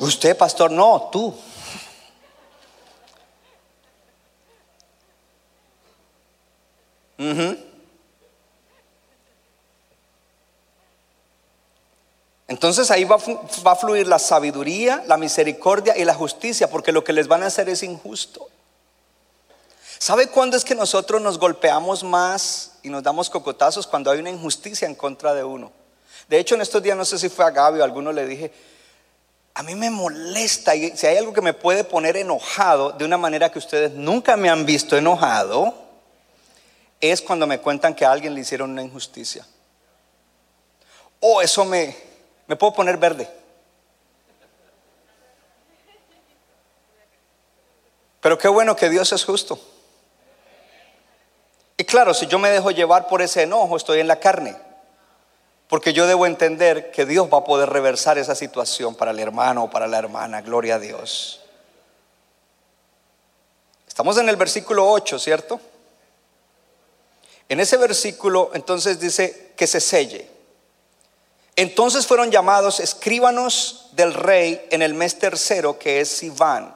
usted, 0.01 0.37
pastor, 0.37 0.71
no, 0.71 1.09
tú. 1.11 1.35
Entonces 12.53 12.91
ahí 12.91 13.03
va, 13.03 13.15
a 13.15 13.75
fluir 13.75 14.07
la 14.07 14.19
sabiduría, 14.19 15.03
la 15.07 15.17
misericordia 15.17 15.97
y 15.97 16.05
la 16.05 16.13
justicia, 16.13 16.69
porque 16.69 16.91
lo 16.91 17.03
que 17.03 17.11
les 17.11 17.27
van 17.27 17.41
a 17.41 17.47
hacer 17.47 17.67
es 17.67 17.81
injusto. 17.81 18.47
¿Sabe 19.97 20.27
cuándo 20.27 20.55
es 20.55 20.63
que 20.63 20.75
nosotros 20.75 21.19
nos 21.19 21.39
golpeamos 21.39 22.03
más 22.03 22.73
y 22.83 22.89
nos 22.89 23.01
damos 23.01 23.31
cocotazos? 23.31 23.87
Cuando 23.87 24.11
hay 24.11 24.19
una 24.19 24.29
injusticia 24.29 24.87
en 24.87 24.93
contra 24.93 25.33
de 25.33 25.43
uno. 25.43 25.71
De 26.29 26.37
hecho, 26.37 26.53
en 26.53 26.61
estos 26.61 26.83
días, 26.83 26.95
no 26.95 27.05
sé 27.05 27.17
si 27.17 27.27
fue 27.27 27.43
a 27.43 27.49
Gaby 27.49 27.79
o 27.79 27.81
a 27.81 27.85
alguno 27.85 28.11
le 28.11 28.27
dije, 28.27 28.51
a 29.55 29.63
mí 29.63 29.73
me 29.73 29.89
molesta 29.89 30.75
y 30.75 30.95
si 30.95 31.07
hay 31.07 31.17
algo 31.17 31.33
que 31.33 31.41
me 31.41 31.55
puede 31.55 31.83
poner 31.83 32.17
enojado 32.17 32.91
de 32.91 33.03
una 33.03 33.17
manera 33.17 33.51
que 33.51 33.57
ustedes 33.57 33.93
nunca 33.93 34.37
me 34.37 34.51
han 34.51 34.63
visto 34.63 34.95
enojado, 34.95 35.73
es 37.01 37.19
cuando 37.19 37.47
me 37.47 37.59
cuentan 37.59 37.95
que 37.95 38.05
a 38.05 38.11
alguien 38.11 38.35
le 38.35 38.41
hicieron 38.41 38.69
una 38.69 38.83
injusticia. 38.83 39.43
O 41.19 41.41
eso 41.41 41.65
me, 41.65 42.12
me 42.47 42.55
puedo 42.55 42.73
poner 42.73 42.97
verde. 42.97 43.29
Pero 48.21 48.37
qué 48.37 48.47
bueno 48.47 48.75
que 48.75 48.89
Dios 48.89 49.11
es 49.11 49.25
justo. 49.25 49.59
Y 51.75 51.83
claro, 51.83 52.13
si 52.13 52.27
yo 52.27 52.39
me 52.39 52.49
dejo 52.49 52.71
llevar 52.71 53.07
por 53.07 53.21
ese 53.21 53.43
enojo, 53.43 53.75
estoy 53.75 53.99
en 53.99 54.07
la 54.07 54.19
carne. 54.19 54.55
Porque 55.67 55.91
yo 55.91 56.07
debo 56.07 56.25
entender 56.25 56.91
que 56.91 57.05
Dios 57.05 57.27
va 57.33 57.39
a 57.39 57.43
poder 57.43 57.69
reversar 57.69 58.17
esa 58.17 58.35
situación 58.35 58.95
para 58.95 59.11
el 59.11 59.19
hermano 59.19 59.65
o 59.65 59.69
para 59.69 59.87
la 59.87 59.97
hermana. 59.97 60.41
Gloria 60.41 60.75
a 60.75 60.79
Dios. 60.79 61.41
Estamos 63.87 64.17
en 64.17 64.29
el 64.29 64.37
versículo 64.37 64.89
8, 64.89 65.19
¿cierto? 65.19 65.59
En 67.49 67.59
ese 67.59 67.77
versículo 67.77 68.51
entonces 68.53 68.99
dice 68.99 69.53
que 69.55 69.67
se 69.67 69.79
selle. 69.79 70.32
Entonces 71.55 72.07
fueron 72.07 72.31
llamados 72.31 72.79
escríbanos 72.79 73.89
del 73.91 74.13
rey 74.13 74.65
en 74.71 74.81
el 74.81 74.93
mes 74.93 75.19
tercero, 75.19 75.77
que 75.77 76.01
es 76.01 76.09
Sivan. 76.09 76.73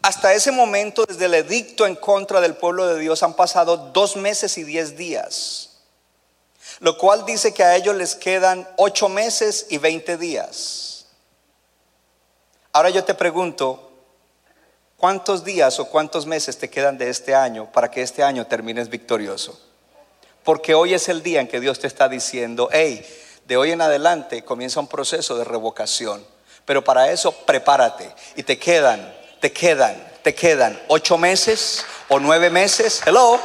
Hasta 0.00 0.32
ese 0.32 0.52
momento, 0.52 1.04
desde 1.04 1.24
el 1.24 1.34
edicto 1.34 1.84
en 1.84 1.96
contra 1.96 2.40
del 2.40 2.54
pueblo 2.54 2.86
de 2.86 3.00
Dios, 3.00 3.24
han 3.24 3.34
pasado 3.34 3.76
dos 3.76 4.14
meses 4.16 4.56
y 4.56 4.62
diez 4.62 4.96
días. 4.96 5.70
Lo 6.78 6.96
cual 6.96 7.26
dice 7.26 7.52
que 7.52 7.64
a 7.64 7.74
ellos 7.74 7.96
les 7.96 8.14
quedan 8.14 8.68
ocho 8.76 9.08
meses 9.08 9.66
y 9.68 9.78
veinte 9.78 10.16
días. 10.16 11.06
Ahora 12.72 12.90
yo 12.90 13.02
te 13.02 13.14
pregunto, 13.14 13.90
¿cuántos 14.96 15.42
días 15.42 15.80
o 15.80 15.86
cuántos 15.86 16.26
meses 16.26 16.56
te 16.58 16.70
quedan 16.70 16.96
de 16.96 17.10
este 17.10 17.34
año 17.34 17.68
para 17.72 17.90
que 17.90 18.02
este 18.02 18.22
año 18.22 18.46
termines 18.46 18.88
victorioso? 18.88 19.60
Porque 20.48 20.74
hoy 20.74 20.94
es 20.94 21.10
el 21.10 21.22
día 21.22 21.42
en 21.42 21.46
que 21.46 21.60
Dios 21.60 21.78
te 21.78 21.86
está 21.86 22.08
diciendo, 22.08 22.70
hey, 22.72 23.04
de 23.44 23.58
hoy 23.58 23.72
en 23.72 23.82
adelante 23.82 24.42
comienza 24.42 24.80
un 24.80 24.86
proceso 24.86 25.36
de 25.36 25.44
revocación. 25.44 26.24
Pero 26.64 26.82
para 26.82 27.12
eso 27.12 27.32
prepárate 27.32 28.10
y 28.34 28.44
te 28.44 28.58
quedan, 28.58 29.14
te 29.40 29.52
quedan, 29.52 30.02
te 30.22 30.34
quedan 30.34 30.80
ocho 30.88 31.18
meses 31.18 31.84
o 32.08 32.18
nueve 32.18 32.48
meses. 32.48 33.02
Hello. 33.04 33.38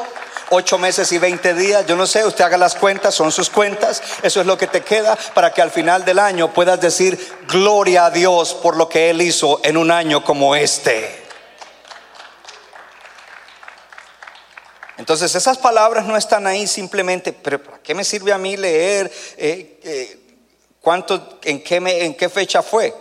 Ocho 0.49 0.77
meses 0.77 1.11
y 1.11 1.17
veinte 1.17 1.53
días, 1.53 1.85
yo 1.87 1.95
no 1.95 2.05
sé, 2.05 2.23
usted 2.25 2.45
haga 2.45 2.57
las 2.57 2.75
cuentas, 2.75 3.15
son 3.15 3.31
sus 3.31 3.49
cuentas, 3.49 4.03
eso 4.21 4.39
es 4.39 4.45
lo 4.45 4.57
que 4.57 4.67
te 4.67 4.81
queda 4.81 5.17
para 5.33 5.51
que 5.51 5.61
al 5.61 5.71
final 5.71 6.05
del 6.05 6.19
año 6.19 6.53
puedas 6.53 6.79
decir 6.79 7.17
gloria 7.47 8.05
a 8.05 8.11
Dios 8.11 8.53
por 8.53 8.77
lo 8.77 8.87
que 8.87 9.09
Él 9.09 9.21
hizo 9.21 9.59
en 9.63 9.77
un 9.77 9.89
año 9.89 10.23
como 10.23 10.55
este. 10.55 11.22
Entonces 14.97 15.33
esas 15.33 15.57
palabras 15.57 16.05
no 16.05 16.15
están 16.15 16.45
ahí 16.45 16.67
simplemente, 16.67 17.33
pero 17.33 17.61
¿para 17.63 17.79
qué 17.79 17.95
me 17.95 18.03
sirve 18.03 18.31
a 18.31 18.37
mí 18.37 18.55
leer 18.55 19.11
eh, 19.37 19.79
eh, 19.83 20.19
cuánto, 20.79 21.39
en 21.43 21.63
qué, 21.63 21.77
en 21.77 22.13
qué 22.15 22.29
fecha 22.29 22.61
fue? 22.61 22.93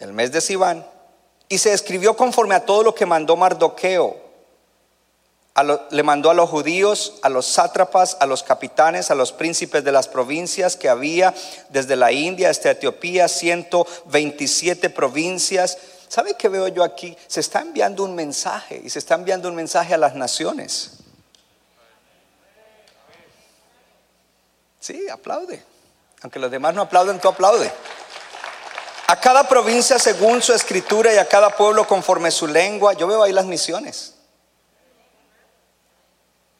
El 0.00 0.12
mes 0.12 0.32
de 0.32 0.40
Sivan. 0.40 0.84
Y 1.48 1.58
se 1.58 1.72
escribió 1.72 2.16
conforme 2.16 2.56
a 2.56 2.66
todo 2.66 2.82
lo 2.82 2.94
que 2.94 3.06
mandó 3.06 3.36
Mardoqueo. 3.36 4.16
le 5.90 6.02
mandó 6.02 6.30
a 6.30 6.34
los 6.34 6.50
judíos, 6.50 7.14
a 7.22 7.28
los 7.28 7.46
sátrapas, 7.46 8.16
a 8.18 8.26
los 8.26 8.42
capitanes, 8.42 9.12
a 9.12 9.14
los 9.14 9.32
príncipes 9.32 9.84
de 9.84 9.92
las 9.92 10.08
provincias 10.08 10.74
que 10.74 10.88
había 10.88 11.32
desde 11.68 11.94
la 11.94 12.10
India 12.10 12.50
hasta 12.50 12.72
Etiopía, 12.72 13.28
127 13.28 14.90
provincias 14.90 15.78
¿Sabe 16.08 16.34
qué 16.34 16.48
veo 16.48 16.68
yo 16.68 16.84
aquí? 16.84 17.16
Se 17.26 17.40
está 17.40 17.60
enviando 17.60 18.04
un 18.04 18.14
mensaje 18.14 18.80
y 18.84 18.90
se 18.90 18.98
está 18.98 19.14
enviando 19.14 19.48
un 19.48 19.54
mensaje 19.54 19.94
a 19.94 19.98
las 19.98 20.14
naciones. 20.14 20.92
Sí, 24.80 25.08
aplaude. 25.08 25.64
Aunque 26.22 26.38
los 26.38 26.50
demás 26.50 26.74
no 26.74 26.82
aplauden, 26.82 27.18
tú 27.18 27.28
aplaude. 27.28 27.70
A 29.08 29.20
cada 29.20 29.48
provincia 29.48 29.98
según 29.98 30.42
su 30.42 30.52
escritura 30.52 31.12
y 31.12 31.16
a 31.16 31.28
cada 31.28 31.50
pueblo 31.50 31.86
conforme 31.86 32.30
su 32.30 32.46
lengua. 32.46 32.92
Yo 32.92 33.06
veo 33.06 33.22
ahí 33.22 33.32
las 33.32 33.46
misiones. 33.46 34.14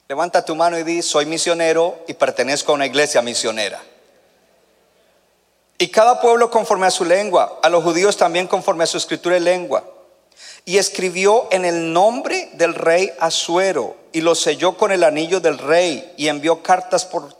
Levanta 0.09 0.44
tu 0.44 0.55
mano 0.55 0.78
y 0.78 0.84
di, 0.84 1.03
soy 1.03 1.26
misionero 1.26 2.05
y 2.07 2.14
pertenezco 2.14 2.72
a 2.72 2.76
una 2.76 2.86
iglesia 2.86 3.22
misionera. 3.22 3.82
Y 5.79 5.89
cada 5.89 6.20
pueblo 6.20 6.51
conforme 6.51 6.87
a 6.87 6.91
su 6.91 7.05
lengua, 7.05 7.61
a 7.62 7.68
los 7.68 7.85
judíos 7.85 8.16
también 8.16 8.47
conforme 8.47 8.85
a 8.85 8.87
su 8.87 8.97
escritura 8.97 9.37
y 9.37 9.41
lengua. 9.41 9.85
Y 10.64 10.79
escribió 10.79 11.49
en 11.51 11.64
el 11.64 11.93
nombre 11.93 12.51
del 12.55 12.74
rey 12.74 13.12
Asuero 13.20 13.97
y 14.12 14.22
lo 14.22 14.35
selló 14.35 14.77
con 14.77 14.91
el 14.91 15.05
anillo 15.05 15.41
del 15.41 15.59
rey 15.59 16.12
y 16.16 16.29
envió 16.29 16.62
cartas 16.62 17.05
por, 17.05 17.37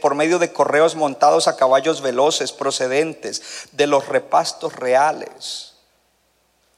por 0.00 0.14
medio 0.14 0.38
de 0.38 0.52
correos 0.52 0.96
montados 0.96 1.46
a 1.48 1.56
caballos 1.56 2.00
veloces 2.00 2.52
procedentes 2.52 3.42
de 3.72 3.86
los 3.86 4.08
repastos 4.08 4.74
reales. 4.74 5.74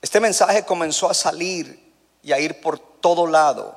Este 0.03 0.21
mensaje 0.21 0.65
comenzó 0.65 1.11
a 1.11 1.15
salir 1.15 1.93
y 2.23 2.33
a 2.33 2.39
ir 2.39 2.61
por 2.61 2.79
todo 2.79 3.27
lado. 3.27 3.77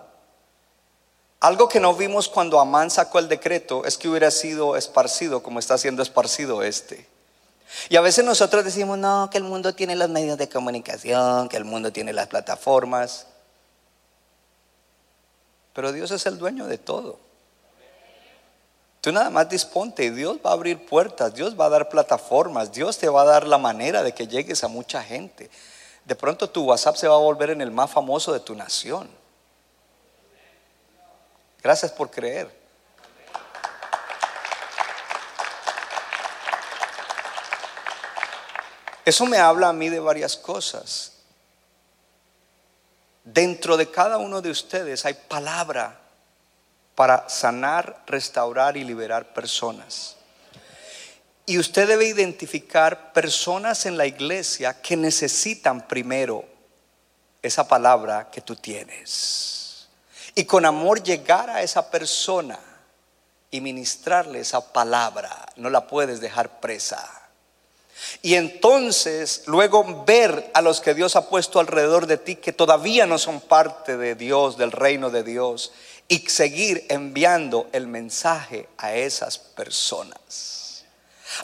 Algo 1.40 1.68
que 1.68 1.80
no 1.80 1.96
vimos 1.96 2.28
cuando 2.28 2.60
Amán 2.60 2.92
sacó 2.92 3.18
el 3.18 3.28
decreto 3.28 3.84
es 3.86 3.98
que 3.98 4.08
hubiera 4.08 4.30
sido 4.30 4.76
esparcido 4.76 5.42
como 5.42 5.58
está 5.58 5.78
siendo 5.78 6.04
esparcido 6.04 6.62
este. 6.62 7.11
Y 7.90 7.96
a 7.96 8.02
veces 8.02 8.26
nosotros 8.26 8.64
decimos, 8.64 8.98
no, 8.98 9.30
que 9.30 9.38
el 9.38 9.44
mundo 9.44 9.74
tiene 9.74 9.96
los 9.96 10.10
medios 10.10 10.38
de 10.38 10.50
comunicación, 10.50 11.50
que 11.50 11.58
el 11.58 11.66
mundo 11.66 11.92
tiene 11.92 12.14
las 12.14 12.28
plataformas. 12.28 13.28
Pero 15.74 15.92
Dios 15.92 16.12
es 16.12 16.26
el 16.26 16.38
dueño 16.38 16.68
de 16.68 16.78
todo. 16.78 17.20
Tú 19.02 19.12
nada 19.12 19.32
más 19.32 19.50
disponte 19.50 20.12
Dios 20.12 20.38
va 20.46 20.52
a 20.52 20.54
abrir 20.54 20.86
puertas, 20.86 21.34
Dios 21.34 21.60
va 21.60 21.66
a 21.66 21.70
dar 21.70 21.90
plataformas, 21.90 22.72
Dios 22.72 23.00
te 23.00 23.10
va 23.10 23.24
a 23.24 23.26
dar 23.26 23.48
la 23.48 23.58
manera 23.58 24.04
de 24.04 24.14
que 24.14 24.28
llegues 24.28 24.64
a 24.64 24.68
mucha 24.68 25.02
gente. 25.02 25.50
De 26.06 26.16
pronto 26.16 26.50
tu 26.50 26.64
WhatsApp 26.66 26.96
se 26.96 27.08
va 27.08 27.16
a 27.16 27.20
volver 27.20 27.50
en 27.50 27.62
el 27.62 27.72
más 27.72 27.90
famoso 27.90 28.32
de 28.32 28.40
tu 28.40 28.54
nación. 28.54 29.10
Gracias 31.64 31.92
por 31.92 32.12
creer. 32.12 32.61
Eso 39.06 39.26
me 39.26 39.38
habla 39.38 39.70
a 39.70 39.74
mí 39.74 39.90
de 39.90 40.00
varias 40.00 40.38
cosas. 40.38 41.14
Dentro 43.24 43.78
de 43.78 43.90
cada 43.90 44.18
uno 44.18 44.42
de 44.42 44.52
ustedes 44.52 45.06
hay 45.06 45.14
palabra 45.14 46.00
para 46.96 47.30
sanar, 47.30 48.04
restaurar 48.08 48.78
y 48.78 48.84
liberar 48.84 49.34
personas. 49.34 50.18
Y 51.46 51.58
usted 51.58 51.88
debe 51.88 52.06
identificar 52.06 53.14
personas 53.14 53.86
en 53.86 53.98
la 53.98 54.06
iglesia 54.06 54.82
que 54.82 54.96
necesitan 54.96 55.88
primero 55.88 56.46
esa 57.42 57.68
palabra 57.68 58.30
que 58.30 58.42
tú 58.42 58.56
tienes. 58.56 59.88
Y 60.36 60.46
con 60.46 60.66
amor 60.66 61.04
llegar 61.04 61.50
a 61.50 61.62
esa 61.62 61.90
persona 61.90 62.60
y 63.50 63.60
ministrarle 63.62 64.40
esa 64.40 64.72
palabra. 64.72 65.46
No 65.58 65.70
la 65.70 65.88
puedes 65.88 66.22
dejar 66.22 66.60
presa. 66.62 67.21
Y 68.22 68.36
entonces 68.36 69.44
luego 69.46 70.04
ver 70.06 70.52
a 70.54 70.62
los 70.62 70.82
que 70.82 70.94
Dios 70.94 71.16
ha 71.16 71.30
puesto 71.30 71.60
alrededor 71.60 72.08
de 72.08 72.18
ti 72.18 72.36
que 72.36 72.54
todavía 72.54 73.06
no 73.06 73.18
son 73.18 73.42
parte 73.42 73.98
de 73.98 74.16
Dios, 74.16 74.58
del 74.58 74.72
reino 74.72 75.10
de 75.10 75.24
Dios, 75.24 75.72
y 76.08 76.20
seguir 76.30 76.86
enviando 76.90 77.68
el 77.72 77.88
mensaje 77.88 78.68
a 78.78 78.94
esas 78.94 79.38
personas. 79.38 80.84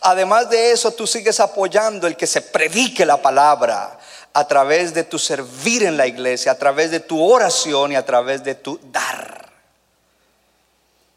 Además 0.01 0.49
de 0.49 0.71
eso, 0.71 0.91
tú 0.91 1.07
sigues 1.07 1.39
apoyando 1.39 2.07
el 2.07 2.17
que 2.17 2.27
se 2.27 2.41
predique 2.41 3.05
la 3.05 3.21
palabra 3.21 3.97
a 4.33 4.47
través 4.47 4.93
de 4.93 5.03
tu 5.03 5.17
servir 5.17 5.83
en 5.83 5.97
la 5.97 6.05
iglesia, 6.05 6.51
a 6.51 6.57
través 6.57 6.91
de 6.91 6.99
tu 6.99 7.23
oración 7.23 7.93
y 7.93 7.95
a 7.95 8.05
través 8.05 8.43
de 8.43 8.55
tu 8.55 8.79
dar. 8.91 9.49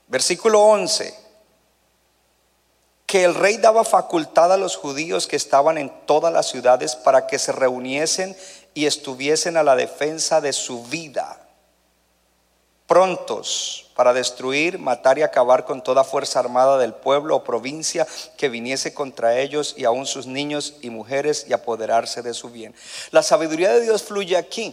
Versículo 0.07 0.61
11 0.61 1.30
que 3.11 3.25
el 3.25 3.35
rey 3.35 3.57
daba 3.57 3.83
facultad 3.83 4.53
a 4.53 4.57
los 4.57 4.77
judíos 4.77 5.27
que 5.27 5.35
estaban 5.35 5.79
en 5.79 5.91
todas 6.07 6.33
las 6.33 6.49
ciudades 6.49 6.95
para 6.95 7.27
que 7.27 7.41
se 7.41 7.51
reuniesen 7.51 8.37
y 8.73 8.87
estuviesen 8.87 9.57
a 9.57 9.65
la 9.65 9.75
defensa 9.75 10.41
de 10.41 10.53
su 10.53 10.85
vida, 10.85 11.45
prontos 12.87 13.91
para 13.97 14.13
destruir, 14.13 14.79
matar 14.79 15.19
y 15.19 15.23
acabar 15.23 15.65
con 15.65 15.83
toda 15.83 16.05
fuerza 16.05 16.39
armada 16.39 16.79
del 16.79 16.95
pueblo 16.95 17.35
o 17.35 17.43
provincia 17.43 18.07
que 18.37 18.49
viniese 18.49 18.95
contra 18.95 19.41
ellos 19.41 19.75
y 19.77 19.87
aun 19.87 20.07
sus 20.07 20.29
niños 20.29 20.75
y 20.81 20.91
mujeres 20.91 21.47
y 21.49 21.53
apoderarse 21.53 22.23
de 22.23 22.33
su 22.33 22.51
bien. 22.51 22.77
La 23.11 23.25
sabiduría 23.25 23.73
de 23.73 23.81
Dios 23.81 24.05
fluye 24.05 24.37
aquí, 24.37 24.73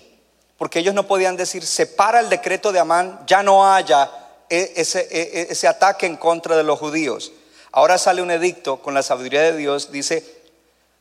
porque 0.59 0.77
ellos 0.77 0.93
no 0.93 1.07
podían 1.07 1.37
decir, 1.37 1.65
separa 1.65 2.19
el 2.19 2.29
decreto 2.29 2.71
de 2.71 2.77
Amán, 2.77 3.19
ya 3.25 3.41
no 3.41 3.67
haya 3.73 4.11
e, 4.47 4.73
ese, 4.75 5.07
e, 5.09 5.41
e, 5.41 5.47
ese 5.49 5.67
ataque 5.67 6.05
en 6.05 6.17
contra 6.17 6.55
de 6.55 6.63
los 6.63 6.77
judíos. 6.77 7.31
Ahora 7.71 7.97
sale 7.97 8.21
un 8.21 8.31
edicto 8.31 8.81
con 8.81 8.93
la 8.93 9.03
sabiduría 9.03 9.41
de 9.43 9.57
Dios, 9.57 9.91
dice, 9.91 10.23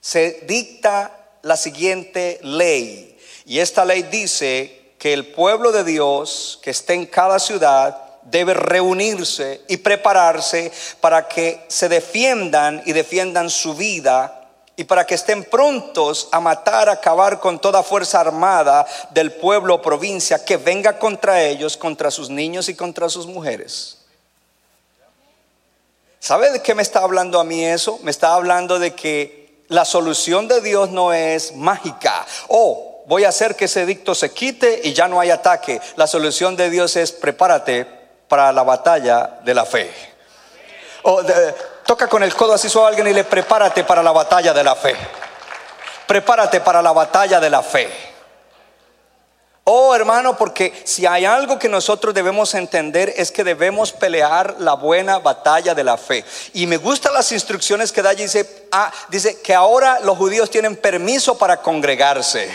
se 0.01 0.45
dicta 0.47 1.17
la 1.43 1.57
siguiente 1.57 2.39
ley. 2.43 3.19
Y 3.45 3.61
esta 3.61 3.85
ley 3.85 4.03
dice 4.03 4.93
que 4.99 5.13
el 5.13 5.27
pueblo 5.27 5.73
de 5.73 5.85
Dios 5.85 6.59
que 6.63 6.71
esté 6.71 6.95
en 6.95 7.07
cada 7.07 7.39
ciudad 7.39 8.03
debe 8.23 8.55
reunirse 8.55 9.61
y 9.69 9.77
prepararse 9.77 10.73
para 11.01 11.29
que 11.29 11.65
se 11.69 11.89
defiendan 11.89 12.83
y 12.85 12.93
defiendan 12.93 13.51
su 13.51 13.75
vida 13.75 14.49
y 14.77 14.85
para 14.85 15.07
que 15.07 15.15
estén 15.15 15.45
prontos 15.45 16.29
a 16.33 16.41
matar, 16.41 16.89
a 16.89 16.93
acabar 16.93 17.41
con 17.41 17.59
toda 17.59 17.83
fuerza 17.83 18.21
armada 18.21 18.87
del 19.11 19.33
pueblo 19.33 19.77
o 19.77 19.83
provincia 19.83 20.45
que 20.45 20.59
venga 20.59 20.99
contra 20.99 21.43
ellos, 21.43 21.77
contra 21.77 22.11
sus 22.11 22.29
niños 22.29 22.69
y 22.69 22.75
contra 22.75 23.09
sus 23.09 23.27
mujeres. 23.27 23.99
¿Sabe 26.19 26.51
de 26.51 26.63
qué 26.63 26.75
me 26.75 26.83
está 26.83 27.01
hablando 27.01 27.39
a 27.39 27.45
mí 27.45 27.65
eso? 27.65 27.99
Me 28.03 28.11
está 28.11 28.35
hablando 28.35 28.79
de 28.79 28.95
que 28.95 29.65
la 29.69 29.85
solución 29.85 30.49
de 30.49 30.61
Dios 30.61 30.91
no 30.91 31.13
es 31.13 31.55
mágica. 31.55 32.25
Oh, 32.49 33.05
voy 33.07 33.25
a 33.25 33.29
hacer 33.29 33.57
que 33.57 33.67
ese 33.67 33.83
edicto 33.83 34.15
se 34.15 34.33
quite 34.33 34.81
y 34.85 34.93
ya 34.93 35.09
no 35.09 35.21
hay 35.21 35.31
ataque. 35.31 35.81
La 35.97 36.07
solución 36.07 36.57
de 36.57 36.71
Dios 36.71 36.97
es 36.97 37.13
prepárate 37.13 37.87
para 38.29 38.53
la 38.53 38.63
batalla 38.63 39.39
de 39.45 39.55
la 39.55 39.65
fe. 39.65 39.91
O 41.03 41.23
toca 41.85 42.09
con 42.09 42.23
el 42.23 42.35
codo 42.35 42.55
así 42.55 42.69
suave 42.69 42.87
a 42.87 42.89
alguien 42.91 43.07
y 43.09 43.13
le 43.13 43.25
prepárate 43.25 43.85
para 43.85 44.03
la 44.03 44.13
batalla 44.13 44.53
de 44.53 44.65
la 44.65 44.75
fe. 44.75 44.97
Prepárate 46.07 46.61
para 46.61 46.83
la 46.83 46.93
batalla 46.93 47.39
de 47.41 47.51
la 47.51 47.63
fe. 47.63 48.16
Oh 49.69 49.97
hermano, 49.97 50.37
porque 50.37 50.73
si 50.85 51.07
hay 51.07 51.25
algo 51.25 51.59
que 51.59 51.69
nosotros 51.69 52.15
debemos 52.15 52.55
entender 52.55 53.13
es 53.17 53.33
que 53.33 53.43
debemos 53.43 53.91
pelear 53.91 54.55
la 54.61 54.75
buena 54.75 55.19
batalla 55.19 55.75
de 55.75 55.83
la 55.83 55.97
fe. 55.97 56.25
Y 56.53 56.69
me 56.69 56.77
gustan 56.77 57.13
las 57.13 57.33
instrucciones 57.33 57.91
que 57.91 58.01
da. 58.01 58.15
Dice, 58.15 58.69
ah, 58.71 58.93
dice 59.09 59.41
que 59.41 59.53
ahora 59.53 59.99
los 60.05 60.17
judíos 60.17 60.51
tienen 60.51 60.77
permiso 60.77 61.37
para 61.37 61.63
congregarse. 61.63 62.49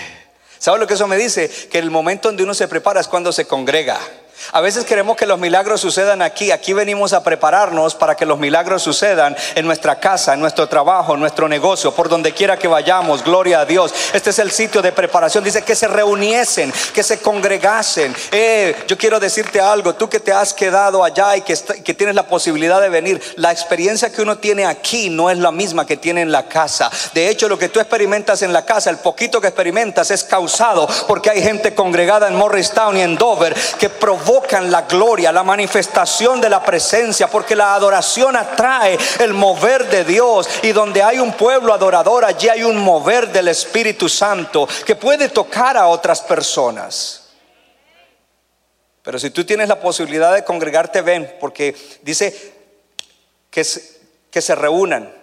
¿Sabe 0.57 0.79
lo 0.79 0.87
que 0.87 0.93
eso 0.93 1.05
me 1.05 1.17
dice? 1.17 1.49
Que 1.49 1.79
el 1.79 1.91
momento 1.91 2.29
donde 2.29 2.43
uno 2.43 2.53
se 2.53 2.69
prepara 2.69 3.01
es 3.01 3.09
cuando 3.09 3.33
se 3.33 3.45
congrega. 3.45 3.99
A 4.53 4.61
veces 4.61 4.85
queremos 4.85 5.15
que 5.15 5.25
los 5.25 5.39
milagros 5.39 5.81
sucedan 5.81 6.21
aquí. 6.21 6.51
Aquí 6.51 6.73
venimos 6.73 7.13
a 7.13 7.23
prepararnos 7.23 7.95
para 7.95 8.15
que 8.15 8.25
los 8.25 8.39
milagros 8.39 8.81
sucedan 8.81 9.35
en 9.55 9.65
nuestra 9.65 9.99
casa, 9.99 10.33
en 10.33 10.39
nuestro 10.39 10.67
trabajo, 10.67 11.13
en 11.13 11.19
nuestro 11.19 11.47
negocio, 11.47 11.93
por 11.93 12.09
donde 12.09 12.33
quiera 12.33 12.57
que 12.57 12.67
vayamos. 12.67 13.23
Gloria 13.23 13.61
a 13.61 13.65
Dios. 13.65 13.93
Este 14.13 14.31
es 14.31 14.39
el 14.39 14.51
sitio 14.51 14.81
de 14.81 14.91
preparación. 14.91 15.43
Dice 15.43 15.61
que 15.61 15.75
se 15.75 15.87
reuniesen, 15.87 16.73
que 16.93 17.03
se 17.03 17.19
congregasen. 17.19 18.15
Eh, 18.31 18.75
yo 18.87 18.97
quiero 18.97 19.19
decirte 19.19 19.61
algo. 19.61 19.95
Tú 19.95 20.09
que 20.09 20.19
te 20.19 20.33
has 20.33 20.53
quedado 20.53 21.03
allá 21.03 21.37
y 21.37 21.41
que, 21.41 21.55
que 21.83 21.93
tienes 21.93 22.15
la 22.15 22.23
posibilidad 22.27 22.81
de 22.81 22.89
venir, 22.89 23.21
la 23.35 23.51
experiencia 23.51 24.11
que 24.11 24.21
uno 24.21 24.37
tiene 24.37 24.65
aquí 24.65 25.09
no 25.09 25.29
es 25.29 25.37
la 25.37 25.51
misma 25.51 25.85
que 25.85 25.97
tiene 25.97 26.21
en 26.21 26.31
la 26.31 26.47
casa. 26.47 26.89
De 27.13 27.29
hecho, 27.29 27.47
lo 27.47 27.59
que 27.59 27.69
tú 27.69 27.79
experimentas 27.79 28.41
en 28.41 28.53
la 28.53 28.65
casa, 28.65 28.89
el 28.89 28.97
poquito 28.97 29.39
que 29.39 29.47
experimentas 29.47 30.11
es 30.11 30.23
causado 30.23 30.87
porque 31.07 31.29
hay 31.29 31.41
gente 31.41 31.75
congregada 31.75 32.27
en 32.27 32.35
Morristown 32.35 32.97
y 32.97 33.01
en 33.01 33.15
Dover 33.15 33.55
que 33.77 33.89
provoca 33.89 34.30
la 34.69 34.83
gloria, 34.83 35.31
la 35.31 35.43
manifestación 35.43 36.41
de 36.41 36.49
la 36.49 36.63
presencia, 36.63 37.27
porque 37.27 37.55
la 37.55 37.75
adoración 37.75 38.35
atrae 38.35 38.97
el 39.19 39.33
mover 39.33 39.89
de 39.89 40.03
Dios. 40.03 40.47
Y 40.63 40.71
donde 40.71 41.03
hay 41.03 41.19
un 41.19 41.33
pueblo 41.33 41.73
adorador, 41.73 42.25
allí 42.25 42.49
hay 42.49 42.63
un 42.63 42.77
mover 42.77 43.31
del 43.31 43.47
Espíritu 43.49 44.09
Santo 44.09 44.67
que 44.85 44.95
puede 44.95 45.29
tocar 45.29 45.77
a 45.77 45.87
otras 45.87 46.21
personas. 46.21 47.29
Pero 49.03 49.17
si 49.17 49.31
tú 49.31 49.43
tienes 49.45 49.67
la 49.67 49.79
posibilidad 49.79 50.33
de 50.33 50.43
congregarte, 50.43 51.01
ven, 51.01 51.37
porque 51.39 51.75
dice 52.01 52.53
que 53.49 53.63
se 53.63 54.55
reúnan 54.55 55.20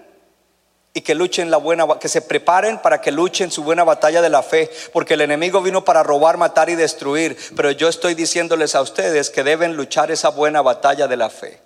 y 0.99 1.01
que 1.01 1.15
luchen 1.15 1.49
la 1.49 1.59
buena, 1.59 1.87
que 2.01 2.09
se 2.09 2.23
preparen 2.23 2.79
para 2.79 3.01
que 3.01 3.13
luchen 3.13 3.53
su 3.53 3.63
buena 3.63 3.85
batalla 3.85 4.21
de 4.21 4.31
la 4.31 4.43
fe, 4.43 4.69
porque 4.93 5.15
el 5.15 5.21
enemigo 5.21 5.63
vino 5.63 5.85
para 5.85 6.03
robar, 6.03 6.39
matar 6.39 6.71
y 6.71 6.75
destruir, 6.75 7.39
pero 7.55 7.71
yo 7.71 7.87
estoy 7.87 8.15
diciéndoles 8.15 8.75
a 8.75 8.83
ustedes 8.83 9.31
que 9.31 9.45
deben 9.45 9.77
luchar 9.77 10.11
esa 10.11 10.31
buena 10.31 10.61
batalla 10.61 11.07
de 11.07 11.17
la 11.17 11.31
fe. 11.31 11.63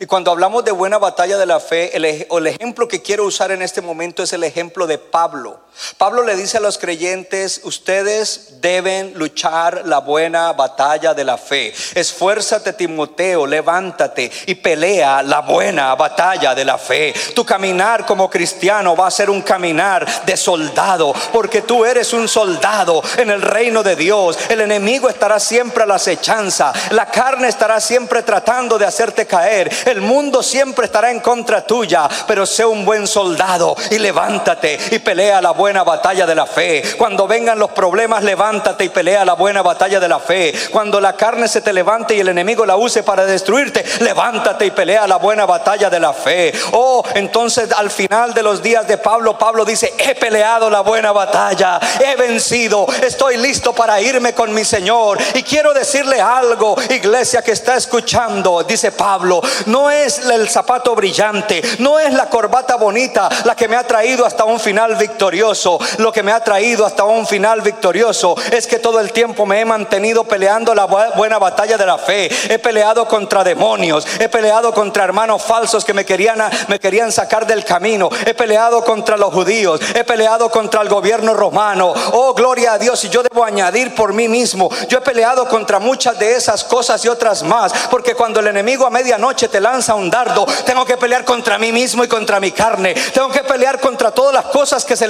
Y 0.00 0.06
cuando 0.06 0.30
hablamos 0.30 0.64
de 0.64 0.70
buena 0.70 0.96
batalla 0.96 1.36
de 1.36 1.44
la 1.44 1.60
fe, 1.60 1.94
el, 1.94 2.06
el, 2.06 2.46
ejemplo 2.46 2.88
que 2.88 3.02
quiero 3.02 3.26
usar 3.26 3.50
en 3.50 3.60
este 3.60 3.82
momento 3.82 4.22
es 4.22 4.32
el 4.32 4.42
ejemplo 4.42 4.86
de 4.86 4.96
Pablo. 4.96 5.60
Pablo 5.98 6.22
le 6.22 6.36
dice 6.36 6.58
a 6.58 6.60
los 6.60 6.78
creyentes, 6.78 7.60
ustedes 7.64 8.60
deben 8.60 9.12
luchar 9.14 9.82
la 9.86 9.98
buena 9.98 10.52
batalla 10.52 11.14
de 11.14 11.24
la 11.24 11.36
fe. 11.36 11.72
Esfuérzate 11.94 12.72
Timoteo, 12.72 13.46
levántate 13.46 14.30
y 14.46 14.54
pelea 14.56 15.22
la 15.22 15.40
buena 15.40 15.94
batalla 15.94 16.54
de 16.54 16.64
la 16.64 16.78
fe. 16.78 17.14
Tu 17.34 17.44
caminar 17.44 18.06
como 18.06 18.30
cristiano 18.30 18.96
va 18.96 19.06
a 19.06 19.10
ser 19.10 19.30
un 19.30 19.42
caminar 19.42 20.06
de 20.24 20.36
soldado, 20.36 21.14
porque 21.32 21.62
tú 21.62 21.84
eres 21.84 22.12
un 22.12 22.28
soldado 22.28 23.02
en 23.16 23.30
el 23.30 23.42
reino 23.42 23.82
de 23.82 23.96
Dios. 23.96 24.38
El 24.48 24.60
enemigo 24.60 25.08
estará 25.08 25.38
siempre 25.38 25.84
a 25.84 25.86
la 25.86 25.96
acechanza, 25.96 26.72
la 26.90 27.06
carne 27.06 27.48
estará 27.48 27.80
siempre 27.80 28.22
tratando 28.22 28.78
de 28.78 28.86
hacerte 28.86 29.26
caer 29.26 29.70
el 29.86 30.00
mundo 30.00 30.42
siempre 30.42 30.86
estará 30.86 31.10
en 31.10 31.20
contra 31.20 31.66
tuya, 31.66 32.08
pero 32.26 32.46
sé 32.46 32.64
un 32.64 32.84
buen 32.84 33.06
soldado 33.06 33.76
y 33.90 33.98
levántate 33.98 34.78
y 34.90 34.98
pelea 34.98 35.40
la 35.40 35.50
buena 35.60 35.84
batalla 35.84 36.24
de 36.24 36.34
la 36.34 36.46
fe. 36.46 36.82
Cuando 36.96 37.28
vengan 37.28 37.58
los 37.58 37.72
problemas, 37.72 38.24
levántate 38.24 38.84
y 38.84 38.88
pelea 38.88 39.26
la 39.26 39.34
buena 39.34 39.60
batalla 39.60 40.00
de 40.00 40.08
la 40.08 40.18
fe. 40.18 40.54
Cuando 40.70 40.98
la 41.02 41.12
carne 41.16 41.48
se 41.48 41.60
te 41.60 41.70
levante 41.70 42.14
y 42.14 42.20
el 42.20 42.28
enemigo 42.28 42.64
la 42.64 42.78
use 42.78 43.02
para 43.02 43.26
destruirte, 43.26 43.84
levántate 44.00 44.64
y 44.64 44.70
pelea 44.70 45.06
la 45.06 45.16
buena 45.16 45.44
batalla 45.44 45.90
de 45.90 46.00
la 46.00 46.14
fe. 46.14 46.50
Oh, 46.72 47.04
entonces 47.14 47.70
al 47.72 47.90
final 47.90 48.32
de 48.32 48.42
los 48.42 48.62
días 48.62 48.88
de 48.88 48.96
Pablo, 48.96 49.36
Pablo 49.36 49.66
dice, 49.66 49.92
he 49.98 50.14
peleado 50.14 50.70
la 50.70 50.80
buena 50.80 51.12
batalla, 51.12 51.78
he 52.00 52.16
vencido, 52.16 52.86
estoy 53.02 53.36
listo 53.36 53.74
para 53.74 54.00
irme 54.00 54.32
con 54.32 54.54
mi 54.54 54.64
Señor. 54.64 55.18
Y 55.34 55.42
quiero 55.42 55.74
decirle 55.74 56.22
algo, 56.22 56.74
iglesia 56.88 57.42
que 57.42 57.52
está 57.52 57.76
escuchando, 57.76 58.62
dice 58.62 58.92
Pablo, 58.92 59.42
no 59.66 59.90
es 59.90 60.20
el 60.20 60.48
zapato 60.48 60.94
brillante, 60.94 61.60
no 61.80 61.98
es 61.98 62.14
la 62.14 62.30
corbata 62.30 62.76
bonita 62.76 63.28
la 63.44 63.54
que 63.54 63.68
me 63.68 63.76
ha 63.76 63.86
traído 63.86 64.24
hasta 64.24 64.44
un 64.44 64.58
final 64.58 64.96
victorioso. 64.96 65.49
Lo 65.98 66.12
que 66.12 66.22
me 66.22 66.32
ha 66.32 66.44
traído 66.44 66.86
hasta 66.86 67.04
un 67.04 67.26
final 67.26 67.60
victorioso 67.60 68.36
es 68.52 68.66
que 68.66 68.78
todo 68.78 69.00
el 69.00 69.12
tiempo 69.12 69.46
me 69.46 69.60
he 69.60 69.64
mantenido 69.64 70.24
peleando 70.24 70.74
la 70.74 70.86
buena 70.86 71.38
batalla 71.38 71.76
de 71.76 71.86
la 71.86 71.98
fe. 71.98 72.30
He 72.48 72.58
peleado 72.58 73.06
contra 73.06 73.42
demonios, 73.42 74.06
he 74.18 74.28
peleado 74.28 74.72
contra 74.72 75.04
hermanos 75.04 75.42
falsos 75.42 75.84
que 75.84 75.92
me 75.92 76.04
querían, 76.04 76.40
me 76.68 76.78
querían 76.78 77.10
sacar 77.10 77.46
del 77.46 77.64
camino. 77.64 78.08
He 78.24 78.34
peleado 78.34 78.84
contra 78.84 79.16
los 79.16 79.34
judíos, 79.34 79.80
he 79.94 80.04
peleado 80.04 80.50
contra 80.50 80.82
el 80.82 80.88
gobierno 80.88 81.34
romano. 81.34 81.92
Oh, 82.12 82.32
gloria 82.34 82.74
a 82.74 82.78
Dios. 82.78 83.04
Y 83.04 83.08
yo 83.08 83.22
debo 83.22 83.44
añadir 83.44 83.94
por 83.94 84.12
mí 84.12 84.28
mismo, 84.28 84.70
yo 84.88 84.98
he 84.98 85.02
peleado 85.02 85.48
contra 85.48 85.78
muchas 85.78 86.18
de 86.18 86.34
esas 86.34 86.62
cosas 86.64 87.04
y 87.04 87.08
otras 87.08 87.42
más. 87.42 87.72
Porque 87.90 88.14
cuando 88.14 88.40
el 88.40 88.46
enemigo 88.46 88.86
a 88.86 88.90
medianoche 88.90 89.48
te 89.48 89.60
lanza 89.60 89.94
un 89.94 90.10
dardo, 90.10 90.46
tengo 90.64 90.84
que 90.84 90.96
pelear 90.96 91.24
contra 91.24 91.58
mí 91.58 91.72
mismo 91.72 92.04
y 92.04 92.08
contra 92.08 92.38
mi 92.38 92.52
carne. 92.52 92.94
Tengo 93.12 93.30
que 93.30 93.40
pelear 93.40 93.80
contra 93.80 94.10
todas 94.10 94.32
las 94.32 94.46
cosas 94.46 94.84
que 94.84 94.96
se 94.96 95.08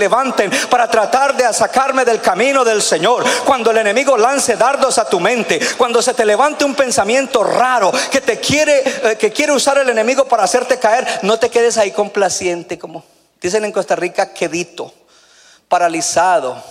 para 0.69 0.89
tratar 0.89 1.37
de 1.37 1.53
sacarme 1.53 2.05
del 2.05 2.21
camino 2.21 2.65
del 2.65 2.83
Señor. 2.83 3.25
Cuando 3.45 3.71
el 3.71 3.79
enemigo 3.79 4.17
lance 4.17 4.57
dardos 4.57 4.99
a 4.99 5.09
tu 5.09 5.21
mente, 5.21 5.61
cuando 5.77 6.03
se 6.03 6.15
te 6.15 6.25
levante 6.25 6.65
un 6.65 6.75
pensamiento 6.75 7.43
raro 7.45 7.93
que 8.11 8.21
te 8.21 8.39
quiere 8.39 8.83
eh, 8.85 9.17
que 9.19 9.33
quiere 9.33 9.53
usar 9.53 9.79
el 9.79 9.89
enemigo 9.89 10.27
para 10.27 10.45
hacerte 10.45 10.79
caer, 10.79 11.07
no 11.23 11.39
te 11.39 11.49
quedes 11.49 11.79
ahí 11.79 11.91
complaciente 11.91 12.79
como 12.79 13.05
dicen 13.41 13.65
en 13.65 13.73
Costa 13.73 13.97
Rica, 13.97 14.33
quedito, 14.33 14.93
paralizado 15.69 16.63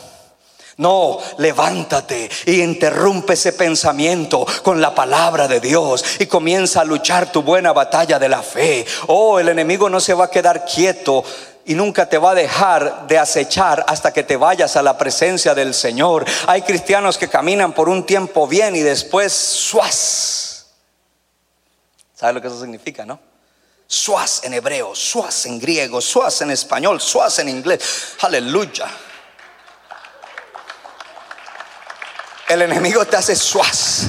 no, 0.80 1.20
levántate 1.40 2.30
y 2.46 2.62
interrumpe 2.62 3.34
ese 3.34 3.52
pensamiento 3.52 4.46
con 4.64 4.80
la 4.80 4.96
palabra 4.96 5.46
de 5.46 5.60
Dios 5.60 6.06
y 6.20 6.26
comienza 6.26 6.80
a 6.80 6.86
luchar 6.86 7.34
tu 7.34 7.42
buena 7.44 7.74
batalla 7.74 8.18
de 8.18 8.30
la 8.30 8.42
fe. 8.42 8.86
Oh, 9.08 9.40
el 9.40 9.50
enemigo 9.50 9.90
no 9.90 10.00
se 10.00 10.14
va 10.14 10.26
a 10.26 10.32
quedar 10.32 10.64
quieto 10.64 11.26
y 11.70 11.76
nunca 11.76 12.10
te 12.10 12.18
va 12.18 12.32
a 12.32 12.36
dejar 12.36 13.06
de 13.06 13.20
acechar 13.20 13.86
hasta 13.88 14.12
que 14.12 14.24
te 14.24 14.36
vayas 14.38 14.76
a 14.76 14.82
la 14.82 14.98
presencia 14.98 15.54
del 15.54 15.76
Señor. 15.76 16.26
Hay 16.48 16.64
cristianos 16.64 17.16
que 17.16 17.28
caminan 17.28 17.74
por 17.74 17.90
un 17.90 18.08
tiempo 18.08 18.48
bien 18.48 18.76
y 18.76 18.80
después 18.80 19.32
suaz. 19.32 20.66
¿Sabes 22.16 22.34
lo 22.34 22.42
que 22.42 22.48
eso 22.48 22.60
significa, 22.60 23.06
no? 23.06 23.20
Suaz 23.86 24.44
en 24.46 24.56
hebreo, 24.56 24.96
suaz 24.96 25.46
en 25.46 25.60
griego, 25.60 26.02
suaz 26.02 26.42
en 26.42 26.50
español, 26.50 27.00
suaz 27.00 27.38
en 27.38 27.50
inglés. 27.50 28.16
Aleluya. 28.22 28.88
El 32.48 32.64
enemigo 32.64 33.06
te 33.06 33.16
hace 33.16 33.36
suaz. 33.36 34.08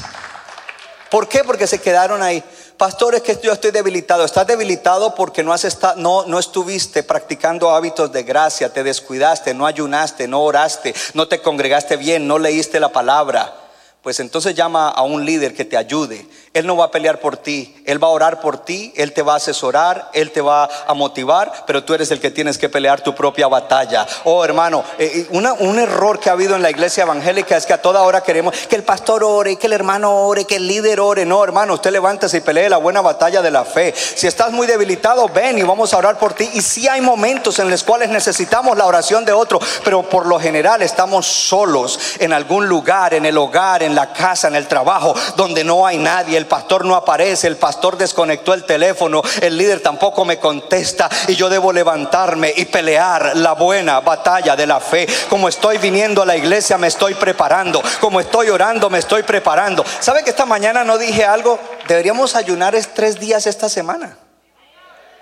¿Por 1.10 1.28
qué? 1.28 1.44
Porque 1.44 1.66
se 1.66 1.78
quedaron 1.78 2.22
ahí. 2.22 2.42
Pastores, 2.80 3.20
que 3.20 3.38
yo 3.42 3.52
estoy 3.52 3.72
debilitado. 3.72 4.24
Estás 4.24 4.46
debilitado 4.46 5.14
porque 5.14 5.42
no, 5.42 5.52
has 5.52 5.66
estado, 5.66 6.00
no, 6.00 6.24
no 6.24 6.38
estuviste 6.38 7.02
practicando 7.02 7.68
hábitos 7.68 8.10
de 8.10 8.22
gracia, 8.22 8.72
te 8.72 8.82
descuidaste, 8.82 9.52
no 9.52 9.66
ayunaste, 9.66 10.26
no 10.26 10.40
oraste, 10.40 10.94
no 11.12 11.28
te 11.28 11.42
congregaste 11.42 11.98
bien, 11.98 12.26
no 12.26 12.38
leíste 12.38 12.80
la 12.80 12.88
palabra. 12.88 13.54
Pues 14.02 14.18
entonces 14.18 14.54
llama 14.54 14.88
a 14.88 15.02
un 15.02 15.26
líder 15.26 15.52
que 15.52 15.66
te 15.66 15.76
ayude. 15.76 16.26
Él 16.52 16.66
no 16.66 16.76
va 16.76 16.86
a 16.86 16.90
pelear 16.90 17.20
por 17.20 17.36
ti, 17.36 17.80
Él 17.86 18.02
va 18.02 18.08
a 18.08 18.10
orar 18.10 18.40
por 18.40 18.58
ti, 18.64 18.92
Él 18.96 19.12
te 19.12 19.22
va 19.22 19.34
a 19.34 19.36
asesorar, 19.36 20.10
Él 20.12 20.32
te 20.32 20.40
va 20.40 20.68
a 20.84 20.94
motivar, 20.94 21.64
pero 21.64 21.84
tú 21.84 21.94
eres 21.94 22.10
el 22.10 22.18
que 22.18 22.32
tienes 22.32 22.58
que 22.58 22.68
pelear 22.68 23.02
tu 23.02 23.14
propia 23.14 23.46
batalla. 23.46 24.04
Oh 24.24 24.44
hermano, 24.44 24.82
eh, 24.98 25.28
eh, 25.30 25.36
un 25.60 25.78
error 25.78 26.18
que 26.18 26.28
ha 26.28 26.32
habido 26.32 26.56
en 26.56 26.62
la 26.62 26.70
iglesia 26.70 27.04
evangélica 27.04 27.56
es 27.56 27.66
que 27.66 27.72
a 27.72 27.80
toda 27.80 28.02
hora 28.02 28.24
queremos 28.24 28.52
que 28.68 28.74
el 28.74 28.82
pastor 28.82 29.22
ore, 29.22 29.54
que 29.54 29.68
el 29.68 29.74
hermano 29.74 30.26
ore, 30.26 30.44
que 30.44 30.56
el 30.56 30.66
líder 30.66 30.98
ore. 30.98 31.24
No, 31.24 31.44
hermano, 31.44 31.74
usted 31.74 31.92
levántese 31.92 32.38
y 32.38 32.40
pelee 32.40 32.68
la 32.68 32.78
buena 32.78 33.00
batalla 33.00 33.42
de 33.42 33.52
la 33.52 33.64
fe. 33.64 33.94
Si 33.96 34.26
estás 34.26 34.50
muy 34.50 34.66
debilitado, 34.66 35.28
ven 35.28 35.56
y 35.56 35.62
vamos 35.62 35.94
a 35.94 35.98
orar 35.98 36.18
por 36.18 36.32
ti. 36.32 36.50
Y 36.54 36.62
si 36.62 36.88
hay 36.88 37.00
momentos 37.00 37.60
en 37.60 37.70
los 37.70 37.84
cuales 37.84 38.08
necesitamos 38.08 38.76
la 38.76 38.86
oración 38.86 39.24
de 39.24 39.32
otro, 39.32 39.60
pero 39.84 40.02
por 40.02 40.26
lo 40.26 40.40
general 40.40 40.82
estamos 40.82 41.26
solos 41.26 42.16
en 42.18 42.32
algún 42.32 42.66
lugar, 42.66 43.14
en 43.14 43.24
el 43.24 43.38
hogar, 43.38 43.84
en 43.84 43.94
la 43.94 44.12
casa, 44.12 44.48
en 44.48 44.56
el 44.56 44.66
trabajo, 44.66 45.14
donde 45.36 45.62
no 45.62 45.86
hay 45.86 45.98
nadie 45.98 46.39
el 46.40 46.46
pastor 46.46 46.84
no 46.84 46.96
aparece, 46.96 47.46
el 47.46 47.56
pastor 47.56 47.96
desconectó 47.96 48.54
el 48.54 48.64
teléfono, 48.64 49.22
el 49.40 49.56
líder 49.56 49.80
tampoco 49.80 50.24
me 50.24 50.38
contesta 50.38 51.08
y 51.28 51.36
yo 51.36 51.48
debo 51.48 51.72
levantarme 51.72 52.52
y 52.56 52.64
pelear 52.64 53.36
la 53.36 53.52
buena 53.52 54.00
batalla 54.00 54.56
de 54.56 54.66
la 54.66 54.80
fe. 54.80 55.06
Como 55.28 55.48
estoy 55.48 55.78
viniendo 55.78 56.22
a 56.22 56.26
la 56.26 56.36
iglesia 56.36 56.78
me 56.78 56.88
estoy 56.88 57.14
preparando, 57.14 57.82
como 58.00 58.20
estoy 58.20 58.48
orando 58.48 58.90
me 58.90 58.98
estoy 58.98 59.22
preparando. 59.22 59.84
¿Sabe 60.00 60.24
que 60.24 60.30
esta 60.30 60.46
mañana 60.46 60.82
no 60.82 60.98
dije 60.98 61.24
algo? 61.24 61.58
Deberíamos 61.86 62.34
ayunar 62.34 62.74
tres 62.94 63.20
días 63.20 63.46
esta 63.46 63.68
semana. 63.68 64.16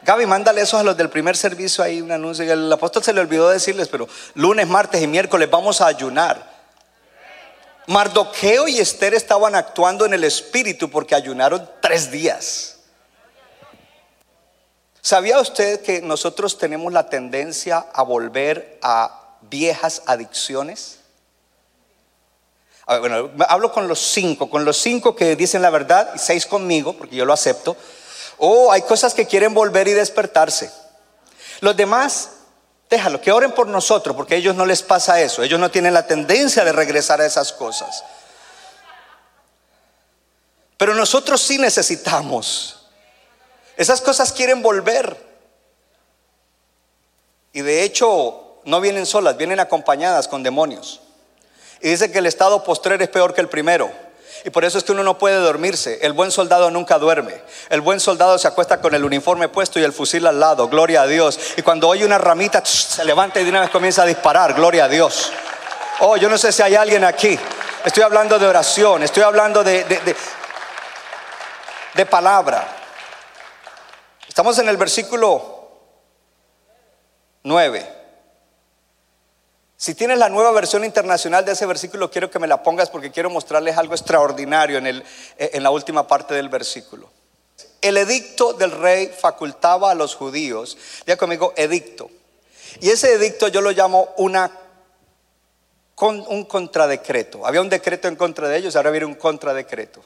Gaby, 0.02 0.26
mándale 0.26 0.60
eso 0.60 0.78
a 0.78 0.82
los 0.82 0.96
del 0.96 1.10
primer 1.10 1.36
servicio 1.36 1.82
ahí, 1.82 2.00
un 2.00 2.12
anuncio. 2.12 2.50
El 2.50 2.72
apóstol 2.72 3.02
se 3.02 3.12
le 3.12 3.20
olvidó 3.20 3.48
decirles, 3.48 3.88
pero 3.88 4.08
lunes, 4.34 4.66
martes 4.68 5.02
y 5.02 5.06
miércoles 5.06 5.50
vamos 5.50 5.80
a 5.80 5.86
ayunar. 5.86 6.57
Mardoqueo 7.88 8.68
y 8.68 8.80
Esther 8.80 9.14
estaban 9.14 9.54
actuando 9.54 10.04
en 10.04 10.12
el 10.12 10.22
espíritu 10.22 10.90
porque 10.90 11.14
ayunaron 11.14 11.68
tres 11.80 12.10
días. 12.10 12.76
¿Sabía 15.00 15.40
usted 15.40 15.80
que 15.80 16.02
nosotros 16.02 16.58
tenemos 16.58 16.92
la 16.92 17.08
tendencia 17.08 17.86
a 17.94 18.02
volver 18.02 18.78
a 18.82 19.38
viejas 19.40 20.02
adicciones? 20.04 20.98
Bueno, 22.86 23.30
hablo 23.48 23.72
con 23.72 23.88
los 23.88 23.98
cinco, 23.98 24.50
con 24.50 24.66
los 24.66 24.76
cinco 24.76 25.16
que 25.16 25.34
dicen 25.34 25.62
la 25.62 25.70
verdad 25.70 26.12
y 26.14 26.18
seis 26.18 26.44
conmigo, 26.44 26.92
porque 26.92 27.16
yo 27.16 27.24
lo 27.24 27.32
acepto. 27.32 27.74
Oh, 28.36 28.70
hay 28.70 28.82
cosas 28.82 29.14
que 29.14 29.26
quieren 29.26 29.54
volver 29.54 29.88
y 29.88 29.92
despertarse. 29.92 30.70
Los 31.60 31.74
demás, 31.74 32.32
déjalo, 32.88 33.20
que 33.20 33.32
oren 33.32 33.52
por 33.52 33.66
nosotros, 33.66 34.16
porque 34.16 34.34
a 34.34 34.38
ellos 34.38 34.54
no 34.54 34.66
les 34.66 34.82
pasa 34.82 35.20
eso. 35.20 35.42
Ellos 35.42 35.60
no 35.60 35.70
tienen 35.70 35.94
la 35.94 36.06
tendencia 36.06 36.64
de 36.64 36.72
regresar 36.72 37.20
a 37.20 37.26
esas 37.26 37.52
cosas. 37.52 38.04
Pero 40.76 40.94
nosotros 40.94 41.42
sí 41.42 41.58
necesitamos. 41.58 42.86
Esas 43.76 44.00
cosas 44.00 44.32
quieren 44.32 44.62
volver. 44.62 45.16
Y 47.52 47.60
de 47.62 47.82
hecho, 47.82 48.60
no 48.64 48.80
vienen 48.80 49.06
solas, 49.06 49.36
vienen 49.36 49.60
acompañadas 49.60 50.28
con 50.28 50.42
demonios. 50.42 51.00
Y 51.80 51.90
dice 51.90 52.10
que 52.10 52.18
el 52.18 52.26
estado 52.26 52.64
postrer 52.64 53.00
es 53.02 53.08
peor 53.08 53.34
que 53.34 53.40
el 53.40 53.48
primero. 53.48 53.90
Y 54.44 54.50
por 54.50 54.64
eso 54.64 54.78
es 54.78 54.84
que 54.84 54.92
uno 54.92 55.02
no 55.02 55.18
puede 55.18 55.36
dormirse. 55.36 55.98
El 56.02 56.12
buen 56.12 56.30
soldado 56.30 56.70
nunca 56.70 56.98
duerme. 56.98 57.40
El 57.70 57.80
buen 57.80 58.00
soldado 58.00 58.38
se 58.38 58.48
acuesta 58.48 58.80
con 58.80 58.94
el 58.94 59.04
uniforme 59.04 59.48
puesto 59.48 59.80
y 59.80 59.84
el 59.84 59.92
fusil 59.92 60.26
al 60.26 60.38
lado. 60.38 60.68
Gloria 60.68 61.02
a 61.02 61.06
Dios. 61.06 61.38
Y 61.56 61.62
cuando 61.62 61.88
oye 61.88 62.04
una 62.04 62.18
ramita, 62.18 62.64
se 62.64 63.04
levanta 63.04 63.40
y 63.40 63.44
de 63.44 63.50
una 63.50 63.60
vez 63.60 63.70
comienza 63.70 64.02
a 64.02 64.06
disparar. 64.06 64.54
Gloria 64.54 64.84
a 64.84 64.88
Dios. 64.88 65.32
Oh, 66.00 66.16
yo 66.16 66.28
no 66.28 66.38
sé 66.38 66.52
si 66.52 66.62
hay 66.62 66.76
alguien 66.76 67.04
aquí. 67.04 67.38
Estoy 67.84 68.02
hablando 68.02 68.38
de 68.38 68.46
oración. 68.46 69.02
Estoy 69.02 69.22
hablando 69.22 69.64
de, 69.64 69.84
de, 69.84 70.16
de, 71.94 72.06
palabra. 72.06 72.66
Estamos 74.26 74.58
en 74.58 74.68
el 74.68 74.76
versículo 74.76 75.70
9. 77.42 77.97
Si 79.80 79.94
tienes 79.94 80.18
la 80.18 80.28
nueva 80.28 80.50
versión 80.50 80.84
internacional 80.84 81.44
de 81.44 81.52
ese 81.52 81.64
versículo, 81.64 82.10
quiero 82.10 82.28
que 82.28 82.40
me 82.40 82.48
la 82.48 82.64
pongas 82.64 82.90
porque 82.90 83.12
quiero 83.12 83.30
mostrarles 83.30 83.78
algo 83.78 83.94
extraordinario 83.94 84.76
en, 84.76 84.88
el, 84.88 85.04
en 85.38 85.62
la 85.62 85.70
última 85.70 86.04
parte 86.04 86.34
del 86.34 86.48
versículo. 86.48 87.08
El 87.80 87.96
edicto 87.96 88.54
del 88.54 88.72
rey 88.72 89.06
facultaba 89.06 89.92
a 89.92 89.94
los 89.94 90.16
judíos, 90.16 90.76
ya 91.06 91.16
conmigo, 91.16 91.52
edicto. 91.54 92.10
Y 92.80 92.90
ese 92.90 93.12
edicto 93.12 93.46
yo 93.46 93.60
lo 93.60 93.70
llamo 93.70 94.08
una, 94.16 94.50
con, 95.94 96.24
un 96.26 96.44
contradecreto. 96.46 97.46
Había 97.46 97.60
un 97.60 97.68
decreto 97.68 98.08
en 98.08 98.16
contra 98.16 98.48
de 98.48 98.56
ellos, 98.56 98.74
ahora 98.74 98.90
viene 98.90 99.06
un 99.06 99.14
contradecreto. 99.14 100.02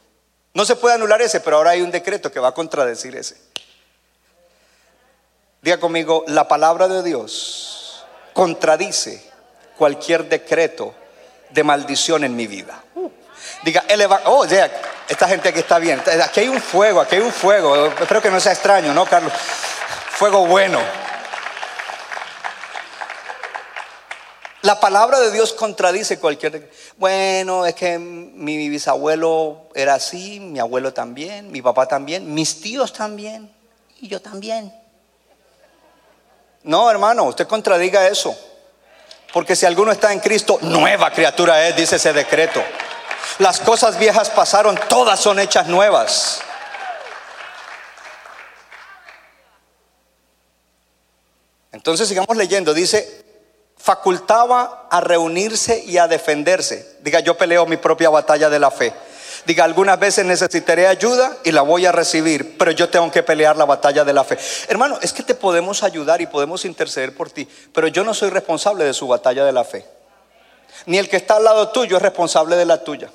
No 0.52 0.66
se 0.66 0.76
puede 0.76 0.96
anular 0.96 1.22
ese, 1.22 1.40
pero 1.40 1.56
ahora 1.56 1.70
hay 1.70 1.80
un 1.80 1.90
decreto 1.90 2.30
que 2.30 2.40
va 2.40 2.48
a 2.48 2.54
contradecir 2.54 3.16
ese. 3.16 3.38
Diga 5.62 5.80
conmigo, 5.80 6.24
la 6.26 6.46
palabra 6.46 6.88
de 6.88 7.02
Dios 7.02 8.04
contradice 8.34 9.31
cualquier 9.82 10.28
decreto 10.28 10.94
de 11.50 11.64
maldición 11.64 12.22
en 12.22 12.36
mi 12.36 12.46
vida. 12.46 12.84
Diga, 13.64 13.82
eleva, 13.88 14.20
oh, 14.26 14.44
esta 14.44 15.26
gente 15.26 15.48
aquí 15.48 15.58
está 15.58 15.80
bien. 15.80 16.00
Aquí 16.22 16.38
hay 16.38 16.48
un 16.48 16.60
fuego, 16.60 17.00
aquí 17.00 17.16
hay 17.16 17.20
un 17.20 17.32
fuego. 17.32 17.86
Espero 17.86 18.22
que 18.22 18.30
no 18.30 18.38
sea 18.38 18.52
extraño, 18.52 18.94
¿no, 18.94 19.04
Carlos? 19.04 19.32
Fuego 19.32 20.46
bueno. 20.46 20.78
La 24.60 24.78
palabra 24.78 25.18
de 25.18 25.32
Dios 25.32 25.52
contradice 25.52 26.20
cualquier. 26.20 26.70
Bueno, 26.96 27.66
es 27.66 27.74
que 27.74 27.98
mi 27.98 28.68
bisabuelo 28.68 29.62
era 29.74 29.94
así, 29.94 30.38
mi 30.38 30.60
abuelo 30.60 30.92
también, 30.92 31.50
mi 31.50 31.60
papá 31.60 31.88
también, 31.88 32.32
mis 32.32 32.60
tíos 32.60 32.92
también, 32.92 33.52
y 34.00 34.06
yo 34.06 34.22
también. 34.22 34.72
No, 36.62 36.88
hermano, 36.88 37.24
usted 37.24 37.48
contradiga 37.48 38.06
eso. 38.06 38.51
Porque 39.32 39.56
si 39.56 39.64
alguno 39.66 39.92
está 39.92 40.12
en 40.12 40.20
Cristo, 40.20 40.58
nueva 40.60 41.10
criatura 41.10 41.66
es, 41.66 41.76
dice 41.76 41.96
ese 41.96 42.12
decreto. 42.12 42.62
Las 43.38 43.60
cosas 43.60 43.98
viejas 43.98 44.28
pasaron, 44.30 44.78
todas 44.88 45.18
son 45.18 45.38
hechas 45.38 45.66
nuevas. 45.66 46.42
Entonces 51.72 52.06
sigamos 52.06 52.36
leyendo, 52.36 52.74
dice, 52.74 53.24
facultaba 53.78 54.86
a 54.90 55.00
reunirse 55.00 55.82
y 55.84 55.96
a 55.96 56.06
defenderse. 56.06 56.98
Diga, 57.00 57.20
yo 57.20 57.36
peleo 57.36 57.64
mi 57.66 57.78
propia 57.78 58.10
batalla 58.10 58.50
de 58.50 58.58
la 58.58 58.70
fe. 58.70 58.92
Diga, 59.44 59.64
algunas 59.64 59.98
veces 59.98 60.24
necesitaré 60.24 60.86
ayuda 60.86 61.36
y 61.42 61.50
la 61.50 61.62
voy 61.62 61.84
a 61.84 61.92
recibir, 61.92 62.56
pero 62.56 62.70
yo 62.70 62.88
tengo 62.88 63.10
que 63.10 63.24
pelear 63.24 63.56
la 63.56 63.64
batalla 63.64 64.04
de 64.04 64.12
la 64.12 64.22
fe. 64.22 64.38
Hermano, 64.68 64.98
es 65.02 65.12
que 65.12 65.24
te 65.24 65.34
podemos 65.34 65.82
ayudar 65.82 66.20
y 66.20 66.26
podemos 66.26 66.64
interceder 66.64 67.14
por 67.14 67.30
ti, 67.30 67.48
pero 67.72 67.88
yo 67.88 68.04
no 68.04 68.14
soy 68.14 68.30
responsable 68.30 68.84
de 68.84 68.94
su 68.94 69.08
batalla 69.08 69.44
de 69.44 69.52
la 69.52 69.64
fe. 69.64 69.84
Ni 70.86 70.98
el 70.98 71.08
que 71.08 71.16
está 71.16 71.36
al 71.36 71.44
lado 71.44 71.70
tuyo 71.70 71.96
es 71.96 72.02
responsable 72.02 72.56
de 72.56 72.64
la 72.64 72.84
tuya. 72.84 73.10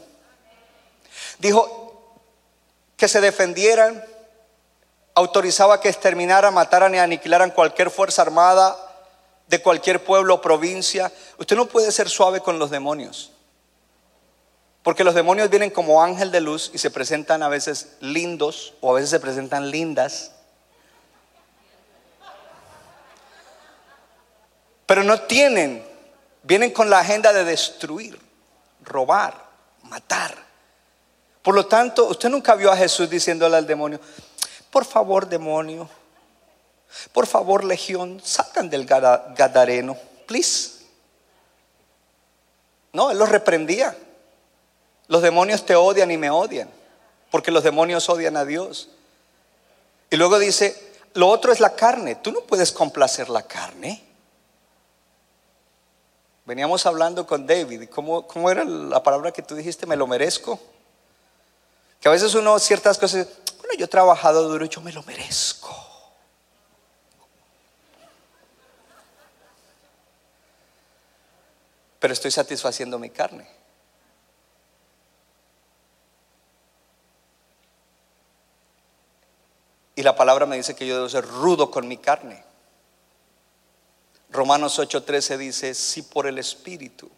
Dijo 1.40 2.12
que 2.98 3.08
se 3.08 3.22
defendieran, 3.22 4.04
autorizaba 5.16 5.80
que 5.80 5.90
exterminaran, 5.90 6.54
mataran 6.54 6.94
y 6.94 7.00
aniquilaran 7.00 7.52
cualquier 7.52 7.90
fuerza 7.90 8.22
armada 8.22 8.76
de 9.48 9.62
cualquier 9.62 10.04
pueblo 10.04 10.36
o 10.36 10.42
provincia. 10.42 11.12
Usted 11.38 11.56
no 11.56 11.68
puede 11.68 11.92
ser 11.92 12.10
suave 12.10 12.42
con 12.42 12.60
los 12.60 12.70
demonios. 12.70 13.32
Porque 14.88 15.04
los 15.04 15.16
demonios 15.16 15.50
vienen 15.50 15.70
como 15.70 16.02
ángel 16.02 16.32
de 16.32 16.40
luz 16.40 16.72
y 16.74 16.78
se 16.78 16.90
presentan 16.90 17.44
a 17.44 17.50
veces 17.50 17.98
lindos 18.00 18.74
o 18.80 18.90
a 18.90 18.94
veces 18.94 19.10
se 19.10 19.20
presentan 19.20 19.70
lindas. 19.70 20.32
Pero 24.86 25.04
no 25.04 25.24
tienen, 25.24 25.86
vienen 26.42 26.72
con 26.72 26.90
la 26.90 27.00
agenda 27.00 27.34
de 27.34 27.44
destruir, 27.44 28.18
robar, 28.82 29.34
matar. 29.84 30.34
Por 31.42 31.54
lo 31.54 31.66
tanto, 31.66 32.06
usted 32.06 32.30
nunca 32.30 32.56
vio 32.56 32.72
a 32.72 32.78
Jesús 32.78 33.10
diciéndole 33.10 33.58
al 33.58 33.68
demonio, 33.68 34.00
por 34.72 34.86
favor 34.86 35.28
demonio, 35.28 35.90
por 37.12 37.28
favor 37.28 37.66
legión, 37.66 38.22
salgan 38.24 38.70
del 38.70 38.86
Gadareno, 38.86 39.98
please. 40.26 40.86
No, 42.94 43.12
él 43.12 43.18
los 43.18 43.28
reprendía. 43.28 43.94
Los 45.08 45.22
demonios 45.22 45.66
te 45.66 45.76
odian 45.76 46.12
y 46.12 46.18
me 46.18 46.30
odian, 46.30 46.70
porque 47.32 47.52
los 47.52 47.64
demonios 47.64 48.10
odian 48.10 48.36
a 48.38 48.46
Dios. 48.46 48.90
Y 50.10 50.16
luego 50.18 50.40
dice, 50.40 50.94
lo 51.14 51.28
otro 51.28 51.52
es 51.52 51.60
la 51.60 51.76
carne. 51.76 52.16
Tú 52.16 52.32
no 52.32 52.42
puedes 52.42 52.72
complacer 52.72 53.30
la 53.30 53.44
carne. 53.44 54.04
Veníamos 56.46 56.86
hablando 56.86 57.28
con 57.28 57.46
David, 57.46 57.90
¿cómo, 57.90 58.26
cómo 58.26 58.50
era 58.50 58.64
la 58.64 59.04
palabra 59.04 59.34
que 59.34 59.42
tú 59.42 59.56
dijiste? 59.56 59.86
Me 59.86 59.98
lo 59.98 60.08
merezco. 60.08 60.58
Que 62.00 62.08
a 62.08 62.12
veces 62.12 62.34
uno 62.36 62.58
ciertas 62.60 62.98
cosas, 62.98 63.28
bueno, 63.58 63.74
yo 63.78 63.86
he 63.86 63.90
trabajado 63.90 64.48
duro, 64.48 64.66
yo 64.66 64.80
me 64.80 64.94
lo 64.94 65.04
merezco. 65.04 65.76
Pero 72.00 72.14
estoy 72.14 72.32
satisfaciendo 72.32 73.00
mi 73.00 73.10
carne. 73.10 73.48
Y 79.98 80.04
la 80.04 80.16
palabra 80.16 80.46
me 80.46 80.58
dice 80.58 80.76
que 80.76 80.86
yo 80.86 80.94
debo 80.94 81.10
ser 81.10 81.26
rudo 81.26 81.72
con 81.72 81.88
mi 81.88 81.98
carne. 81.98 82.44
Romanos 84.30 84.78
8:13 84.78 85.38
dice, 85.38 85.74
si 85.74 86.04
por 86.04 86.28
el 86.28 86.38
Espíritu 86.38 87.10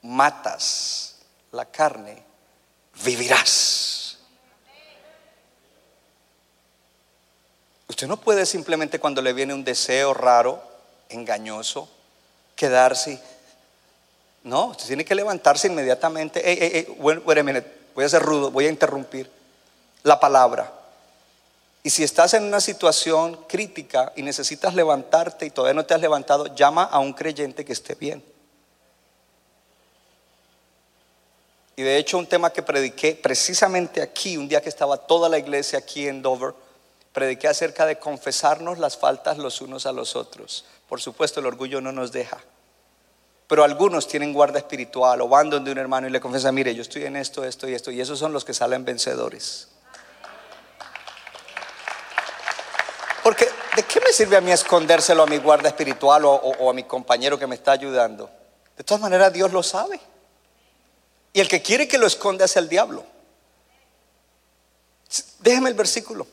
matas 0.00 1.16
la 1.52 1.66
carne, 1.66 2.24
vivirás. 3.04 4.16
Usted 7.86 8.06
no 8.06 8.16
puede 8.16 8.46
simplemente 8.46 8.98
cuando 8.98 9.20
le 9.20 9.34
viene 9.34 9.52
un 9.52 9.62
deseo 9.62 10.14
raro, 10.14 10.62
engañoso, 11.10 11.86
quedarse. 12.56 13.20
No, 14.42 14.68
usted 14.68 14.86
tiene 14.86 15.04
que 15.04 15.14
levantarse 15.14 15.66
inmediatamente. 15.66 16.96
voy 16.96 18.04
a 18.04 18.08
ser 18.08 18.22
rudo, 18.22 18.50
voy 18.50 18.64
a 18.64 18.70
interrumpir 18.70 19.30
la 20.02 20.18
palabra. 20.18 20.80
Y 21.86 21.90
si 21.90 22.02
estás 22.02 22.32
en 22.32 22.44
una 22.44 22.60
situación 22.60 23.44
crítica 23.46 24.10
y 24.16 24.22
necesitas 24.22 24.74
levantarte 24.74 25.44
y 25.44 25.50
todavía 25.50 25.74
no 25.74 25.84
te 25.84 25.92
has 25.92 26.00
levantado, 26.00 26.46
llama 26.54 26.84
a 26.84 26.98
un 26.98 27.12
creyente 27.12 27.62
que 27.62 27.74
esté 27.74 27.94
bien. 27.94 28.24
Y 31.76 31.82
de 31.82 31.98
hecho 31.98 32.16
un 32.16 32.26
tema 32.26 32.50
que 32.50 32.62
prediqué 32.62 33.14
precisamente 33.14 34.00
aquí, 34.00 34.38
un 34.38 34.48
día 34.48 34.62
que 34.62 34.70
estaba 34.70 34.96
toda 34.96 35.28
la 35.28 35.38
iglesia 35.38 35.78
aquí 35.78 36.08
en 36.08 36.22
Dover, 36.22 36.54
prediqué 37.12 37.48
acerca 37.48 37.84
de 37.84 37.98
confesarnos 37.98 38.78
las 38.78 38.96
faltas 38.96 39.36
los 39.36 39.60
unos 39.60 39.84
a 39.84 39.92
los 39.92 40.16
otros. 40.16 40.64
Por 40.88 41.02
supuesto, 41.02 41.40
el 41.40 41.46
orgullo 41.46 41.82
no 41.82 41.92
nos 41.92 42.12
deja. 42.12 42.38
Pero 43.46 43.62
algunos 43.62 44.08
tienen 44.08 44.32
guarda 44.32 44.58
espiritual 44.58 45.20
o 45.20 45.28
van 45.28 45.50
donde 45.50 45.70
un 45.70 45.76
hermano 45.76 46.06
y 46.06 46.10
le 46.10 46.20
confiesan, 46.20 46.54
mire, 46.54 46.74
yo 46.74 46.80
estoy 46.80 47.04
en 47.04 47.16
esto, 47.16 47.44
esto 47.44 47.68
y 47.68 47.74
esto. 47.74 47.90
Y 47.90 48.00
esos 48.00 48.18
son 48.18 48.32
los 48.32 48.42
que 48.42 48.54
salen 48.54 48.86
vencedores. 48.86 49.68
Porque, 53.24 53.48
¿de 53.74 53.82
qué 53.82 54.00
me 54.00 54.12
sirve 54.12 54.36
a 54.36 54.40
mí 54.40 54.52
escondérselo 54.52 55.22
a 55.22 55.26
mi 55.26 55.38
guarda 55.38 55.68
espiritual 55.68 56.24
o, 56.24 56.70
a 56.70 56.72
mi 56.72 56.84
compañero 56.84 57.38
que 57.38 57.46
me 57.46 57.54
está 57.54 57.72
ayudando? 57.72 58.30
De 58.76 58.84
todas 58.84 59.00
maneras, 59.00 59.32
Dios 59.32 59.52
lo 59.52 59.62
sabe. 59.62 60.00
Y 61.32 61.40
el 61.40 61.48
que 61.48 61.62
quiere 61.62 61.88
que 61.88 61.98
lo 61.98 62.06
esconda 62.06 62.44
es 62.44 62.56
el 62.56 62.68
diablo. 62.68 63.04
Déjeme 65.40 65.68
el 65.68 65.74
versículo. 65.74 66.26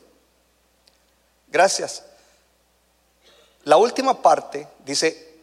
Gracias. 1.48 2.04
La 3.64 3.76
última 3.76 4.20
parte 4.22 4.66
dice, 4.84 5.42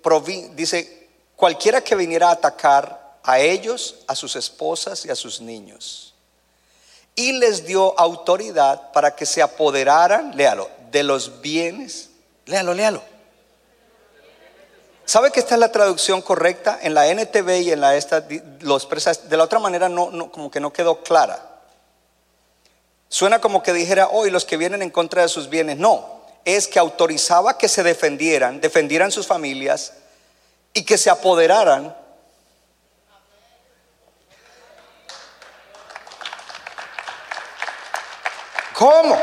dice, 0.53 1.09
cualquiera 1.35 1.81
que 1.81 1.95
viniera 1.95 2.29
a 2.29 2.33
atacar 2.33 3.19
a 3.23 3.39
ellos, 3.39 3.97
a 4.07 4.15
sus 4.15 4.35
esposas 4.35 5.05
y 5.05 5.09
a 5.09 5.15
sus 5.15 5.41
niños. 5.41 6.13
Y 7.15 7.33
les 7.33 7.65
dio 7.65 7.97
autoridad 7.99 8.91
para 8.91 9.15
que 9.15 9.25
se 9.25 9.41
apoderaran, 9.41 10.35
léalo, 10.35 10.69
de 10.91 11.03
los 11.03 11.41
bienes. 11.41 12.09
Léalo, 12.45 12.73
léalo. 12.73 13.03
¿Sabe 15.05 15.31
que 15.31 15.39
esta 15.39 15.55
es 15.55 15.59
la 15.59 15.71
traducción 15.71 16.21
correcta? 16.21 16.77
En 16.81 16.93
la 16.93 17.07
NTV 17.07 17.61
y 17.61 17.71
en 17.71 17.81
la 17.81 17.95
esta 17.95 18.21
de 18.21 19.37
la 19.37 19.43
otra 19.43 19.57
manera 19.57 19.89
no, 19.89 20.31
como 20.31 20.51
que 20.51 20.59
no 20.59 20.71
quedó 20.71 21.01
clara. 21.01 21.61
Suena 23.07 23.41
como 23.41 23.63
que 23.63 23.73
dijera, 23.73 24.09
hoy 24.09 24.29
los 24.29 24.45
que 24.45 24.55
vienen 24.55 24.83
en 24.83 24.91
contra 24.91 25.23
de 25.23 25.29
sus 25.29 25.49
bienes. 25.49 25.77
No, 25.77 26.21
es 26.45 26.67
que 26.67 26.77
autorizaba 26.77 27.57
que 27.57 27.67
se 27.67 27.81
defendieran, 27.81 28.61
defendieran 28.61 29.11
sus 29.11 29.25
familias 29.25 29.93
y 30.73 30.83
que 30.83 30.95
se 30.95 31.09
apoderaran. 31.09 31.95
¿Cómo? 38.75 39.19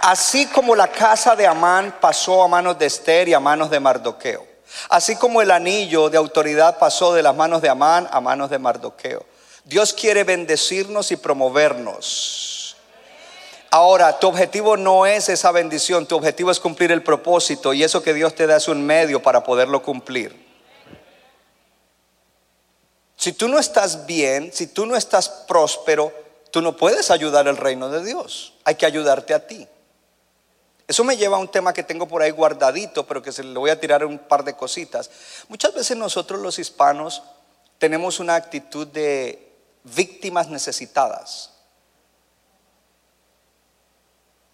Así 0.00 0.46
como 0.46 0.76
la 0.76 0.88
casa 0.88 1.34
de 1.34 1.46
Amán 1.46 1.96
pasó 2.00 2.42
a 2.42 2.48
manos 2.48 2.78
de 2.78 2.86
Esther 2.86 3.28
y 3.28 3.34
a 3.34 3.40
manos 3.40 3.70
de 3.70 3.80
Mardoqueo. 3.80 4.46
Así 4.90 5.16
como 5.16 5.42
el 5.42 5.50
anillo 5.50 6.08
de 6.08 6.18
autoridad 6.18 6.78
pasó 6.78 7.14
de 7.14 7.22
las 7.22 7.34
manos 7.34 7.62
de 7.62 7.68
Amán 7.68 8.08
a 8.10 8.20
manos 8.20 8.50
de 8.50 8.58
Mardoqueo. 8.58 9.24
Dios 9.64 9.92
quiere 9.92 10.24
bendecirnos 10.24 11.10
y 11.10 11.16
promovernos. 11.16 12.76
Ahora, 13.70 14.18
tu 14.18 14.28
objetivo 14.28 14.76
no 14.76 15.04
es 15.04 15.28
esa 15.28 15.52
bendición, 15.52 16.06
tu 16.06 16.16
objetivo 16.16 16.50
es 16.50 16.58
cumplir 16.58 16.90
el 16.90 17.02
propósito 17.02 17.74
y 17.74 17.84
eso 17.84 18.02
que 18.02 18.14
Dios 18.14 18.34
te 18.34 18.46
da 18.46 18.56
es 18.56 18.68
un 18.68 18.84
medio 18.84 19.20
para 19.20 19.42
poderlo 19.42 19.82
cumplir. 19.82 20.46
Si 23.16 23.32
tú 23.32 23.48
no 23.48 23.58
estás 23.58 24.06
bien, 24.06 24.52
si 24.54 24.68
tú 24.68 24.86
no 24.86 24.96
estás 24.96 25.28
próspero, 25.28 26.12
tú 26.50 26.62
no 26.62 26.76
puedes 26.76 27.10
ayudar 27.10 27.46
al 27.48 27.56
reino 27.56 27.90
de 27.90 28.02
Dios. 28.04 28.54
Hay 28.64 28.76
que 28.76 28.86
ayudarte 28.86 29.34
a 29.34 29.46
ti. 29.46 29.68
Eso 30.88 31.04
me 31.04 31.18
lleva 31.18 31.36
a 31.36 31.40
un 31.40 31.50
tema 31.50 31.74
que 31.74 31.82
tengo 31.82 32.08
por 32.08 32.22
ahí 32.22 32.30
guardadito, 32.30 33.06
pero 33.06 33.22
que 33.22 33.30
se 33.30 33.44
le 33.44 33.58
voy 33.58 33.68
a 33.68 33.78
tirar 33.78 34.06
un 34.06 34.18
par 34.18 34.42
de 34.42 34.54
cositas. 34.54 35.10
Muchas 35.48 35.74
veces 35.74 35.98
nosotros 35.98 36.40
los 36.40 36.58
hispanos 36.58 37.22
tenemos 37.76 38.20
una 38.20 38.34
actitud 38.34 38.86
de 38.86 39.52
víctimas 39.84 40.48
necesitadas. 40.48 41.50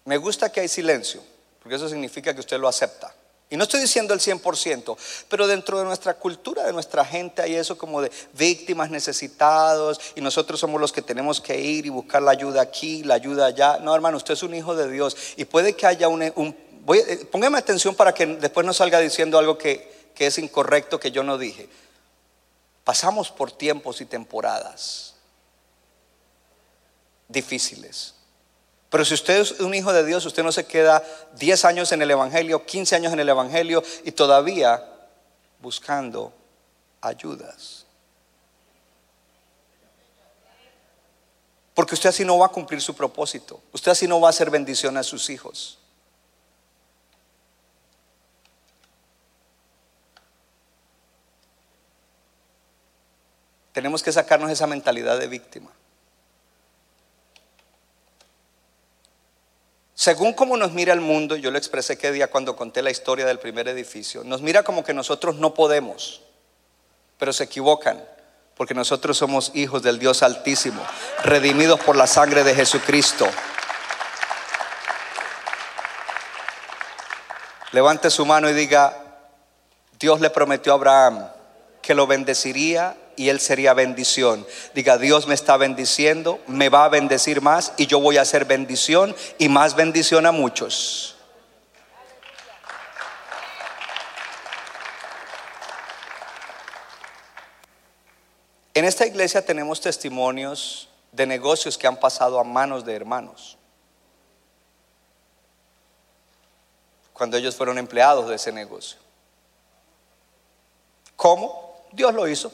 Me 0.03 0.17
gusta 0.17 0.51
que 0.51 0.59
hay 0.59 0.67
silencio, 0.67 1.23
porque 1.63 1.75
eso 1.75 1.87
significa 1.87 2.33
que 2.33 2.41
usted 2.41 2.59
lo 2.59 2.67
acepta. 2.67 3.13
Y 3.49 3.57
no 3.57 3.63
estoy 3.63 3.79
diciendo 3.79 4.13
el 4.13 4.19
100%, 4.19 4.97
pero 5.29 5.45
dentro 5.45 5.77
de 5.77 5.85
nuestra 5.85 6.15
cultura, 6.15 6.63
de 6.63 6.73
nuestra 6.73 7.05
gente, 7.05 7.43
hay 7.43 7.55
eso 7.55 7.77
como 7.77 8.01
de 8.01 8.11
víctimas 8.33 8.89
necesitados 8.89 10.01
y 10.15 10.21
nosotros 10.21 10.59
somos 10.59 10.81
los 10.81 10.91
que 10.91 11.03
tenemos 11.03 11.39
que 11.39 11.59
ir 11.59 11.85
y 11.85 11.89
buscar 11.89 12.23
la 12.23 12.31
ayuda 12.31 12.61
aquí, 12.61 13.03
la 13.03 13.13
ayuda 13.13 13.45
allá. 13.45 13.77
No, 13.77 13.93
hermano, 13.93 14.17
usted 14.17 14.33
es 14.33 14.41
un 14.41 14.55
hijo 14.55 14.75
de 14.75 14.89
Dios 14.89 15.15
y 15.37 15.45
puede 15.45 15.75
que 15.75 15.85
haya 15.85 16.07
un... 16.07 16.23
eh, 16.23 17.25
póngame 17.31 17.59
atención 17.59 17.93
para 17.93 18.13
que 18.13 18.25
después 18.25 18.65
no 18.65 18.73
salga 18.73 18.99
diciendo 18.99 19.37
algo 19.37 19.59
que, 19.59 20.11
que 20.15 20.25
es 20.25 20.37
incorrecto 20.39 20.99
que 20.99 21.11
yo 21.11 21.23
no 21.23 21.37
dije. 21.37 21.69
Pasamos 22.83 23.29
por 23.29 23.51
tiempos 23.51 24.01
y 24.01 24.05
temporadas 24.05 25.15
difíciles. 27.27 28.15
Pero 28.95 29.03
si 29.03 29.13
usted 29.13 29.41
es 29.41 29.51
un 29.59 29.73
hijo 29.73 29.91
de 29.91 30.05
Dios, 30.05 30.25
usted 30.25 30.41
no 30.41 30.53
se 30.53 30.65
queda 30.65 31.03
10 31.33 31.65
años 31.65 31.91
en 31.91 32.01
el 32.01 32.11
Evangelio, 32.11 32.65
15 32.65 32.95
años 32.95 33.11
en 33.11 33.19
el 33.19 33.27
Evangelio 33.27 33.83
y 34.05 34.13
todavía 34.13 34.81
buscando 35.59 36.31
ayudas. 37.01 37.85
Porque 41.73 41.95
usted 41.95 42.07
así 42.07 42.23
no 42.23 42.37
va 42.37 42.45
a 42.45 42.49
cumplir 42.49 42.79
su 42.79 42.95
propósito. 42.95 43.61
Usted 43.73 43.91
así 43.91 44.07
no 44.07 44.21
va 44.21 44.27
a 44.27 44.29
hacer 44.29 44.49
bendición 44.49 44.95
a 44.95 45.03
sus 45.03 45.29
hijos. 45.29 45.77
Tenemos 53.73 54.01
que 54.01 54.13
sacarnos 54.13 54.49
esa 54.49 54.67
mentalidad 54.67 55.19
de 55.19 55.27
víctima. 55.27 55.69
Según 60.05 60.33
como 60.33 60.55
nos 60.55 60.71
mira 60.71 60.93
el 60.93 61.01
mundo, 61.01 61.35
yo 61.35 61.49
lo 61.49 61.57
expresé 61.57 61.97
que 61.97 62.11
día 62.11 62.27
cuando 62.27 62.55
conté 62.55 62.83
la 62.83 62.91
historia 62.91 63.25
del 63.25 63.39
primer 63.39 63.67
edificio, 63.67 64.23
nos 64.23 64.39
mira 64.39 64.61
como 64.61 64.83
que 64.83 64.93
nosotros 64.93 65.37
no 65.37 65.55
podemos, 65.55 66.21
pero 67.17 67.33
se 67.33 67.45
equivocan, 67.45 68.05
porque 68.55 68.75
nosotros 68.75 69.17
somos 69.17 69.49
hijos 69.55 69.81
del 69.81 69.97
Dios 69.97 70.21
Altísimo, 70.21 70.79
redimidos 71.23 71.79
por 71.79 71.95
la 71.95 72.05
sangre 72.05 72.43
de 72.43 72.53
Jesucristo. 72.53 73.27
Levante 77.71 78.11
su 78.11 78.27
mano 78.27 78.47
y 78.47 78.53
diga, 78.53 78.95
Dios 79.99 80.21
le 80.21 80.29
prometió 80.29 80.73
a 80.73 80.75
Abraham 80.75 81.27
que 81.81 81.95
lo 81.95 82.05
bendeciría 82.05 82.95
y 83.15 83.29
él 83.29 83.39
sería 83.39 83.73
bendición. 83.73 84.45
Diga, 84.73 84.97
Dios 84.97 85.27
me 85.27 85.35
está 85.35 85.57
bendiciendo, 85.57 86.39
me 86.47 86.69
va 86.69 86.85
a 86.85 86.89
bendecir 86.89 87.41
más 87.41 87.73
y 87.77 87.87
yo 87.87 87.99
voy 87.99 88.17
a 88.17 88.21
hacer 88.21 88.45
bendición 88.45 89.15
y 89.37 89.49
más 89.49 89.75
bendición 89.75 90.25
a 90.25 90.31
muchos. 90.31 91.15
En 98.73 98.83
esta 98.83 99.05
iglesia 99.05 99.45
tenemos 99.45 99.79
testimonios 99.79 100.89
de 101.13 101.25
negocios 101.25 101.77
que 101.77 101.87
han 101.87 101.97
pasado 101.97 102.37
a 102.37 102.43
manos 102.43 102.83
de 102.83 102.93
hermanos. 102.93 103.57
Cuando 107.13 107.37
ellos 107.37 107.55
fueron 107.55 107.77
empleados 107.77 108.27
de 108.27 108.35
ese 108.35 108.51
negocio. 108.51 108.99
¿Cómo? 111.15 111.85
Dios 111.93 112.13
lo 112.13 112.27
hizo. 112.27 112.51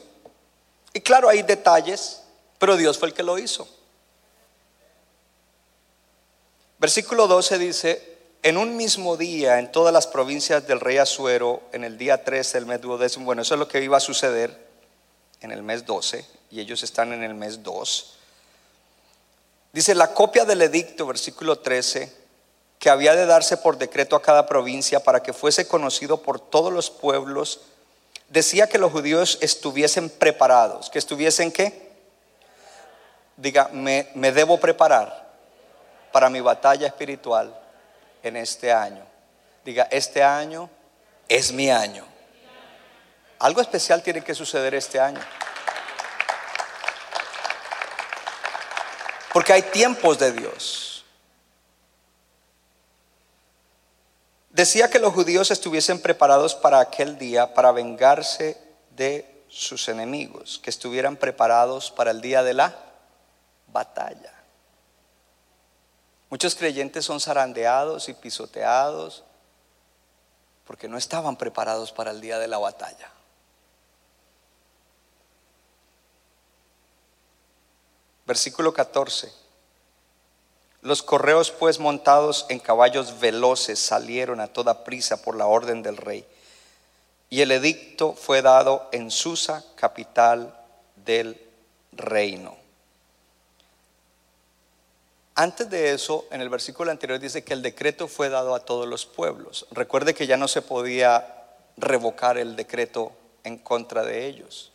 Y 0.92 1.00
claro, 1.00 1.28
hay 1.28 1.42
detalles, 1.42 2.22
pero 2.58 2.76
Dios 2.76 2.98
fue 2.98 3.08
el 3.08 3.14
que 3.14 3.22
lo 3.22 3.38
hizo. 3.38 3.68
Versículo 6.78 7.26
12 7.28 7.58
dice, 7.58 8.18
en 8.42 8.56
un 8.56 8.76
mismo 8.76 9.16
día, 9.16 9.58
en 9.60 9.70
todas 9.70 9.92
las 9.94 10.06
provincias 10.06 10.66
del 10.66 10.80
rey 10.80 10.98
Asuero, 10.98 11.62
en 11.72 11.84
el 11.84 11.96
día 11.96 12.24
13 12.24 12.58
del 12.58 12.66
mes 12.66 12.80
duodécimo, 12.80 13.24
bueno, 13.24 13.42
eso 13.42 13.54
es 13.54 13.60
lo 13.60 13.68
que 13.68 13.82
iba 13.82 13.96
a 13.96 14.00
suceder 14.00 14.66
en 15.40 15.52
el 15.52 15.62
mes 15.62 15.86
12, 15.86 16.26
y 16.50 16.60
ellos 16.60 16.82
están 16.82 17.12
en 17.12 17.22
el 17.22 17.34
mes 17.34 17.62
2. 17.62 18.14
Dice, 19.72 19.94
la 19.94 20.12
copia 20.12 20.44
del 20.44 20.60
edicto, 20.60 21.06
versículo 21.06 21.60
13, 21.60 22.12
que 22.78 22.90
había 22.90 23.14
de 23.14 23.26
darse 23.26 23.56
por 23.56 23.78
decreto 23.78 24.16
a 24.16 24.22
cada 24.22 24.46
provincia 24.46 25.00
para 25.00 25.22
que 25.22 25.32
fuese 25.32 25.68
conocido 25.68 26.20
por 26.20 26.40
todos 26.40 26.72
los 26.72 26.90
pueblos, 26.90 27.60
decía 28.32 28.66
que 28.66 28.78
los 28.78 28.90
judíos 28.90 29.38
estuviesen 29.42 30.08
preparados. 30.08 30.88
¿Que 30.88 30.98
estuviesen 30.98 31.52
qué? 31.52 31.92
Diga, 33.36 33.68
me, 33.72 34.08
me 34.14 34.32
debo 34.32 34.58
preparar 34.58 35.30
para 36.10 36.30
mi 36.30 36.40
batalla 36.40 36.86
espiritual 36.86 37.54
en 38.22 38.36
este 38.36 38.72
año. 38.72 39.04
Diga, 39.64 39.86
este 39.90 40.22
año 40.22 40.70
es 41.28 41.52
mi 41.52 41.70
año. 41.70 42.04
Algo 43.38 43.60
especial 43.60 44.02
tiene 44.02 44.22
que 44.22 44.34
suceder 44.34 44.74
este 44.74 44.98
año. 44.98 45.20
Porque 49.32 49.52
hay 49.52 49.62
tiempos 49.62 50.18
de 50.18 50.32
Dios. 50.32 50.91
Decía 54.52 54.90
que 54.90 54.98
los 54.98 55.14
judíos 55.14 55.50
estuviesen 55.50 56.00
preparados 56.00 56.54
para 56.54 56.78
aquel 56.78 57.16
día, 57.16 57.54
para 57.54 57.72
vengarse 57.72 58.62
de 58.90 59.44
sus 59.48 59.88
enemigos, 59.88 60.60
que 60.62 60.68
estuvieran 60.68 61.16
preparados 61.16 61.90
para 61.90 62.10
el 62.10 62.20
día 62.20 62.42
de 62.42 62.52
la 62.52 62.76
batalla. 63.68 64.34
Muchos 66.28 66.54
creyentes 66.54 67.06
son 67.06 67.18
zarandeados 67.18 68.10
y 68.10 68.14
pisoteados 68.14 69.24
porque 70.66 70.86
no 70.88 70.98
estaban 70.98 71.36
preparados 71.36 71.90
para 71.90 72.10
el 72.10 72.20
día 72.20 72.38
de 72.38 72.48
la 72.48 72.58
batalla. 72.58 73.10
Versículo 78.26 78.72
14. 78.72 79.41
Los 80.82 81.04
correos 81.04 81.52
pues 81.52 81.78
montados 81.78 82.44
en 82.48 82.58
caballos 82.58 83.20
veloces 83.20 83.78
salieron 83.78 84.40
a 84.40 84.48
toda 84.48 84.82
prisa 84.82 85.22
por 85.22 85.36
la 85.36 85.46
orden 85.46 85.82
del 85.82 85.96
rey. 85.96 86.26
Y 87.30 87.40
el 87.40 87.52
edicto 87.52 88.14
fue 88.14 88.42
dado 88.42 88.88
en 88.92 89.10
Susa, 89.10 89.64
capital 89.76 90.54
del 90.96 91.40
reino. 91.92 92.56
Antes 95.36 95.70
de 95.70 95.92
eso, 95.92 96.26
en 96.30 96.40
el 96.40 96.50
versículo 96.50 96.90
anterior 96.90 97.18
dice 97.18 97.42
que 97.42 97.54
el 97.54 97.62
decreto 97.62 98.06
fue 98.08 98.28
dado 98.28 98.54
a 98.54 98.64
todos 98.64 98.86
los 98.86 99.06
pueblos. 99.06 99.66
Recuerde 99.70 100.14
que 100.14 100.26
ya 100.26 100.36
no 100.36 100.48
se 100.48 100.62
podía 100.62 101.44
revocar 101.76 102.36
el 102.36 102.54
decreto 102.54 103.12
en 103.44 103.56
contra 103.56 104.02
de 104.02 104.26
ellos. 104.26 104.72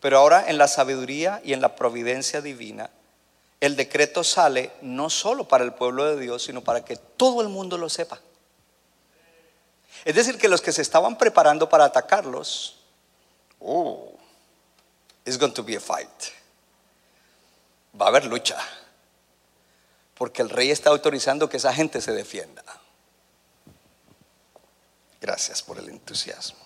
Pero 0.00 0.18
ahora 0.18 0.48
en 0.48 0.56
la 0.56 0.68
sabiduría 0.68 1.40
y 1.44 1.52
en 1.52 1.60
la 1.60 1.76
providencia 1.76 2.40
divina, 2.40 2.90
el 3.62 3.76
decreto 3.76 4.24
sale 4.24 4.72
no 4.80 5.08
solo 5.08 5.46
para 5.46 5.62
el 5.62 5.72
pueblo 5.72 6.04
de 6.04 6.20
Dios, 6.20 6.42
sino 6.42 6.62
para 6.62 6.84
que 6.84 6.96
todo 6.96 7.42
el 7.42 7.48
mundo 7.48 7.78
lo 7.78 7.88
sepa. 7.88 8.18
Es 10.04 10.16
decir, 10.16 10.36
que 10.36 10.48
los 10.48 10.60
que 10.60 10.72
se 10.72 10.82
estaban 10.82 11.16
preparando 11.16 11.68
para 11.68 11.84
atacarlos, 11.84 12.80
oh, 13.60 14.14
it's 15.24 15.38
going 15.38 15.52
to 15.52 15.62
be 15.62 15.76
a 15.76 15.80
fight. 15.80 16.08
Va 17.98 18.06
a 18.06 18.08
haber 18.08 18.24
lucha. 18.24 18.58
Porque 20.14 20.42
el 20.42 20.50
rey 20.50 20.72
está 20.72 20.90
autorizando 20.90 21.48
que 21.48 21.58
esa 21.58 21.72
gente 21.72 22.00
se 22.00 22.10
defienda. 22.10 22.64
Gracias 25.20 25.62
por 25.62 25.78
el 25.78 25.88
entusiasmo. 25.88 26.58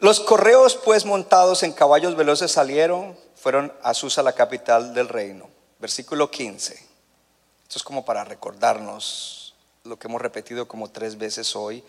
Los 0.00 0.18
correos 0.18 0.74
pues 0.74 1.04
montados 1.04 1.62
en 1.62 1.72
caballos 1.72 2.16
veloces 2.16 2.50
salieron, 2.50 3.16
fueron 3.44 3.70
a 3.82 3.92
Susa, 3.92 4.22
la 4.22 4.32
capital 4.32 4.94
del 4.94 5.06
reino. 5.06 5.50
Versículo 5.78 6.30
15. 6.30 6.72
Esto 6.72 7.76
es 7.76 7.82
como 7.82 8.02
para 8.02 8.24
recordarnos 8.24 9.54
lo 9.82 9.98
que 9.98 10.08
hemos 10.08 10.22
repetido 10.22 10.66
como 10.66 10.88
tres 10.88 11.18
veces 11.18 11.54
hoy. 11.54 11.84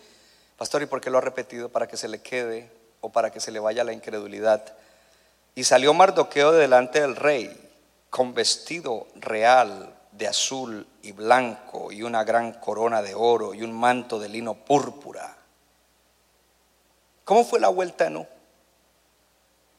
Pastor, 0.58 0.82
¿y 0.82 0.86
por 0.86 1.00
qué 1.00 1.08
lo 1.08 1.16
ha 1.16 1.22
repetido? 1.22 1.70
Para 1.70 1.88
que 1.88 1.96
se 1.96 2.08
le 2.08 2.20
quede 2.20 2.70
o 3.00 3.08
para 3.08 3.32
que 3.32 3.40
se 3.40 3.52
le 3.52 3.58
vaya 3.58 3.84
la 3.84 3.94
incredulidad. 3.94 4.76
Y 5.54 5.64
salió 5.64 5.94
Mardoqueo 5.94 6.52
delante 6.52 7.00
del 7.00 7.16
rey 7.16 7.58
con 8.10 8.34
vestido 8.34 9.06
real 9.14 9.94
de 10.12 10.28
azul 10.28 10.86
y 11.00 11.12
blanco 11.12 11.90
y 11.90 12.02
una 12.02 12.22
gran 12.22 12.52
corona 12.52 13.00
de 13.00 13.14
oro 13.14 13.54
y 13.54 13.62
un 13.62 13.72
manto 13.72 14.18
de 14.18 14.28
lino 14.28 14.56
púrpura. 14.56 15.34
¿Cómo 17.24 17.46
fue 17.46 17.60
la 17.60 17.68
vuelta 17.68 18.10
no? 18.10 18.26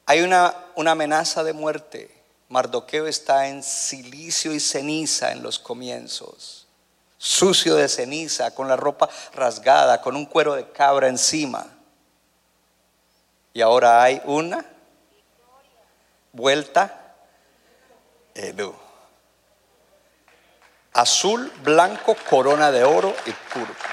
Hay 0.09 0.21
una, 0.21 0.55
una 0.75 0.91
amenaza 0.91 1.43
de 1.43 1.51
muerte. 1.51 2.09
Mardoqueo 2.47 3.07
está 3.07 3.47
en 3.47 3.61
silicio 3.61 4.53
y 4.53 4.59
ceniza 4.61 5.33
en 5.33 5.43
los 5.43 5.59
comienzos, 5.59 6.65
sucio 7.17 7.75
de 7.75 7.89
ceniza, 7.89 8.55
con 8.55 8.69
la 8.69 8.77
ropa 8.77 9.09
rasgada, 9.33 10.01
con 10.01 10.15
un 10.15 10.25
cuero 10.25 10.55
de 10.55 10.71
cabra 10.71 11.09
encima. 11.09 11.67
Y 13.51 13.61
ahora 13.61 14.01
hay 14.01 14.21
una 14.23 14.65
vuelta 16.31 17.15
en 18.33 18.73
azul, 20.93 21.51
blanco, 21.63 22.15
corona 22.29 22.71
de 22.71 22.85
oro 22.85 23.13
y 23.25 23.31
púrpura. 23.31 23.89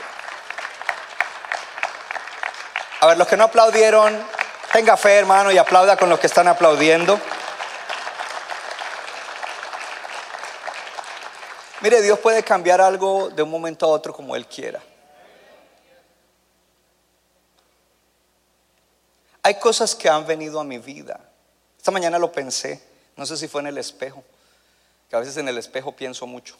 A 3.00 3.06
ver, 3.06 3.18
los 3.18 3.26
que 3.26 3.36
no 3.36 3.44
aplaudieron, 3.44 4.24
tenga 4.74 4.96
fe, 4.96 5.14
hermano, 5.14 5.52
y 5.52 5.56
aplauda 5.56 5.96
con 5.96 6.08
los 6.08 6.18
que 6.18 6.26
están 6.26 6.48
aplaudiendo. 6.48 7.20
Mire, 11.80 12.02
Dios 12.02 12.18
puede 12.18 12.42
cambiar 12.42 12.80
algo 12.80 13.30
de 13.30 13.44
un 13.44 13.50
momento 13.50 13.86
a 13.86 13.90
otro 13.90 14.12
como 14.12 14.34
Él 14.34 14.48
quiera. 14.48 14.82
Hay 19.44 19.60
cosas 19.60 19.94
que 19.94 20.08
han 20.08 20.26
venido 20.26 20.58
a 20.58 20.64
mi 20.64 20.78
vida. 20.78 21.20
Esta 21.78 21.92
mañana 21.92 22.18
lo 22.18 22.32
pensé, 22.32 22.82
no 23.14 23.26
sé 23.26 23.36
si 23.36 23.46
fue 23.46 23.60
en 23.60 23.68
el 23.68 23.78
espejo, 23.78 24.24
que 25.08 25.14
a 25.14 25.20
veces 25.20 25.36
en 25.36 25.46
el 25.46 25.56
espejo 25.56 25.92
pienso 25.92 26.26
mucho. 26.26 26.56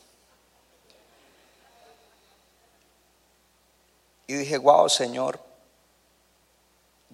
Y 4.29 4.35
dije, 4.35 4.57
wow, 4.57 4.89
Señor, 4.89 5.41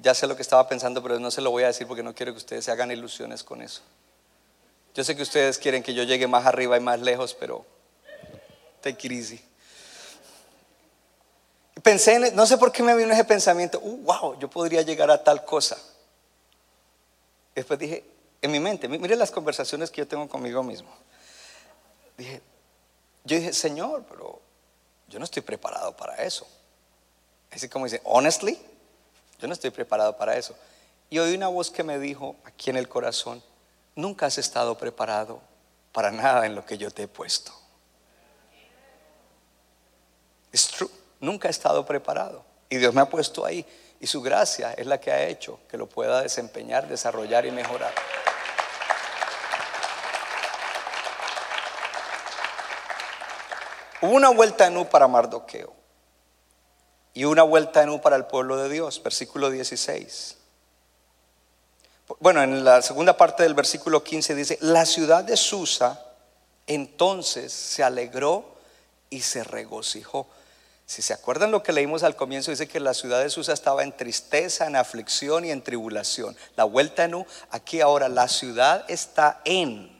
ya 0.03 0.15
sé 0.15 0.27
lo 0.27 0.37
que 0.37 0.43
estaba 0.43 0.69
pensando, 0.69 1.03
pero 1.03 1.19
no 1.19 1.31
se 1.31 1.41
lo 1.41 1.51
voy 1.51 1.65
a 1.65 1.69
decir 1.69 1.87
porque 1.87 2.03
no 2.03 2.15
quiero 2.15 2.33
que 2.33 2.39
ustedes 2.39 2.65
se 2.65 2.71
hagan 2.71 2.91
ilusiones 2.91 3.45
con 3.45 3.63
eso. 3.63 3.83
Yo 4.95 5.05
sé 5.05 5.15
que 5.15 5.23
ustedes 5.23 5.59
quieren 5.59 5.83
que 5.83 5.95
yo 5.95 6.03
llegue 6.03 6.27
más 6.27 6.47
arriba 6.47 6.77
y 6.77 6.81
más 6.81 7.01
lejos, 7.01 7.35
pero 7.35 7.65
take 8.81 9.07
it 9.07 9.13
easy. 9.13 9.45
Pensé 11.83 12.15
en, 12.15 12.35
no 12.35 12.47
sé 12.47 12.59
por 12.59 12.73
qué 12.73 12.83
me 12.83 12.95
vino 12.95 13.13
ese 13.13 13.25
pensamiento, 13.25 13.79
uh, 13.81 13.97
wow, 13.99 14.39
yo 14.39 14.51
podría 14.51 14.83
llegar 14.83 15.11
a 15.11 15.23
tal 15.23 15.45
cosa. 15.45 15.79
Después 17.55 17.79
dije, 17.79 18.05
en 18.43 18.51
mi 18.51 18.61
mente, 18.61 18.89
mire 18.89 19.17
las 19.17 19.31
conversaciones 19.31 19.91
que 19.91 19.99
yo 19.99 20.09
tengo 20.09 20.29
conmigo 20.29 20.63
mismo. 20.63 20.91
Dije, 22.17 22.43
yo 23.25 23.37
dije, 23.37 23.53
Señor, 23.53 24.05
pero 24.09 24.41
yo 25.09 25.19
no 25.19 25.25
estoy 25.25 25.43
preparado 25.43 25.97
para 25.97 26.17
eso. 26.17 26.47
Así 27.51 27.69
como 27.69 27.85
dice, 27.87 28.01
honestly, 28.05 28.59
yo 29.41 29.49
no 29.49 29.55
estoy 29.55 29.71
preparado 29.71 30.17
para 30.17 30.37
eso. 30.37 30.55
Y 31.09 31.19
oí 31.19 31.35
una 31.35 31.49
voz 31.49 31.71
que 31.71 31.83
me 31.83 31.99
dijo 31.99 32.37
aquí 32.45 32.71
en 32.71 32.77
el 32.77 32.89
corazón, 32.89 33.43
nunca 33.97 34.27
has 34.27 34.39
estado 34.39 34.77
preparado 34.77 35.41
para 35.93 36.11
nada 36.11 36.47
en 36.47 36.55
lo 36.55 36.65
que 36.65 36.79
yo 36.79 36.91
te 36.91 37.05
he 37.05 37.09
puesto. 37.09 37.53
Es 40.53 40.69
true, 40.69 40.91
nunca 41.21 41.49
he 41.49 41.51
estado 41.51 41.85
preparado. 41.87 42.45
Y 42.69 42.77
Dios 42.77 42.95
me 42.95 43.01
ha 43.01 43.07
puesto 43.07 43.45
ahí. 43.45 43.67
Y 43.99 44.07
su 44.07 44.23
gracia 44.23 44.73
es 44.75 44.87
la 44.87 45.01
que 45.01 45.11
ha 45.11 45.27
hecho 45.27 45.59
que 45.69 45.77
lo 45.77 45.89
pueda 45.89 46.23
desempeñar, 46.23 46.87
desarrollar 46.87 47.47
y 47.47 47.51
mejorar. 47.51 47.93
Hubo 54.03 54.13
una 54.13 54.31
vuelta 54.31 54.67
en 54.67 54.77
U 54.77 54.87
para 54.87 55.09
Mardoqueo 55.09 55.80
y 57.15 57.25
una 57.25 57.43
vuelta 57.43 57.83
en 57.83 57.91
U 57.91 58.01
para 58.01 58.17
el 58.17 58.27
pueblo 58.27 58.57
de 58.57 58.69
Dios, 58.69 59.03
versículo 59.03 59.51
16. 59.51 60.37
Bueno, 62.19 62.43
en 62.43 62.65
la 62.65 62.83
segunda 62.83 63.17
parte 63.17 63.43
del 63.43 63.55
versículo 63.55 64.03
15 64.03 64.35
dice, 64.35 64.59
la 64.61 64.85
ciudad 64.85 65.25
de 65.25 65.37
Susa 65.37 66.05
entonces 66.67 67.53
se 67.53 67.83
alegró 67.83 68.57
y 69.11 69.21
se 69.23 69.45
regocijó. 69.45 70.29
Si 70.87 71.03
se 71.03 71.13
acuerdan 71.13 71.53
lo 71.53 71.63
que 71.63 71.73
leímos 71.73 72.03
al 72.03 72.17
comienzo, 72.17 72.51
dice 72.51 72.67
que 72.67 72.81
la 72.81 72.95
ciudad 72.95 73.23
de 73.23 73.31
Susa 73.31 73.53
estaba 73.53 73.85
en 73.85 73.97
tristeza, 73.97 74.67
en 74.67 74.75
aflicción 74.75 75.45
y 75.45 75.51
en 75.51 75.63
tribulación. 75.63 76.37
La 76.57 76.65
vuelta 76.65 77.05
en 77.05 77.15
U, 77.15 77.27
aquí 77.51 77.81
ahora 77.81 78.09
la 78.09 78.27
ciudad 78.27 78.85
está 78.89 79.41
en 79.45 79.91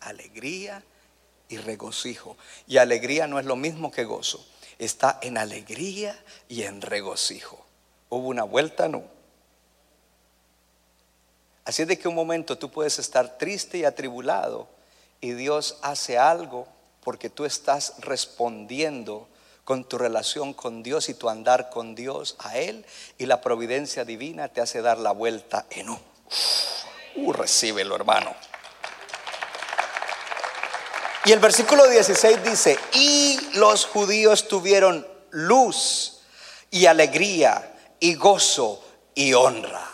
alegría 0.00 0.84
y 1.48 1.56
regocijo. 1.56 2.36
Y 2.68 2.78
alegría 2.78 3.26
no 3.26 3.40
es 3.40 3.46
lo 3.46 3.56
mismo 3.56 3.90
que 3.90 4.04
gozo 4.04 4.44
está 4.78 5.18
en 5.22 5.38
alegría 5.38 6.18
y 6.48 6.62
en 6.62 6.80
regocijo. 6.80 7.64
Hubo 8.08 8.28
una 8.28 8.44
vuelta, 8.44 8.88
no. 8.88 9.04
Así 11.64 11.82
es 11.82 11.88
de 11.88 11.98
que 11.98 12.08
un 12.08 12.14
momento 12.14 12.58
tú 12.58 12.70
puedes 12.70 12.98
estar 12.98 13.38
triste 13.38 13.78
y 13.78 13.84
atribulado 13.84 14.68
y 15.20 15.32
Dios 15.32 15.78
hace 15.82 16.18
algo 16.18 16.68
porque 17.02 17.30
tú 17.30 17.44
estás 17.44 17.94
respondiendo 17.98 19.28
con 19.64 19.84
tu 19.84 19.96
relación 19.96 20.52
con 20.52 20.82
Dios 20.82 21.08
y 21.08 21.14
tu 21.14 21.28
andar 21.30 21.70
con 21.70 21.94
Dios 21.94 22.36
a 22.38 22.58
Él 22.58 22.84
y 23.16 23.26
la 23.26 23.40
providencia 23.40 24.04
divina 24.04 24.48
te 24.48 24.60
hace 24.60 24.82
dar 24.82 24.98
la 24.98 25.12
vuelta 25.12 25.66
en 25.70 25.88
un. 25.90 26.00
Uh, 27.16 27.32
recíbelo 27.32 27.96
hermano. 27.96 28.34
Y 31.26 31.32
el 31.32 31.38
versículo 31.38 31.88
16 31.88 32.44
dice, 32.44 32.78
y 32.92 33.38
los 33.54 33.86
judíos 33.86 34.46
tuvieron 34.46 35.06
luz 35.30 36.20
y 36.70 36.86
alegría 36.86 37.74
y 37.98 38.14
gozo 38.14 38.84
y 39.14 39.32
honra. 39.32 39.88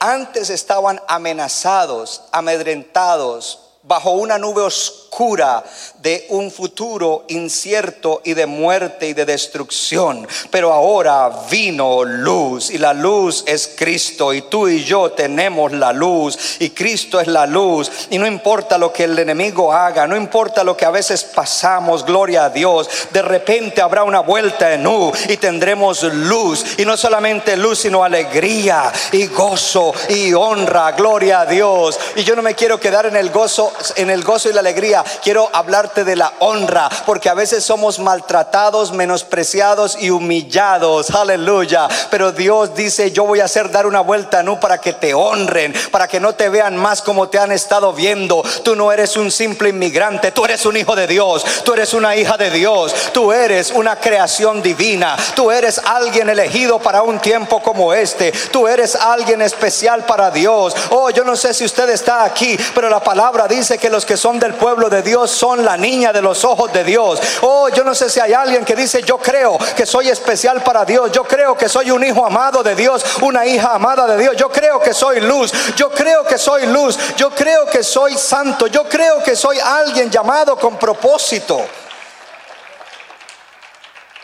Antes 0.00 0.50
estaban 0.50 1.00
amenazados, 1.06 2.24
amedrentados, 2.32 3.69
bajo 3.82 4.10
una 4.10 4.36
nube 4.36 4.60
oscura 4.60 5.64
de 6.00 6.26
un 6.28 6.50
futuro 6.50 7.24
incierto 7.28 8.20
y 8.24 8.34
de 8.34 8.46
muerte 8.46 9.08
y 9.08 9.14
de 9.14 9.24
destrucción. 9.24 10.28
Pero 10.50 10.72
ahora 10.72 11.30
vino 11.50 12.04
luz 12.04 12.70
y 12.70 12.78
la 12.78 12.92
luz 12.92 13.42
es 13.46 13.74
Cristo 13.76 14.32
y 14.34 14.42
tú 14.42 14.68
y 14.68 14.84
yo 14.84 15.12
tenemos 15.12 15.72
la 15.72 15.92
luz 15.92 16.60
y 16.60 16.70
Cristo 16.70 17.20
es 17.20 17.26
la 17.26 17.46
luz 17.46 17.90
y 18.10 18.18
no 18.18 18.26
importa 18.26 18.76
lo 18.78 18.92
que 18.92 19.04
el 19.04 19.18
enemigo 19.18 19.72
haga, 19.72 20.06
no 20.06 20.16
importa 20.16 20.62
lo 20.62 20.76
que 20.76 20.84
a 20.84 20.90
veces 20.90 21.24
pasamos, 21.24 22.04
gloria 22.04 22.44
a 22.44 22.50
Dios, 22.50 22.88
de 23.12 23.22
repente 23.22 23.80
habrá 23.80 24.04
una 24.04 24.20
vuelta 24.20 24.72
en 24.74 24.86
U 24.86 25.10
y 25.28 25.36
tendremos 25.38 26.02
luz 26.02 26.78
y 26.78 26.84
no 26.84 26.96
solamente 26.96 27.56
luz 27.56 27.80
sino 27.80 28.04
alegría 28.04 28.92
y 29.12 29.26
gozo 29.26 29.94
y 30.08 30.32
honra, 30.34 30.92
gloria 30.92 31.40
a 31.40 31.46
Dios. 31.46 31.98
Y 32.16 32.24
yo 32.24 32.36
no 32.36 32.42
me 32.42 32.54
quiero 32.54 32.78
quedar 32.78 33.06
en 33.06 33.16
el 33.16 33.30
gozo 33.30 33.69
en 33.96 34.10
el 34.10 34.22
gozo 34.22 34.48
y 34.48 34.52
la 34.52 34.60
alegría, 34.60 35.04
quiero 35.22 35.48
hablarte 35.52 36.04
de 36.04 36.16
la 36.16 36.32
honra, 36.40 36.88
porque 37.06 37.28
a 37.28 37.34
veces 37.34 37.64
somos 37.64 37.98
maltratados, 37.98 38.92
menospreciados 38.92 39.96
y 40.00 40.10
humillados. 40.10 41.10
Aleluya. 41.10 41.88
Pero 42.10 42.32
Dios 42.32 42.74
dice, 42.74 43.12
yo 43.12 43.24
voy 43.24 43.40
a 43.40 43.44
hacer 43.44 43.70
dar 43.70 43.86
una 43.86 44.00
vuelta 44.00 44.42
no 44.42 44.60
para 44.60 44.78
que 44.78 44.92
te 44.92 45.14
honren, 45.14 45.74
para 45.90 46.08
que 46.08 46.20
no 46.20 46.34
te 46.34 46.48
vean 46.48 46.76
más 46.76 47.02
como 47.02 47.28
te 47.28 47.38
han 47.38 47.52
estado 47.52 47.92
viendo. 47.92 48.42
Tú 48.64 48.76
no 48.76 48.92
eres 48.92 49.16
un 49.16 49.30
simple 49.30 49.70
inmigrante, 49.70 50.32
tú 50.32 50.44
eres 50.44 50.66
un 50.66 50.76
hijo 50.76 50.94
de 50.94 51.06
Dios, 51.06 51.44
tú 51.64 51.72
eres 51.74 51.94
una 51.94 52.16
hija 52.16 52.36
de 52.36 52.50
Dios, 52.50 52.94
tú 53.12 53.32
eres 53.32 53.70
una 53.70 53.96
creación 53.96 54.62
divina, 54.62 55.16
tú 55.34 55.50
eres 55.50 55.80
alguien 55.84 56.28
elegido 56.28 56.78
para 56.78 57.02
un 57.02 57.18
tiempo 57.18 57.62
como 57.62 57.94
este, 57.94 58.32
tú 58.50 58.66
eres 58.66 58.94
alguien 58.94 59.42
especial 59.42 60.04
para 60.04 60.30
Dios. 60.30 60.74
Oh, 60.90 61.10
yo 61.10 61.24
no 61.24 61.36
sé 61.36 61.54
si 61.54 61.64
usted 61.64 61.88
está 61.90 62.24
aquí, 62.24 62.58
pero 62.74 62.88
la 62.88 63.00
palabra 63.00 63.46
dice 63.46 63.59
que 63.78 63.90
los 63.90 64.06
que 64.06 64.16
son 64.16 64.38
del 64.38 64.54
pueblo 64.54 64.88
de 64.88 65.02
Dios 65.02 65.30
son 65.30 65.64
la 65.64 65.76
niña 65.76 66.12
de 66.12 66.22
los 66.22 66.44
ojos 66.44 66.72
de 66.72 66.82
Dios. 66.82 67.20
Oh, 67.42 67.68
yo 67.68 67.84
no 67.84 67.94
sé 67.94 68.08
si 68.08 68.18
hay 68.20 68.32
alguien 68.32 68.64
que 68.64 68.74
dice, 68.74 69.02
yo 69.02 69.18
creo 69.18 69.58
que 69.76 69.84
soy 69.84 70.08
especial 70.08 70.62
para 70.62 70.84
Dios. 70.84 71.12
Yo 71.12 71.24
creo 71.24 71.56
que 71.56 71.68
soy 71.68 71.90
un 71.90 72.02
hijo 72.02 72.24
amado 72.24 72.62
de 72.62 72.74
Dios, 72.74 73.04
una 73.20 73.44
hija 73.46 73.74
amada 73.74 74.06
de 74.06 74.18
Dios. 74.18 74.36
Yo 74.36 74.50
creo 74.50 74.80
que 74.80 74.94
soy 74.94 75.20
luz. 75.20 75.52
Yo 75.76 75.90
creo 75.90 76.24
que 76.24 76.38
soy 76.38 76.66
luz. 76.66 76.98
Yo 77.16 77.30
creo 77.30 77.66
que 77.66 77.82
soy 77.82 78.16
santo. 78.16 78.66
Yo 78.66 78.88
creo 78.88 79.22
que 79.22 79.36
soy 79.36 79.58
alguien 79.58 80.10
llamado 80.10 80.56
con 80.56 80.78
propósito. 80.78 81.60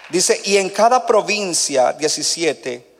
Dice, 0.09 0.41
y 0.45 0.57
en 0.57 0.71
cada 0.71 1.05
provincia, 1.05 1.93
17, 1.93 2.96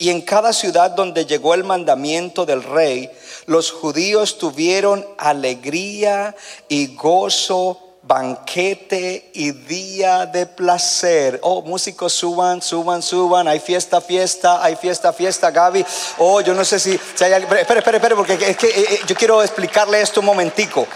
y 0.00 0.08
en 0.08 0.22
cada 0.22 0.54
ciudad 0.54 0.92
donde 0.92 1.26
llegó 1.26 1.52
el 1.52 1.62
mandamiento 1.62 2.46
del 2.46 2.62
rey, 2.62 3.10
los 3.44 3.70
judíos 3.70 4.38
tuvieron 4.38 5.06
alegría 5.18 6.34
y 6.68 6.96
gozo, 6.96 7.98
banquete 8.00 9.30
y 9.34 9.50
día 9.50 10.24
de 10.24 10.46
placer. 10.46 11.38
Oh, 11.42 11.60
músicos 11.60 12.14
suban, 12.14 12.62
suban, 12.62 13.02
suban. 13.02 13.46
Hay 13.46 13.60
fiesta, 13.60 14.00
fiesta, 14.00 14.64
hay 14.64 14.74
fiesta, 14.74 15.12
fiesta, 15.12 15.50
Gaby. 15.50 15.84
Oh, 16.16 16.40
yo 16.40 16.54
no 16.54 16.64
sé 16.64 16.80
si, 16.80 16.98
si 17.14 17.24
hay 17.24 17.34
alguien. 17.34 17.58
Espere, 17.58 17.80
espere, 17.80 17.98
espere, 17.98 18.16
porque 18.16 18.32
es 18.32 18.56
que 18.56 18.68
eh, 18.68 18.72
eh, 18.76 19.00
yo 19.06 19.14
quiero 19.14 19.42
explicarle 19.42 20.00
esto 20.00 20.20
un 20.20 20.26
momentico. 20.26 20.86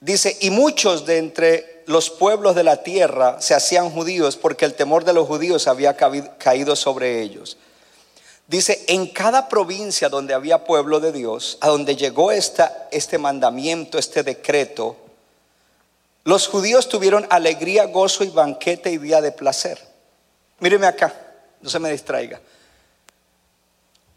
Dice, 0.00 0.36
y 0.40 0.50
muchos 0.50 1.06
de 1.06 1.18
entre 1.18 1.79
los 1.90 2.08
pueblos 2.08 2.54
de 2.54 2.62
la 2.62 2.84
tierra 2.84 3.40
se 3.40 3.52
hacían 3.52 3.90
judíos 3.90 4.36
porque 4.36 4.64
el 4.64 4.74
temor 4.74 5.04
de 5.04 5.12
los 5.12 5.26
judíos 5.26 5.66
había 5.66 5.96
caído 5.96 6.76
sobre 6.76 7.20
ellos. 7.20 7.58
Dice, 8.46 8.84
en 8.86 9.08
cada 9.08 9.48
provincia 9.48 10.08
donde 10.08 10.32
había 10.32 10.64
pueblo 10.64 11.00
de 11.00 11.10
Dios, 11.10 11.58
a 11.60 11.68
donde 11.68 11.96
llegó 11.96 12.30
esta, 12.30 12.88
este 12.92 13.18
mandamiento, 13.18 13.98
este 13.98 14.22
decreto, 14.22 14.96
los 16.22 16.46
judíos 16.46 16.88
tuvieron 16.88 17.26
alegría, 17.28 17.86
gozo 17.86 18.22
y 18.22 18.30
banquete 18.30 18.92
y 18.92 18.98
día 18.98 19.20
de 19.20 19.32
placer. 19.32 19.84
Míreme 20.60 20.86
acá, 20.86 21.12
no 21.60 21.68
se 21.68 21.80
me 21.80 21.90
distraiga. 21.90 22.40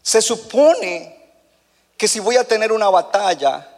Se 0.00 0.22
supone 0.22 1.16
que 1.96 2.06
si 2.06 2.20
voy 2.20 2.36
a 2.36 2.44
tener 2.44 2.70
una 2.70 2.88
batalla, 2.88 3.68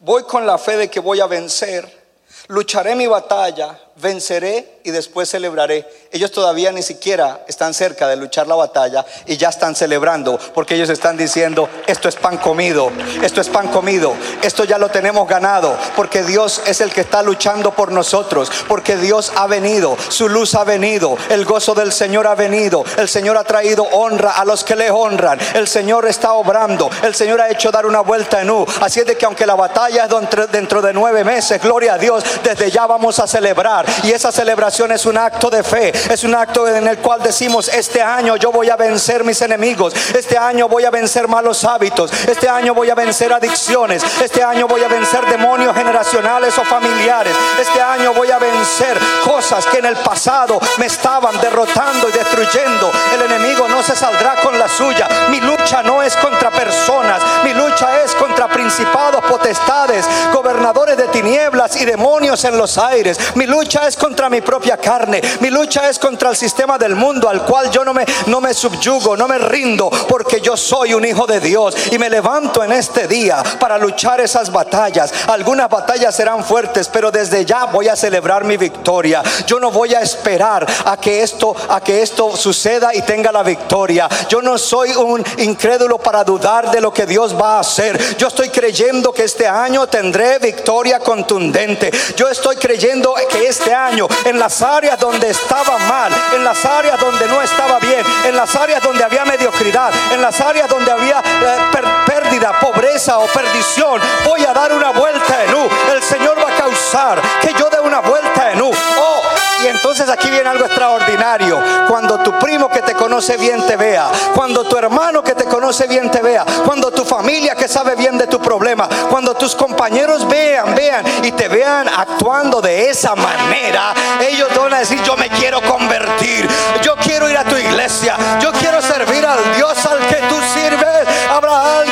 voy 0.00 0.24
con 0.24 0.46
la 0.46 0.58
fe 0.58 0.76
de 0.76 0.90
que 0.90 1.00
voy 1.00 1.20
a 1.20 1.26
vencer, 1.26 2.01
lucharé 2.48 2.94
mi 2.94 3.06
batalla, 3.06 3.78
venceré 4.02 4.80
y 4.84 4.90
después 4.90 5.30
celebraré. 5.30 5.88
Ellos 6.10 6.32
todavía 6.32 6.72
ni 6.72 6.82
siquiera 6.82 7.44
están 7.46 7.72
cerca 7.72 8.08
de 8.08 8.16
luchar 8.16 8.48
la 8.48 8.56
batalla 8.56 9.06
y 9.26 9.36
ya 9.36 9.48
están 9.48 9.74
celebrando 9.76 10.38
porque 10.52 10.74
ellos 10.74 10.90
están 10.90 11.16
diciendo, 11.16 11.68
esto 11.86 12.08
es 12.08 12.16
pan 12.16 12.36
comido, 12.36 12.90
esto 13.22 13.40
es 13.40 13.48
pan 13.48 13.68
comido, 13.68 14.14
esto 14.42 14.64
ya 14.64 14.76
lo 14.76 14.88
tenemos 14.88 15.26
ganado 15.28 15.74
porque 15.96 16.24
Dios 16.24 16.62
es 16.66 16.80
el 16.80 16.92
que 16.92 17.02
está 17.02 17.22
luchando 17.22 17.70
por 17.70 17.92
nosotros, 17.92 18.50
porque 18.68 18.96
Dios 18.96 19.32
ha 19.36 19.46
venido, 19.46 19.96
su 20.08 20.28
luz 20.28 20.54
ha 20.56 20.64
venido, 20.64 21.16
el 21.30 21.44
gozo 21.44 21.74
del 21.74 21.92
Señor 21.92 22.26
ha 22.26 22.34
venido, 22.34 22.84
el 22.98 23.08
Señor 23.08 23.36
ha 23.36 23.44
traído 23.44 23.84
honra 23.84 24.32
a 24.32 24.44
los 24.44 24.64
que 24.64 24.74
le 24.74 24.90
honran, 24.90 25.38
el 25.54 25.68
Señor 25.68 26.06
está 26.06 26.32
obrando, 26.32 26.90
el 27.04 27.14
Señor 27.14 27.40
ha 27.40 27.48
hecho 27.48 27.70
dar 27.70 27.86
una 27.86 28.00
vuelta 28.00 28.42
en 28.42 28.50
U. 28.50 28.66
Así 28.80 29.00
es 29.00 29.06
de 29.06 29.16
que 29.16 29.26
aunque 29.26 29.46
la 29.46 29.54
batalla 29.54 30.06
es 30.06 30.50
dentro 30.50 30.82
de 30.82 30.92
nueve 30.92 31.22
meses, 31.22 31.62
gloria 31.62 31.94
a 31.94 31.98
Dios, 31.98 32.24
desde 32.42 32.70
ya 32.70 32.86
vamos 32.86 33.20
a 33.20 33.26
celebrar 33.28 33.86
y 34.02 34.12
esa 34.12 34.32
celebración 34.32 34.92
es 34.92 35.06
un 35.06 35.18
acto 35.18 35.50
de 35.50 35.62
fe, 35.62 35.92
es 36.12 36.24
un 36.24 36.34
acto 36.34 36.68
en 36.68 36.86
el 36.86 36.98
cual 36.98 37.22
decimos, 37.22 37.68
este 37.68 38.02
año 38.02 38.36
yo 38.36 38.52
voy 38.52 38.70
a 38.70 38.76
vencer 38.76 39.24
mis 39.24 39.40
enemigos, 39.42 39.94
este 40.14 40.38
año 40.38 40.68
voy 40.68 40.84
a 40.84 40.90
vencer 40.90 41.28
malos 41.28 41.64
hábitos, 41.64 42.12
este 42.26 42.48
año 42.48 42.74
voy 42.74 42.90
a 42.90 42.94
vencer 42.94 43.32
adicciones, 43.32 44.02
este 44.20 44.42
año 44.42 44.66
voy 44.66 44.82
a 44.82 44.88
vencer 44.88 45.24
demonios 45.26 45.74
generacionales 45.74 46.56
o 46.58 46.64
familiares, 46.64 47.34
este 47.60 47.80
año 47.80 48.12
voy 48.14 48.30
a 48.30 48.38
vencer 48.38 48.98
cosas 49.24 49.66
que 49.66 49.78
en 49.78 49.86
el 49.86 49.96
pasado 49.96 50.60
me 50.78 50.86
estaban 50.86 51.40
derrotando 51.40 52.08
y 52.08 52.12
destruyendo. 52.12 52.90
El 53.14 53.22
enemigo 53.22 53.68
no 53.68 53.82
se 53.82 53.96
saldrá 53.96 54.36
con 54.36 54.58
la 54.58 54.68
suya. 54.68 55.08
Mi 55.30 55.40
lucha 55.40 55.82
no 55.82 56.02
es 56.02 56.16
contra 56.16 56.50
personas, 56.50 57.22
mi 57.44 57.52
lucha 57.52 58.02
es 58.02 58.14
contra 58.14 58.48
principados, 58.48 59.24
potestades, 59.24 60.06
gobernadores 60.32 60.96
de 60.96 61.08
tinieblas 61.08 61.76
y 61.80 61.84
demonios 61.84 62.44
en 62.44 62.56
los 62.56 62.78
aires. 62.78 63.18
Mi 63.34 63.46
lucha 63.46 63.71
es 63.80 63.96
contra 63.96 64.28
mi 64.28 64.40
propia 64.40 64.76
carne. 64.76 65.20
Mi 65.40 65.50
lucha 65.50 65.88
es 65.88 65.98
contra 65.98 66.30
el 66.30 66.36
sistema 66.36 66.78
del 66.78 66.94
mundo 66.94 67.28
al 67.28 67.44
cual 67.44 67.70
yo 67.70 67.84
no 67.84 67.94
me, 67.94 68.04
no 68.26 68.40
me 68.40 68.54
subyugo, 68.54 69.16
no 69.16 69.26
me 69.26 69.38
rindo, 69.38 69.90
porque 70.08 70.40
yo 70.40 70.56
soy 70.56 70.94
un 70.94 71.04
hijo 71.04 71.26
de 71.26 71.40
Dios 71.40 71.74
y 71.90 71.98
me 71.98 72.10
levanto 72.10 72.62
en 72.62 72.72
este 72.72 73.08
día 73.08 73.42
para 73.58 73.78
luchar 73.78 74.20
esas 74.20 74.52
batallas. 74.52 75.12
Algunas 75.28 75.68
batallas 75.68 76.14
serán 76.14 76.44
fuertes, 76.44 76.88
pero 76.88 77.10
desde 77.10 77.44
ya 77.44 77.64
voy 77.66 77.88
a 77.88 77.96
celebrar 77.96 78.44
mi 78.44 78.56
victoria. 78.56 79.22
Yo 79.46 79.58
no 79.58 79.70
voy 79.70 79.94
a 79.94 80.00
esperar 80.00 80.66
a 80.84 80.96
que 80.96 81.22
esto, 81.22 81.54
a 81.68 81.80
que 81.80 82.02
esto 82.02 82.36
suceda 82.36 82.94
y 82.94 83.02
tenga 83.02 83.32
la 83.32 83.42
victoria. 83.42 84.08
Yo 84.28 84.42
no 84.42 84.58
soy 84.58 84.90
un 84.92 85.24
incrédulo 85.38 85.98
para 85.98 86.24
dudar 86.24 86.70
de 86.70 86.80
lo 86.80 86.92
que 86.92 87.06
Dios 87.06 87.34
va 87.40 87.56
a 87.56 87.60
hacer. 87.60 88.16
Yo 88.16 88.28
estoy 88.28 88.50
creyendo 88.50 89.12
que 89.12 89.24
este 89.24 89.46
año 89.46 89.86
tendré 89.86 90.38
victoria 90.38 90.98
contundente. 90.98 91.90
Yo 92.16 92.28
estoy 92.28 92.56
creyendo 92.56 93.14
que 93.30 93.46
este 93.46 93.61
año 93.70 94.08
en 94.24 94.38
las 94.38 94.62
áreas 94.62 94.98
donde 94.98 95.30
estaba 95.30 95.78
mal, 95.78 96.12
en 96.34 96.44
las 96.44 96.64
áreas 96.64 96.98
donde 96.98 97.26
no 97.28 97.40
estaba 97.42 97.78
bien, 97.78 98.04
en 98.24 98.36
las 98.36 98.54
áreas 98.56 98.82
donde 98.82 99.04
había 99.04 99.24
mediocridad, 99.24 99.92
en 100.12 100.20
las 100.20 100.40
áreas 100.40 100.68
donde 100.68 100.90
había 100.90 101.18
eh, 101.18 101.58
pérdida, 102.06 102.58
pobreza 102.58 103.18
o 103.18 103.26
perdición. 103.26 104.00
Voy 104.24 104.44
a 104.44 104.52
dar 104.52 104.72
una 104.72 104.90
vuelta 104.90 105.44
en 105.44 105.54
U. 105.54 105.68
El 105.92 106.02
Señor 106.02 106.38
va 106.38 106.54
a 106.54 106.56
causar 106.56 107.20
que 107.40 107.52
yo 107.54 107.68
dé 107.70 107.80
una 107.80 108.00
vuelta 108.00 108.52
en 108.52 108.62
U. 108.62 108.70
Oh, 108.70 109.22
y 109.62 109.68
entonces 109.68 110.08
aquí 110.08 110.30
viene 110.30 110.48
algo 110.48 110.64
extraordinario. 110.64 111.62
Cuando 111.88 112.18
tu 112.18 112.32
primo 112.38 112.68
que 112.68 112.82
te 112.82 112.91
conoce 113.12 113.36
bien 113.36 113.66
te 113.66 113.76
vea, 113.76 114.10
cuando 114.34 114.64
tu 114.64 114.74
hermano 114.78 115.22
que 115.22 115.34
te 115.34 115.44
conoce 115.44 115.86
bien 115.86 116.10
te 116.10 116.22
vea, 116.22 116.46
cuando 116.64 116.90
tu 116.90 117.04
familia 117.04 117.54
que 117.54 117.68
sabe 117.68 117.94
bien 117.94 118.16
de 118.16 118.26
tu 118.26 118.40
problema, 118.40 118.88
cuando 119.10 119.34
tus 119.34 119.54
compañeros 119.54 120.26
vean, 120.26 120.74
vean 120.74 121.04
y 121.22 121.30
te 121.32 121.46
vean 121.46 121.90
actuando 121.94 122.62
de 122.62 122.88
esa 122.88 123.14
manera, 123.14 123.92
ellos 124.18 124.48
van 124.56 124.72
a 124.72 124.78
decir, 124.78 124.98
yo 125.02 125.14
me 125.18 125.28
quiero 125.28 125.60
convertir, 125.60 126.48
yo 126.80 126.96
quiero 126.96 127.28
ir 127.28 127.36
a 127.36 127.44
tu 127.44 127.54
iglesia, 127.54 128.16
yo 128.40 128.50
quiero 128.52 128.80
servir 128.80 129.26
al 129.26 129.56
Dios 129.56 129.84
al 129.84 129.98
que 130.06 130.16
tú 130.30 130.36
sirves. 130.54 131.06
Habrá 131.30 131.80
alguien 131.80 131.91